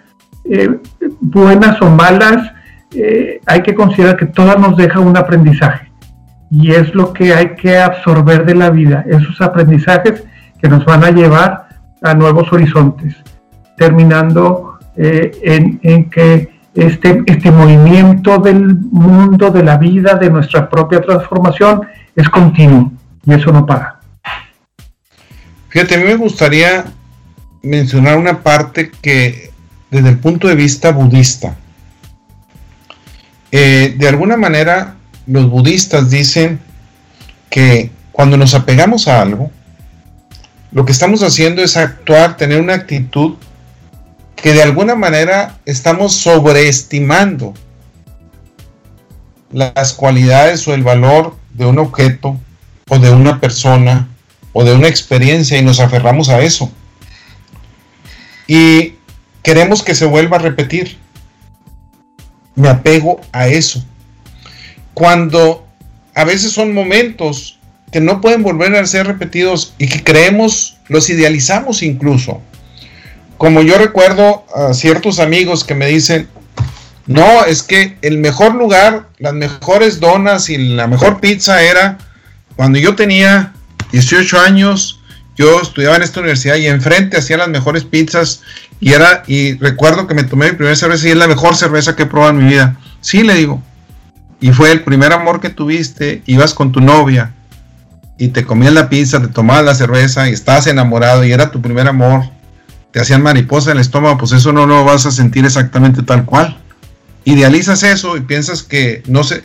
eh, 0.45 0.79
buenas 1.21 1.81
o 1.81 1.91
malas, 1.91 2.53
eh, 2.95 3.41
hay 3.47 3.63
que 3.63 3.75
considerar 3.75 4.17
que 4.17 4.27
todas 4.27 4.59
nos 4.59 4.77
dejan 4.77 5.07
un 5.07 5.17
aprendizaje 5.17 5.91
y 6.51 6.71
es 6.71 6.95
lo 6.95 7.13
que 7.13 7.35
hay 7.35 7.55
que 7.57 7.79
absorber 7.79 8.45
de 8.45 8.55
la 8.55 8.71
vida, 8.71 9.05
esos 9.09 9.41
aprendizajes 9.41 10.23
que 10.65 10.71
nos 10.71 10.87
van 10.87 11.05
a 11.05 11.11
llevar 11.11 11.69
a 12.01 12.15
nuevos 12.15 12.51
horizontes, 12.51 13.15
terminando 13.77 14.79
eh, 14.97 15.79
en, 15.83 16.09
que 16.09 16.55
este, 16.75 17.23
este 17.27 17.51
movimiento 17.51 18.39
del 18.39 18.75
mundo, 18.75 19.51
de 19.51 19.63
la 19.63 19.77
vida, 19.77 20.15
de 20.15 20.31
nuestra 20.31 20.71
propia 20.71 21.03
transformación 21.03 21.83
es 22.17 22.31
continuo 22.31 22.91
y 23.27 23.35
eso 23.35 23.53
no 23.53 23.67
para. 23.67 24.01
Fíjate, 25.69 25.97
a 25.97 25.99
mí 25.99 26.05
me 26.05 26.17
gustaría 26.17 26.87
mencionar 27.63 28.17
una 28.17 28.41
parte 28.43 28.91
que 29.03 29.51
desde 29.91 30.09
el 30.09 30.19
punto 30.19 30.49
de 30.49 30.55
vista 30.55 30.93
budista, 30.93 31.57
eh, 33.53 33.95
de 33.99 34.09
alguna 34.09 34.39
manera 34.39 34.95
los 35.27 35.47
budistas 35.51 36.09
dicen 36.09 36.59
que 37.51 37.91
cuando 38.13 38.39
nos 38.39 38.55
apegamos 38.55 39.09
a 39.09 39.21
algo, 39.21 39.51
lo 40.75 40.85
que 40.85 40.93
estamos 40.93 41.23
haciendo 41.23 41.63
es 41.63 41.77
actuar, 41.77 42.37
tener 42.37 42.61
una 42.61 42.75
actitud 42.75 43.37
que 44.35 44.53
de 44.53 44.63
alguna 44.63 44.97
manera 44.97 45.57
estamos 45.65 46.15
sobreestimando 46.17 47.55
las 49.53 49.93
cualidades 49.93 50.67
o 50.67 50.75
el 50.75 50.83
valor 50.83 51.37
de 51.53 51.65
un 51.65 51.79
objeto 51.79 52.37
o 52.89 52.99
de 52.99 53.11
una 53.11 53.41
persona 53.41 54.09
o 54.53 54.65
de 54.65 54.75
una 54.75 54.89
experiencia 54.89 55.57
y 55.57 55.63
nos 55.63 55.79
aferramos 55.79 56.29
a 56.29 56.41
eso. 56.41 56.73
Y 58.49 58.95
queremos 59.45 59.85
que 59.85 59.95
se 59.95 60.07
vuelva 60.07 60.39
a 60.39 60.41
repetir. 60.41 60.99
Me 62.57 62.69
apego 62.69 63.21
a 63.31 63.47
eso. 63.47 63.85
Cuando 64.93 65.69
a 66.15 66.25
veces 66.25 66.51
son 66.51 66.75
momentos 66.75 67.61
que 67.95 68.01
no 68.01 68.21
pueden 68.21 68.43
volver 68.43 68.75
a 68.75 68.85
ser 68.87 69.07
repetidos 69.07 69.73
y 69.79 69.87
que 69.87 70.03
creemos, 70.03 70.79
los 70.89 71.09
idealizamos 71.09 71.81
incluso 71.85 72.43
como 73.37 73.63
yo 73.63 73.79
recuerdo 73.79 74.45
a 74.53 74.75
ciertos 74.75 75.21
amigos 75.21 75.63
que 75.63 75.77
me 75.77 75.87
dicen, 75.87 76.29
no, 77.07 77.45
es 77.45 77.63
que 77.63 77.97
el 78.03 78.19
mejor 78.19 78.57
lugar, 78.57 79.11
las 79.19 79.35
mejores 79.35 80.01
donas 80.01 80.49
y 80.49 80.59
la 80.59 80.89
mejor 80.89 81.21
pizza 81.21 81.63
era 81.63 81.99
cuando 82.57 82.81
yo 82.81 82.97
tenía 82.97 83.53
18 83.93 84.41
años, 84.41 85.01
yo 85.37 85.61
estudiaba 85.61 85.95
en 85.95 86.03
esta 86.03 86.19
universidad 86.19 86.57
y 86.57 86.67
enfrente 86.67 87.17
hacía 87.17 87.37
las 87.37 87.49
mejores 87.49 87.85
pizzas 87.85 88.43
y 88.81 88.93
era, 88.93 89.23
y 89.29 89.55
recuerdo 89.59 90.09
que 90.09 90.15
me 90.15 90.25
tomé 90.25 90.51
mi 90.51 90.57
primera 90.57 90.75
cerveza 90.75 91.07
y 91.07 91.11
es 91.13 91.17
la 91.17 91.29
mejor 91.29 91.55
cerveza 91.55 91.95
que 91.95 92.05
he 92.05 92.07
probado 92.07 92.33
en 92.33 92.45
mi 92.45 92.51
vida. 92.51 92.77
Sí, 93.01 93.23
le 93.23 93.35
digo. 93.35 93.63
Y 94.41 94.51
fue 94.51 94.73
el 94.73 94.83
primer 94.83 95.13
amor 95.13 95.41
que 95.41 95.51
tuviste, 95.51 96.23
ibas 96.27 96.55
con 96.55 96.73
tu 96.73 96.81
novia 96.81 97.33
y 98.19 98.29
te 98.29 98.45
comías 98.45 98.73
la 98.73 98.89
pizza, 98.89 99.21
te 99.21 99.29
tomabas 99.29 99.65
la 99.65 99.75
cerveza 99.75 100.29
y 100.29 100.33
estabas 100.33 100.67
enamorado 100.67 101.25
y 101.25 101.33
era 101.33 101.51
tu 101.51 101.61
primer 101.61 101.89
amor 101.89 102.25
te 102.95 103.01
hacían 103.01 103.25
mariposa 103.25 103.73
en 103.73 103.79
el 103.79 103.81
estómago, 103.81 104.19
pues 104.19 104.31
eso 104.31 104.53
no 104.53 104.67
lo 104.67 104.85
vas 104.85 105.05
a 105.05 105.11
sentir 105.11 105.45
exactamente 105.45 106.05
tal 106.05 106.25
cual. 106.25 106.57
Idealizas 107.25 107.83
eso 107.83 108.17
y 108.17 108.21
piensas 108.21 108.63
que 108.63 109.03
no 109.09 109.25
sé, 109.25 109.43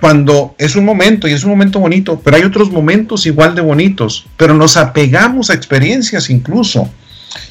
cuando 0.00 0.54
es 0.56 0.76
un 0.76 0.84
momento 0.84 1.26
y 1.26 1.32
es 1.32 1.42
un 1.42 1.50
momento 1.50 1.80
bonito, 1.80 2.20
pero 2.22 2.36
hay 2.36 2.44
otros 2.44 2.70
momentos 2.70 3.26
igual 3.26 3.56
de 3.56 3.62
bonitos, 3.62 4.26
pero 4.36 4.54
nos 4.54 4.76
apegamos 4.76 5.50
a 5.50 5.54
experiencias 5.54 6.30
incluso. 6.30 6.88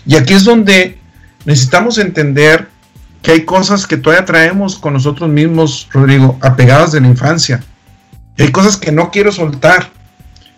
Y 0.05 0.15
aquí 0.15 0.33
es 0.33 0.45
donde 0.45 0.97
necesitamos 1.43 1.97
entender 1.97 2.69
que 3.21 3.33
hay 3.33 3.43
cosas 3.43 3.85
que 3.87 3.97
todavía 3.97 4.23
traemos 4.23 4.77
con 4.77 4.93
nosotros 4.93 5.29
mismos, 5.29 5.89
Rodrigo, 5.91 6.39
apegadas 6.39 6.93
de 6.93 7.01
la 7.01 7.07
infancia. 7.07 7.61
hay 8.39 8.49
cosas 8.53 8.77
que 8.77 8.93
no 8.93 9.11
quiero 9.11 9.33
soltar. 9.33 9.91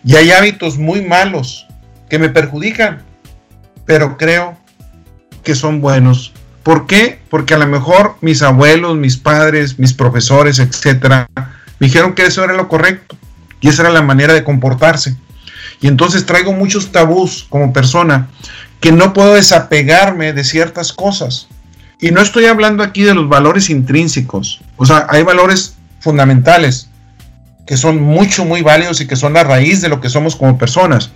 Y 0.08 0.16
hay 0.16 0.30
hábitos 0.30 0.78
muy 0.78 1.02
malos 1.02 1.66
que 2.08 2.18
me 2.18 2.30
perjudican 2.30 3.04
pero 3.88 4.18
creo 4.18 4.54
que 5.42 5.54
son 5.54 5.80
buenos. 5.80 6.34
¿Por 6.62 6.86
qué? 6.86 7.20
Porque 7.30 7.54
a 7.54 7.58
lo 7.58 7.66
mejor 7.66 8.16
mis 8.20 8.42
abuelos, 8.42 8.98
mis 8.98 9.16
padres, 9.16 9.78
mis 9.78 9.94
profesores, 9.94 10.58
etcétera, 10.58 11.26
dijeron 11.80 12.14
que 12.14 12.26
eso 12.26 12.44
era 12.44 12.52
lo 12.52 12.68
correcto 12.68 13.16
y 13.62 13.68
esa 13.68 13.82
era 13.82 13.90
la 13.90 14.02
manera 14.02 14.34
de 14.34 14.44
comportarse. 14.44 15.16
Y 15.80 15.88
entonces 15.88 16.26
traigo 16.26 16.52
muchos 16.52 16.92
tabús 16.92 17.46
como 17.48 17.72
persona 17.72 18.28
que 18.80 18.92
no 18.92 19.14
puedo 19.14 19.34
desapegarme 19.34 20.34
de 20.34 20.44
ciertas 20.44 20.92
cosas. 20.92 21.48
Y 21.98 22.10
no 22.10 22.20
estoy 22.20 22.44
hablando 22.44 22.82
aquí 22.82 23.04
de 23.04 23.14
los 23.14 23.28
valores 23.28 23.70
intrínsecos. 23.70 24.60
O 24.76 24.84
sea, 24.84 25.06
hay 25.08 25.22
valores 25.22 25.76
fundamentales 26.00 26.87
que 27.68 27.76
son 27.76 28.00
mucho, 28.00 28.46
muy 28.46 28.62
válidos 28.62 29.02
y 29.02 29.06
que 29.06 29.14
son 29.14 29.34
la 29.34 29.44
raíz 29.44 29.82
de 29.82 29.90
lo 29.90 30.00
que 30.00 30.08
somos 30.08 30.36
como 30.36 30.56
personas. 30.56 31.10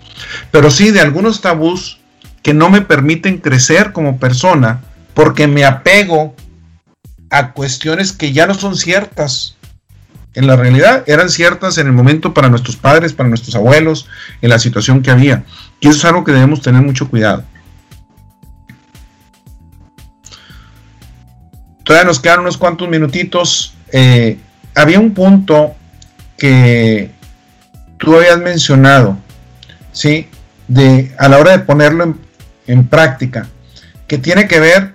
Pero 0.50 0.70
sí 0.70 0.90
de 0.90 1.00
algunos 1.00 1.40
tabús 1.40 1.98
que 2.42 2.52
no 2.52 2.68
me 2.68 2.82
permiten 2.82 3.38
crecer 3.38 3.92
como 3.92 4.18
persona 4.18 4.82
porque 5.14 5.46
me 5.46 5.64
apego 5.64 6.36
a 7.30 7.52
cuestiones 7.52 8.12
que 8.12 8.34
ya 8.34 8.46
no 8.46 8.52
son 8.52 8.76
ciertas. 8.76 9.56
En 10.34 10.46
la 10.46 10.56
realidad 10.56 11.04
eran 11.06 11.30
ciertas 11.30 11.78
en 11.78 11.86
el 11.86 11.94
momento 11.94 12.34
para 12.34 12.50
nuestros 12.50 12.76
padres, 12.76 13.14
para 13.14 13.30
nuestros 13.30 13.54
abuelos, 13.54 14.06
en 14.42 14.50
la 14.50 14.58
situación 14.58 15.00
que 15.00 15.10
había. 15.10 15.44
Y 15.80 15.88
eso 15.88 15.96
es 16.00 16.04
algo 16.04 16.22
que 16.22 16.32
debemos 16.32 16.60
tener 16.60 16.82
mucho 16.82 17.08
cuidado. 17.08 17.44
Todavía 21.82 22.06
nos 22.06 22.20
quedan 22.20 22.40
unos 22.40 22.58
cuantos 22.58 22.90
minutitos. 22.90 23.72
Eh, 23.90 24.36
había 24.74 25.00
un 25.00 25.14
punto 25.14 25.76
que 26.42 27.08
tú 27.98 28.16
habías 28.16 28.38
mencionado, 28.40 29.16
¿sí? 29.92 30.26
De, 30.66 31.12
a 31.16 31.28
la 31.28 31.38
hora 31.38 31.52
de 31.52 31.60
ponerlo 31.60 32.02
en, 32.02 32.16
en 32.66 32.88
práctica, 32.88 33.46
que 34.08 34.18
tiene 34.18 34.48
que 34.48 34.58
ver 34.58 34.94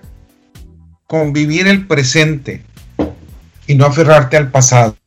con 1.07 1.31
vivir 1.31 1.69
el 1.69 1.87
presente 1.87 2.63
y 3.65 3.75
no 3.75 3.85
aferrarte 3.85 4.35
al 4.35 4.51
pasado. 4.51 4.97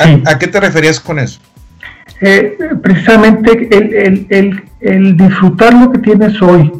¿A, 0.00 0.36
qué 0.36 0.48
te 0.48 0.58
referías 0.58 0.98
con 0.98 1.20
eso? 1.20 1.38
Eh, 2.22 2.58
precisamente 2.82 3.68
el, 3.70 5.16
disfrutar 5.16 5.74
lo 5.74 5.92
que 5.92 5.98
tienes 5.98 6.42
hoy, 6.42 6.72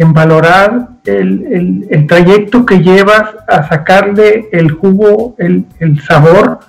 en 0.00 0.14
valorar 0.14 0.88
el, 1.04 2.06
trayecto 2.08 2.64
que 2.64 2.78
llevas 2.78 3.34
a 3.46 3.68
sacarle 3.68 4.48
el 4.50 4.70
jugo, 4.70 5.36
el, 5.36 5.66
sabor 6.00 6.60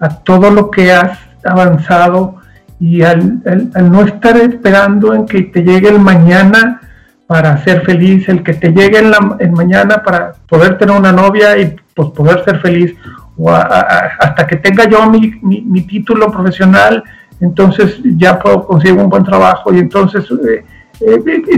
a 0.00 0.10
todo 0.10 0.50
lo 0.50 0.70
que 0.70 0.92
has 0.92 1.18
avanzado 1.42 2.36
y 2.78 3.00
al, 3.00 3.40
no 3.90 4.02
estar 4.02 4.36
esperando 4.36 5.14
en 5.14 5.24
que 5.24 5.44
te 5.44 5.62
llegue 5.62 5.88
el 5.88 5.98
mañana 5.98 6.82
para 7.26 7.56
ser 7.64 7.86
feliz, 7.86 8.28
el 8.28 8.42
que 8.42 8.52
te 8.52 8.68
llegue 8.68 8.98
el, 8.98 9.14
el 9.38 9.52
mañana 9.52 10.02
para 10.02 10.32
poder 10.46 10.76
tener 10.76 10.94
una 10.94 11.10
novia 11.10 11.56
y 11.56 11.74
pues 11.94 12.10
poder 12.10 12.44
ser 12.44 12.60
feliz, 12.60 12.94
o 13.38 13.50
hasta 13.50 14.46
que 14.46 14.56
tenga 14.56 14.86
yo 14.86 15.08
mi, 15.08 15.32
mi, 15.42 15.80
título 15.86 16.30
profesional, 16.30 17.02
entonces 17.40 17.98
ya 18.18 18.38
puedo 18.38 18.66
conseguir 18.66 18.98
un 18.98 19.08
buen 19.08 19.24
trabajo 19.24 19.72
y 19.72 19.78
entonces 19.78 20.26
eh, 20.30 20.64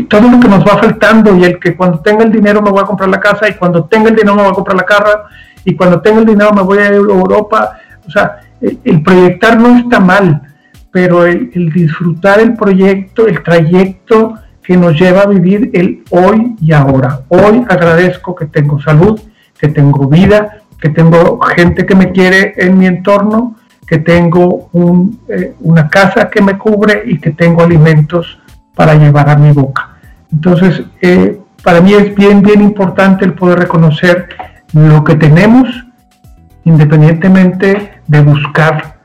todo 0.09 0.31
lo 0.31 0.41
que 0.41 0.49
nos 0.49 0.65
va 0.65 0.79
faltando 0.79 1.37
y 1.37 1.45
el 1.45 1.59
que 1.59 1.77
cuando 1.77 2.01
tenga 2.01 2.25
el 2.25 2.33
dinero 2.33 2.63
me 2.63 2.71
voy 2.71 2.81
a 2.81 2.87
comprar 2.87 3.09
la 3.09 3.21
casa 3.21 3.49
y 3.49 3.55
cuando 3.55 3.85
tenga 3.85 4.09
el 4.09 4.17
dinero 4.17 4.35
me 4.35 4.43
voy 4.43 4.51
a 4.51 4.55
comprar 4.55 4.77
la 4.77 4.85
carra 4.85 5.25
y 5.65 5.75
cuando 5.75 6.01
tenga 6.01 6.21
el 6.21 6.27
dinero 6.27 6.53
me 6.53 6.63
voy 6.63 6.79
a 6.79 6.87
Europa, 6.87 7.79
o 8.07 8.11
sea, 8.11 8.39
el 8.61 9.03
proyectar 9.03 9.59
no 9.59 9.77
está 9.77 10.01
mal, 10.01 10.43
pero 10.91 11.27
el, 11.27 11.51
disfrutar 11.73 12.41
el 12.41 12.55
proyecto, 12.55 13.27
el 13.27 13.43
trayecto 13.43 14.35
que 14.63 14.77
nos 14.77 14.99
lleva 14.99 15.23
a 15.23 15.27
vivir 15.27 15.71
el 15.75 16.03
hoy 16.11 16.57
y 16.61 16.73
ahora. 16.73 17.21
Hoy 17.29 17.65
agradezco 17.69 18.35
que 18.35 18.47
tengo 18.47 18.81
salud, 18.81 19.21
que 19.59 19.69
tengo 19.69 20.09
vida, 20.09 20.63
que 20.81 20.89
tengo 20.89 21.41
gente 21.41 21.85
que 21.85 21.95
me 21.95 22.13
quiere 22.13 22.55
en 22.57 22.79
mi 22.79 22.87
entorno, 22.87 23.57
que 23.87 23.99
tengo 23.99 24.71
eh, 25.29 25.55
una 25.61 25.89
casa 25.89 26.31
que 26.31 26.43
me 26.43 26.59
cubre 26.59 27.03
y 27.07 27.19
que 27.19 27.31
tengo 27.31 27.63
alimentos 27.63 28.39
para 28.77 28.95
llevar 28.95 29.29
a 29.29 29.37
mi 29.37 29.51
boca. 29.51 29.97
Entonces, 30.33 30.83
eh, 31.01 31.41
para 31.65 31.81
mí 31.81 31.95
es 31.95 32.15
bien, 32.15 32.43
bien 32.43 32.63
importante 32.63 33.25
el 33.25 33.35
poder 33.35 33.59
reconocer 33.59 34.29
lo 34.73 35.03
que 35.03 35.17
tenemos, 35.17 35.69
independientemente 36.65 38.01
de 38.07 38.21
buscar 38.21 38.99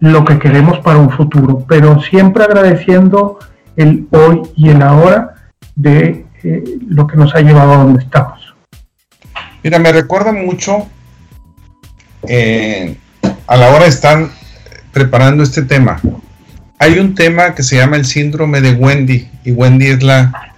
lo 0.00 0.24
que 0.24 0.38
queremos 0.38 0.78
para 0.78 0.98
un 0.98 1.10
futuro, 1.10 1.64
pero 1.68 2.00
siempre 2.00 2.42
agradeciendo 2.42 3.38
el 3.76 4.08
hoy 4.10 4.42
y 4.56 4.70
el 4.70 4.82
ahora 4.82 5.34
de 5.76 6.26
eh, 6.42 6.64
lo 6.88 7.06
que 7.06 7.16
nos 7.16 7.34
ha 7.34 7.40
llevado 7.40 7.74
a 7.74 7.76
donde 7.76 8.02
estamos. 8.02 8.54
Mira, 9.62 9.78
me 9.78 9.92
recuerda 9.92 10.32
mucho 10.32 10.88
eh, 12.26 12.96
a 13.46 13.56
la 13.56 13.68
hora 13.68 13.80
de 13.80 13.90
estar 13.90 14.26
preparando 14.92 15.42
este 15.42 15.62
tema. 15.62 16.00
Hay 16.82 16.98
un 16.98 17.14
tema 17.14 17.54
que 17.54 17.62
se 17.62 17.76
llama 17.76 17.96
el 17.96 18.06
síndrome 18.06 18.62
de 18.62 18.72
Wendy, 18.72 19.28
y 19.44 19.52
Wendy 19.52 19.88
es 19.88 20.02
la 20.02 20.54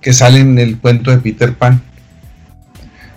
que 0.00 0.12
sale 0.12 0.40
en 0.40 0.58
el 0.58 0.76
cuento 0.78 1.12
de 1.12 1.18
Peter 1.18 1.54
Pan. 1.54 1.80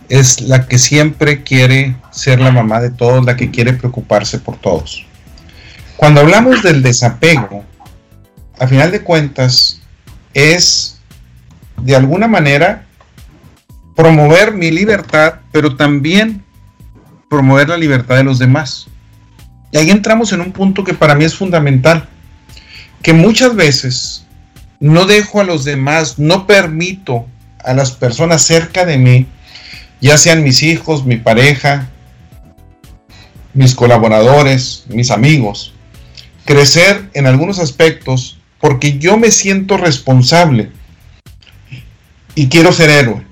Es 0.10 0.40
la 0.42 0.68
que 0.68 0.78
siempre 0.78 1.42
quiere 1.42 1.96
ser 2.12 2.40
la 2.40 2.52
mamá 2.52 2.82
de 2.82 2.92
todos, 2.92 3.26
la 3.26 3.36
que 3.36 3.50
quiere 3.50 3.74
preocuparse 3.74 4.38
por 4.38 4.58
todos. 4.58 5.08
Cuando 5.98 6.22
hablamos 6.22 6.62
del 6.62 6.84
desapego, 6.84 7.66
a 8.60 8.68
final 8.68 8.92
de 8.92 9.02
cuentas, 9.02 9.82
es 10.36 11.00
de 11.82 11.96
alguna 11.96 12.28
manera 12.28 12.86
promover 13.96 14.54
mi 14.54 14.70
libertad, 14.70 15.40
pero 15.52 15.76
también 15.76 16.44
promover 17.28 17.70
la 17.70 17.78
libertad 17.78 18.18
de 18.18 18.24
los 18.24 18.38
demás. 18.38 18.88
Y 19.74 19.78
ahí 19.78 19.90
entramos 19.90 20.32
en 20.32 20.42
un 20.42 20.52
punto 20.52 20.84
que 20.84 20.94
para 20.94 21.16
mí 21.16 21.26
es 21.26 21.34
fundamental, 21.34 22.08
que 23.02 23.12
muchas 23.12 23.56
veces 23.56 24.24
no 24.80 25.06
dejo 25.06 25.42
a 25.42 25.44
los 25.44 25.66
demás, 25.66 26.20
no 26.20 26.46
permito 26.46 27.26
a 27.58 27.74
las 27.74 27.92
personas 27.92 28.44
cerca 28.44 28.86
de 28.86 29.00
mí, 29.00 29.26
ya 30.00 30.20
sean 30.20 30.44
mis 30.44 30.62
hijos, 30.62 31.06
mi 31.06 31.18
pareja, 31.18 31.90
mis 33.56 33.74
colaboradores, 33.74 34.86
mis 34.90 35.10
amigos, 35.10 35.74
crecer 36.46 37.10
en 37.16 37.26
algunos 37.26 37.58
aspectos 37.58 38.38
porque 38.60 39.00
yo 39.00 39.18
me 39.18 39.32
siento 39.32 39.78
responsable 39.78 40.72
y 42.36 42.48
quiero 42.48 42.72
ser 42.74 42.92
héroe 42.92 43.26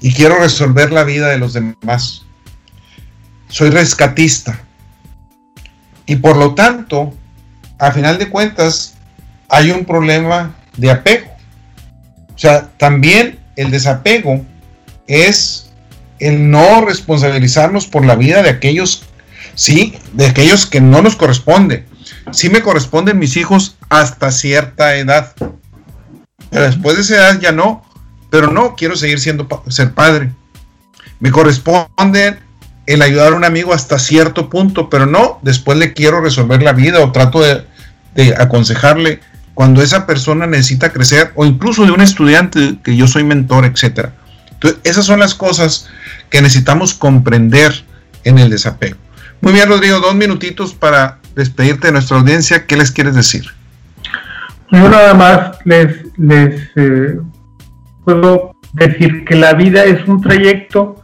y 0.00 0.14
quiero 0.14 0.38
resolver 0.38 0.92
la 0.92 1.04
vida 1.04 1.28
de 1.28 1.38
los 1.38 1.52
demás. 1.52 2.24
Soy 3.52 3.70
rescatista. 3.70 4.58
Y 6.06 6.16
por 6.16 6.36
lo 6.36 6.54
tanto, 6.54 7.14
a 7.78 7.92
final 7.92 8.18
de 8.18 8.28
cuentas, 8.28 8.94
hay 9.48 9.70
un 9.70 9.84
problema 9.84 10.56
de 10.76 10.90
apego. 10.90 11.30
O 12.34 12.38
sea, 12.38 12.70
también 12.76 13.38
el 13.54 13.70
desapego 13.70 14.44
es 15.06 15.70
el 16.18 16.50
no 16.50 16.80
responsabilizarnos 16.80 17.86
por 17.86 18.04
la 18.04 18.16
vida 18.16 18.42
de 18.42 18.50
aquellos, 18.50 19.04
sí, 19.54 19.94
de 20.14 20.26
aquellos 20.26 20.66
que 20.66 20.80
no 20.80 21.00
nos 21.02 21.14
corresponde. 21.14 21.86
Sí 22.32 22.50
me 22.50 22.62
corresponden 22.62 23.20
mis 23.20 23.36
hijos 23.36 23.76
hasta 23.88 24.32
cierta 24.32 24.96
edad. 24.96 25.34
Pero 26.50 26.64
después 26.64 26.96
de 26.96 27.02
esa 27.02 27.14
edad 27.14 27.40
ya 27.40 27.52
no 27.52 27.84
pero 28.32 28.50
no 28.50 28.76
quiero 28.76 28.96
seguir 28.96 29.20
siendo 29.20 29.46
ser 29.68 29.92
padre. 29.92 30.32
Me 31.20 31.30
corresponde 31.30 32.38
el 32.92 33.02
ayudar 33.02 33.32
a 33.32 33.36
un 33.36 33.44
amigo 33.44 33.72
hasta 33.72 33.98
cierto 33.98 34.48
punto, 34.48 34.90
pero 34.90 35.06
no, 35.06 35.38
después 35.42 35.78
le 35.78 35.92
quiero 35.92 36.20
resolver 36.20 36.62
la 36.62 36.72
vida 36.72 37.00
o 37.00 37.12
trato 37.12 37.40
de, 37.40 37.64
aconsejarle 38.38 39.20
cuando 39.54 39.82
esa 39.82 40.06
persona 40.06 40.46
necesita 40.46 40.92
crecer 40.92 41.32
o 41.34 41.46
incluso 41.46 41.86
de 41.86 41.92
un 41.92 42.02
estudiante 42.02 42.76
que 42.84 42.94
yo 42.94 43.06
soy 43.06 43.24
mentor, 43.24 43.64
etcétera. 43.64 44.12
Entonces, 44.50 44.80
esas 44.84 45.06
son 45.06 45.18
las 45.18 45.34
cosas 45.34 45.88
que 46.28 46.42
necesitamos 46.42 46.92
comprender 46.92 47.84
en 48.24 48.38
el 48.38 48.50
desapego. 48.50 48.98
Muy 49.40 49.54
bien, 49.54 49.68
Rodrigo, 49.68 49.98
dos 50.00 50.14
minutitos 50.14 50.74
para 50.74 51.18
despedirte 51.34 51.88
de 51.88 51.94
nuestra 51.94 52.18
audiencia. 52.18 52.66
¿Qué 52.66 52.76
les 52.76 52.90
quieres 52.90 53.14
decir? 53.14 53.44
Yo 54.70 54.88
nada 54.88 55.14
más 55.14 55.56
les, 55.64 55.96
les 56.18 56.70
eh, 56.76 57.18
puedo 58.04 58.54
decir 58.74 59.24
que 59.24 59.36
la 59.36 59.54
vida 59.54 59.84
es 59.84 60.06
un 60.06 60.20
trayecto, 60.20 60.96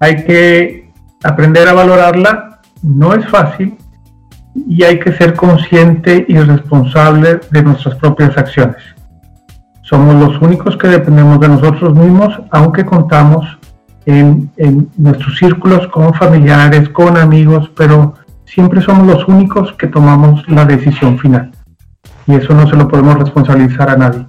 hay 0.00 0.24
que 0.24 0.85
aprender 1.22 1.68
a 1.68 1.72
valorarla, 1.72 2.60
no 2.82 3.14
es 3.14 3.26
fácil 3.28 3.76
y 4.54 4.82
hay 4.84 4.98
que 4.98 5.12
ser 5.12 5.34
consciente 5.34 6.24
y 6.28 6.38
responsable 6.38 7.40
de 7.50 7.62
nuestras 7.62 7.96
propias 7.96 8.36
acciones. 8.36 8.76
Somos 9.82 10.14
los 10.16 10.40
únicos 10.42 10.76
que 10.76 10.88
dependemos 10.88 11.38
de 11.40 11.48
nosotros 11.48 11.94
mismos, 11.94 12.34
aunque 12.50 12.84
contamos 12.84 13.46
en, 14.06 14.50
nuestros 14.96 15.36
círculos 15.38 15.86
con 15.88 16.14
familiares, 16.14 16.88
con 16.88 17.16
amigos, 17.16 17.70
pero 17.76 18.14
siempre 18.44 18.80
somos 18.80 19.06
los 19.06 19.28
únicos 19.28 19.72
que 19.74 19.86
tomamos 19.86 20.46
la 20.48 20.64
decisión 20.64 21.18
final. 21.18 21.52
Y 22.26 22.34
eso 22.34 22.54
no 22.54 22.68
se 22.68 22.76
lo 22.76 22.88
podemos 22.88 23.16
responsabilizar 23.18 23.90
a 23.90 23.96
nadie. 23.96 24.26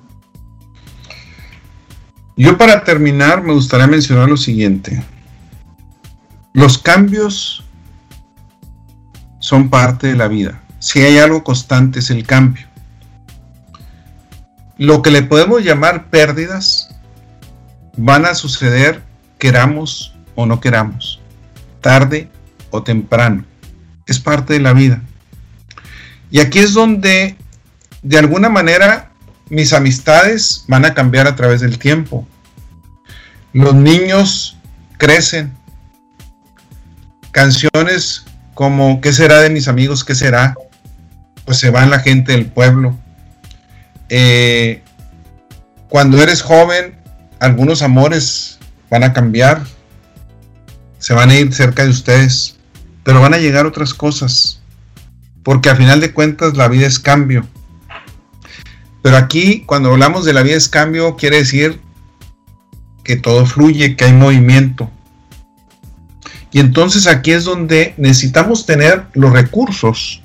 Yo 2.36 2.56
para 2.56 2.84
terminar 2.84 3.44
me 3.44 3.54
gustaría 3.54 3.88
mencionar 3.88 4.30
lo 4.30 4.38
siguiente. 4.38 5.04
Los 6.58 6.80
cambios 6.80 7.64
son 9.38 9.70
parte 9.70 10.08
de 10.08 10.16
la 10.16 10.28
vida. 10.28 10.60
Si 10.80 11.00
hay 11.00 11.20
algo 11.20 11.44
constante 11.44 12.00
es 12.00 12.10
el 12.10 12.26
cambio. 12.26 12.66
Lo 14.80 15.04
que 15.04 15.12
le 15.12 15.22
podemos 15.22 15.64
llamar 15.64 16.10
pérdidas 16.10 16.90
van 17.96 18.26
a 18.26 18.34
suceder 18.34 19.04
queramos 19.38 20.16
o 20.34 20.48
no 20.48 20.60
queramos, 20.60 21.22
tarde 21.80 22.28
o 22.72 22.82
temprano. 22.82 23.46
Es 24.08 24.20
parte 24.20 24.54
de 24.54 24.60
la 24.60 24.74
vida. 24.74 25.04
Y 26.32 26.40
aquí 26.40 26.58
es 26.58 26.74
donde 26.74 27.36
de 28.02 28.18
alguna 28.18 28.50
manera 28.50 29.12
mis 29.52 29.74
amistades 29.74 30.66
van 30.68 30.86
a 30.86 30.96
cambiar 30.96 31.28
a 31.28 31.36
través 31.36 31.62
del 31.62 31.78
tiempo. 31.78 32.28
Los 33.54 33.76
niños 33.76 34.58
crecen. 34.98 35.57
Canciones 37.38 38.26
como 38.56 39.00
¿Qué 39.00 39.14
será 39.14 39.42
de 39.42 39.52
mis 39.52 39.68
amigos? 39.68 40.04
¿Qué 40.04 40.16
será? 40.16 40.56
Pues 41.46 41.60
se 41.60 41.70
van 41.70 41.92
la 41.92 42.00
gente 42.00 42.32
del 42.32 42.48
pueblo. 42.48 42.98
Eh, 44.10 44.82
cuando 45.88 46.20
eres 46.20 46.42
joven, 46.42 46.98
algunos 47.40 47.84
amores 47.84 48.58
van 48.90 49.04
a 49.04 49.14
cambiar. 49.14 49.62
Se 50.98 51.14
van 51.14 51.30
a 51.30 51.36
ir 51.36 51.54
cerca 51.54 51.84
de 51.84 51.92
ustedes. 51.92 52.58
Pero 53.04 53.22
van 53.22 53.36
a 53.36 53.38
llegar 53.38 53.68
otras 53.68 53.94
cosas. 53.94 54.60
Porque 55.44 55.70
a 55.70 55.76
final 55.76 56.02
de 56.02 56.14
cuentas 56.14 56.58
la 56.58 56.68
vida 56.68 56.88
es 56.88 56.98
cambio. 56.98 57.46
Pero 59.04 59.16
aquí, 59.16 59.62
cuando 59.68 59.92
hablamos 59.92 60.26
de 60.26 60.34
la 60.34 60.42
vida 60.42 60.56
es 60.56 60.70
cambio, 60.70 61.16
quiere 61.18 61.38
decir 61.38 61.80
que 63.04 63.16
todo 63.16 63.46
fluye, 63.46 63.96
que 63.96 64.06
hay 64.06 64.14
movimiento. 64.14 64.90
Y 66.52 66.60
entonces 66.60 67.08
aquí 67.08 67.32
es 67.32 67.44
donde 67.44 67.94
necesitamos 67.98 68.66
tener 68.66 69.06
los 69.14 69.32
recursos 69.32 70.22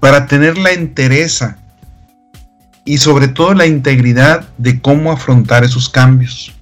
para 0.00 0.26
tener 0.26 0.58
la 0.58 0.72
entereza 0.72 1.58
y 2.84 2.98
sobre 2.98 3.28
todo 3.28 3.54
la 3.54 3.66
integridad 3.66 4.48
de 4.58 4.80
cómo 4.80 5.12
afrontar 5.12 5.62
esos 5.64 5.88
cambios. 5.88 6.52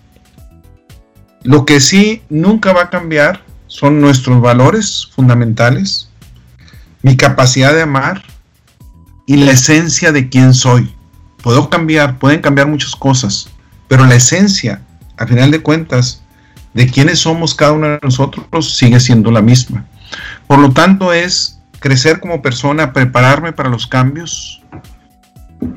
Lo 1.42 1.64
que 1.64 1.80
sí 1.80 2.22
nunca 2.28 2.74
va 2.74 2.82
a 2.82 2.90
cambiar 2.90 3.42
son 3.66 4.00
nuestros 4.00 4.40
valores 4.42 5.08
fundamentales, 5.14 6.10
mi 7.02 7.16
capacidad 7.16 7.72
de 7.72 7.82
amar 7.82 8.22
y 9.26 9.36
la 9.36 9.52
esencia 9.52 10.12
de 10.12 10.28
quién 10.28 10.52
soy. 10.52 10.94
Puedo 11.42 11.70
cambiar, 11.70 12.18
pueden 12.18 12.42
cambiar 12.42 12.66
muchas 12.66 12.94
cosas, 12.94 13.48
pero 13.88 14.04
la 14.04 14.16
esencia, 14.16 14.82
a 15.16 15.26
final 15.26 15.50
de 15.50 15.62
cuentas, 15.62 16.22
de 16.74 16.86
quiénes 16.86 17.20
somos 17.20 17.54
cada 17.54 17.72
uno 17.72 17.88
de 17.88 17.98
nosotros 18.02 18.76
sigue 18.76 19.00
siendo 19.00 19.30
la 19.30 19.42
misma. 19.42 19.84
Por 20.46 20.58
lo 20.58 20.70
tanto, 20.70 21.12
es 21.12 21.60
crecer 21.78 22.20
como 22.20 22.42
persona, 22.42 22.92
prepararme 22.92 23.52
para 23.52 23.68
los 23.68 23.86
cambios, 23.86 24.62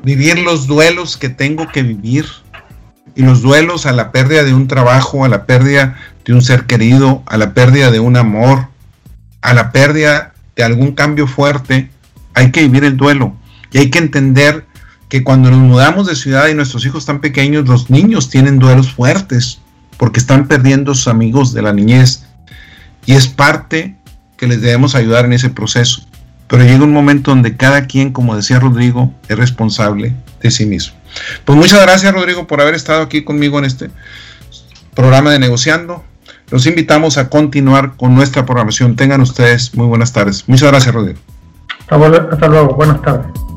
vivir 0.02 0.38
los 0.38 0.66
duelos 0.66 1.16
que 1.16 1.28
tengo 1.28 1.68
que 1.68 1.82
vivir, 1.82 2.26
y 3.14 3.22
los 3.22 3.42
duelos 3.42 3.86
a 3.86 3.92
la 3.92 4.10
pérdida 4.12 4.42
de 4.44 4.54
un 4.54 4.66
trabajo, 4.66 5.24
a 5.24 5.28
la 5.28 5.46
pérdida 5.46 5.96
de 6.24 6.32
un 6.32 6.42
ser 6.42 6.64
querido, 6.66 7.22
a 7.26 7.36
la 7.36 7.54
pérdida 7.54 7.90
de 7.90 8.00
un 8.00 8.16
amor, 8.16 8.68
a 9.40 9.54
la 9.54 9.72
pérdida 9.72 10.34
de 10.56 10.64
algún 10.64 10.92
cambio 10.92 11.26
fuerte, 11.26 11.90
hay 12.34 12.50
que 12.50 12.62
vivir 12.62 12.84
el 12.84 12.96
duelo. 12.96 13.36
Y 13.70 13.78
hay 13.78 13.90
que 13.90 13.98
entender 13.98 14.66
que 15.08 15.22
cuando 15.22 15.50
nos 15.50 15.60
mudamos 15.60 16.06
de 16.06 16.16
ciudad 16.16 16.48
y 16.48 16.54
nuestros 16.54 16.84
hijos 16.86 17.02
están 17.02 17.20
pequeños, 17.20 17.68
los 17.68 17.90
niños 17.90 18.30
tienen 18.30 18.58
duelos 18.58 18.92
fuertes 18.92 19.60
porque 19.96 20.20
están 20.20 20.46
perdiendo 20.46 20.94
sus 20.94 21.08
amigos 21.08 21.52
de 21.52 21.62
la 21.62 21.72
niñez 21.72 22.24
y 23.06 23.12
es 23.12 23.26
parte 23.28 23.96
que 24.36 24.46
les 24.46 24.60
debemos 24.60 24.94
ayudar 24.94 25.24
en 25.24 25.32
ese 25.32 25.50
proceso. 25.50 26.02
Pero 26.48 26.64
llega 26.64 26.84
un 26.84 26.92
momento 26.92 27.30
donde 27.30 27.56
cada 27.56 27.86
quien, 27.86 28.12
como 28.12 28.36
decía 28.36 28.60
Rodrigo, 28.60 29.12
es 29.28 29.38
responsable 29.38 30.14
de 30.40 30.50
sí 30.50 30.66
mismo. 30.66 30.94
Pues 31.44 31.58
muchas 31.58 31.80
gracias 31.82 32.12
Rodrigo 32.12 32.46
por 32.46 32.60
haber 32.60 32.74
estado 32.74 33.02
aquí 33.02 33.24
conmigo 33.24 33.58
en 33.58 33.64
este 33.64 33.90
programa 34.94 35.30
de 35.30 35.38
negociando. 35.38 36.04
Los 36.50 36.66
invitamos 36.66 37.16
a 37.16 37.30
continuar 37.30 37.96
con 37.96 38.14
nuestra 38.14 38.44
programación. 38.44 38.96
Tengan 38.96 39.20
ustedes 39.20 39.74
muy 39.74 39.86
buenas 39.86 40.12
tardes. 40.12 40.44
Muchas 40.46 40.70
gracias 40.70 40.94
Rodrigo. 40.94 41.18
Hasta 41.88 42.48
luego, 42.48 42.74
buenas 42.74 43.00
tardes. 43.02 43.53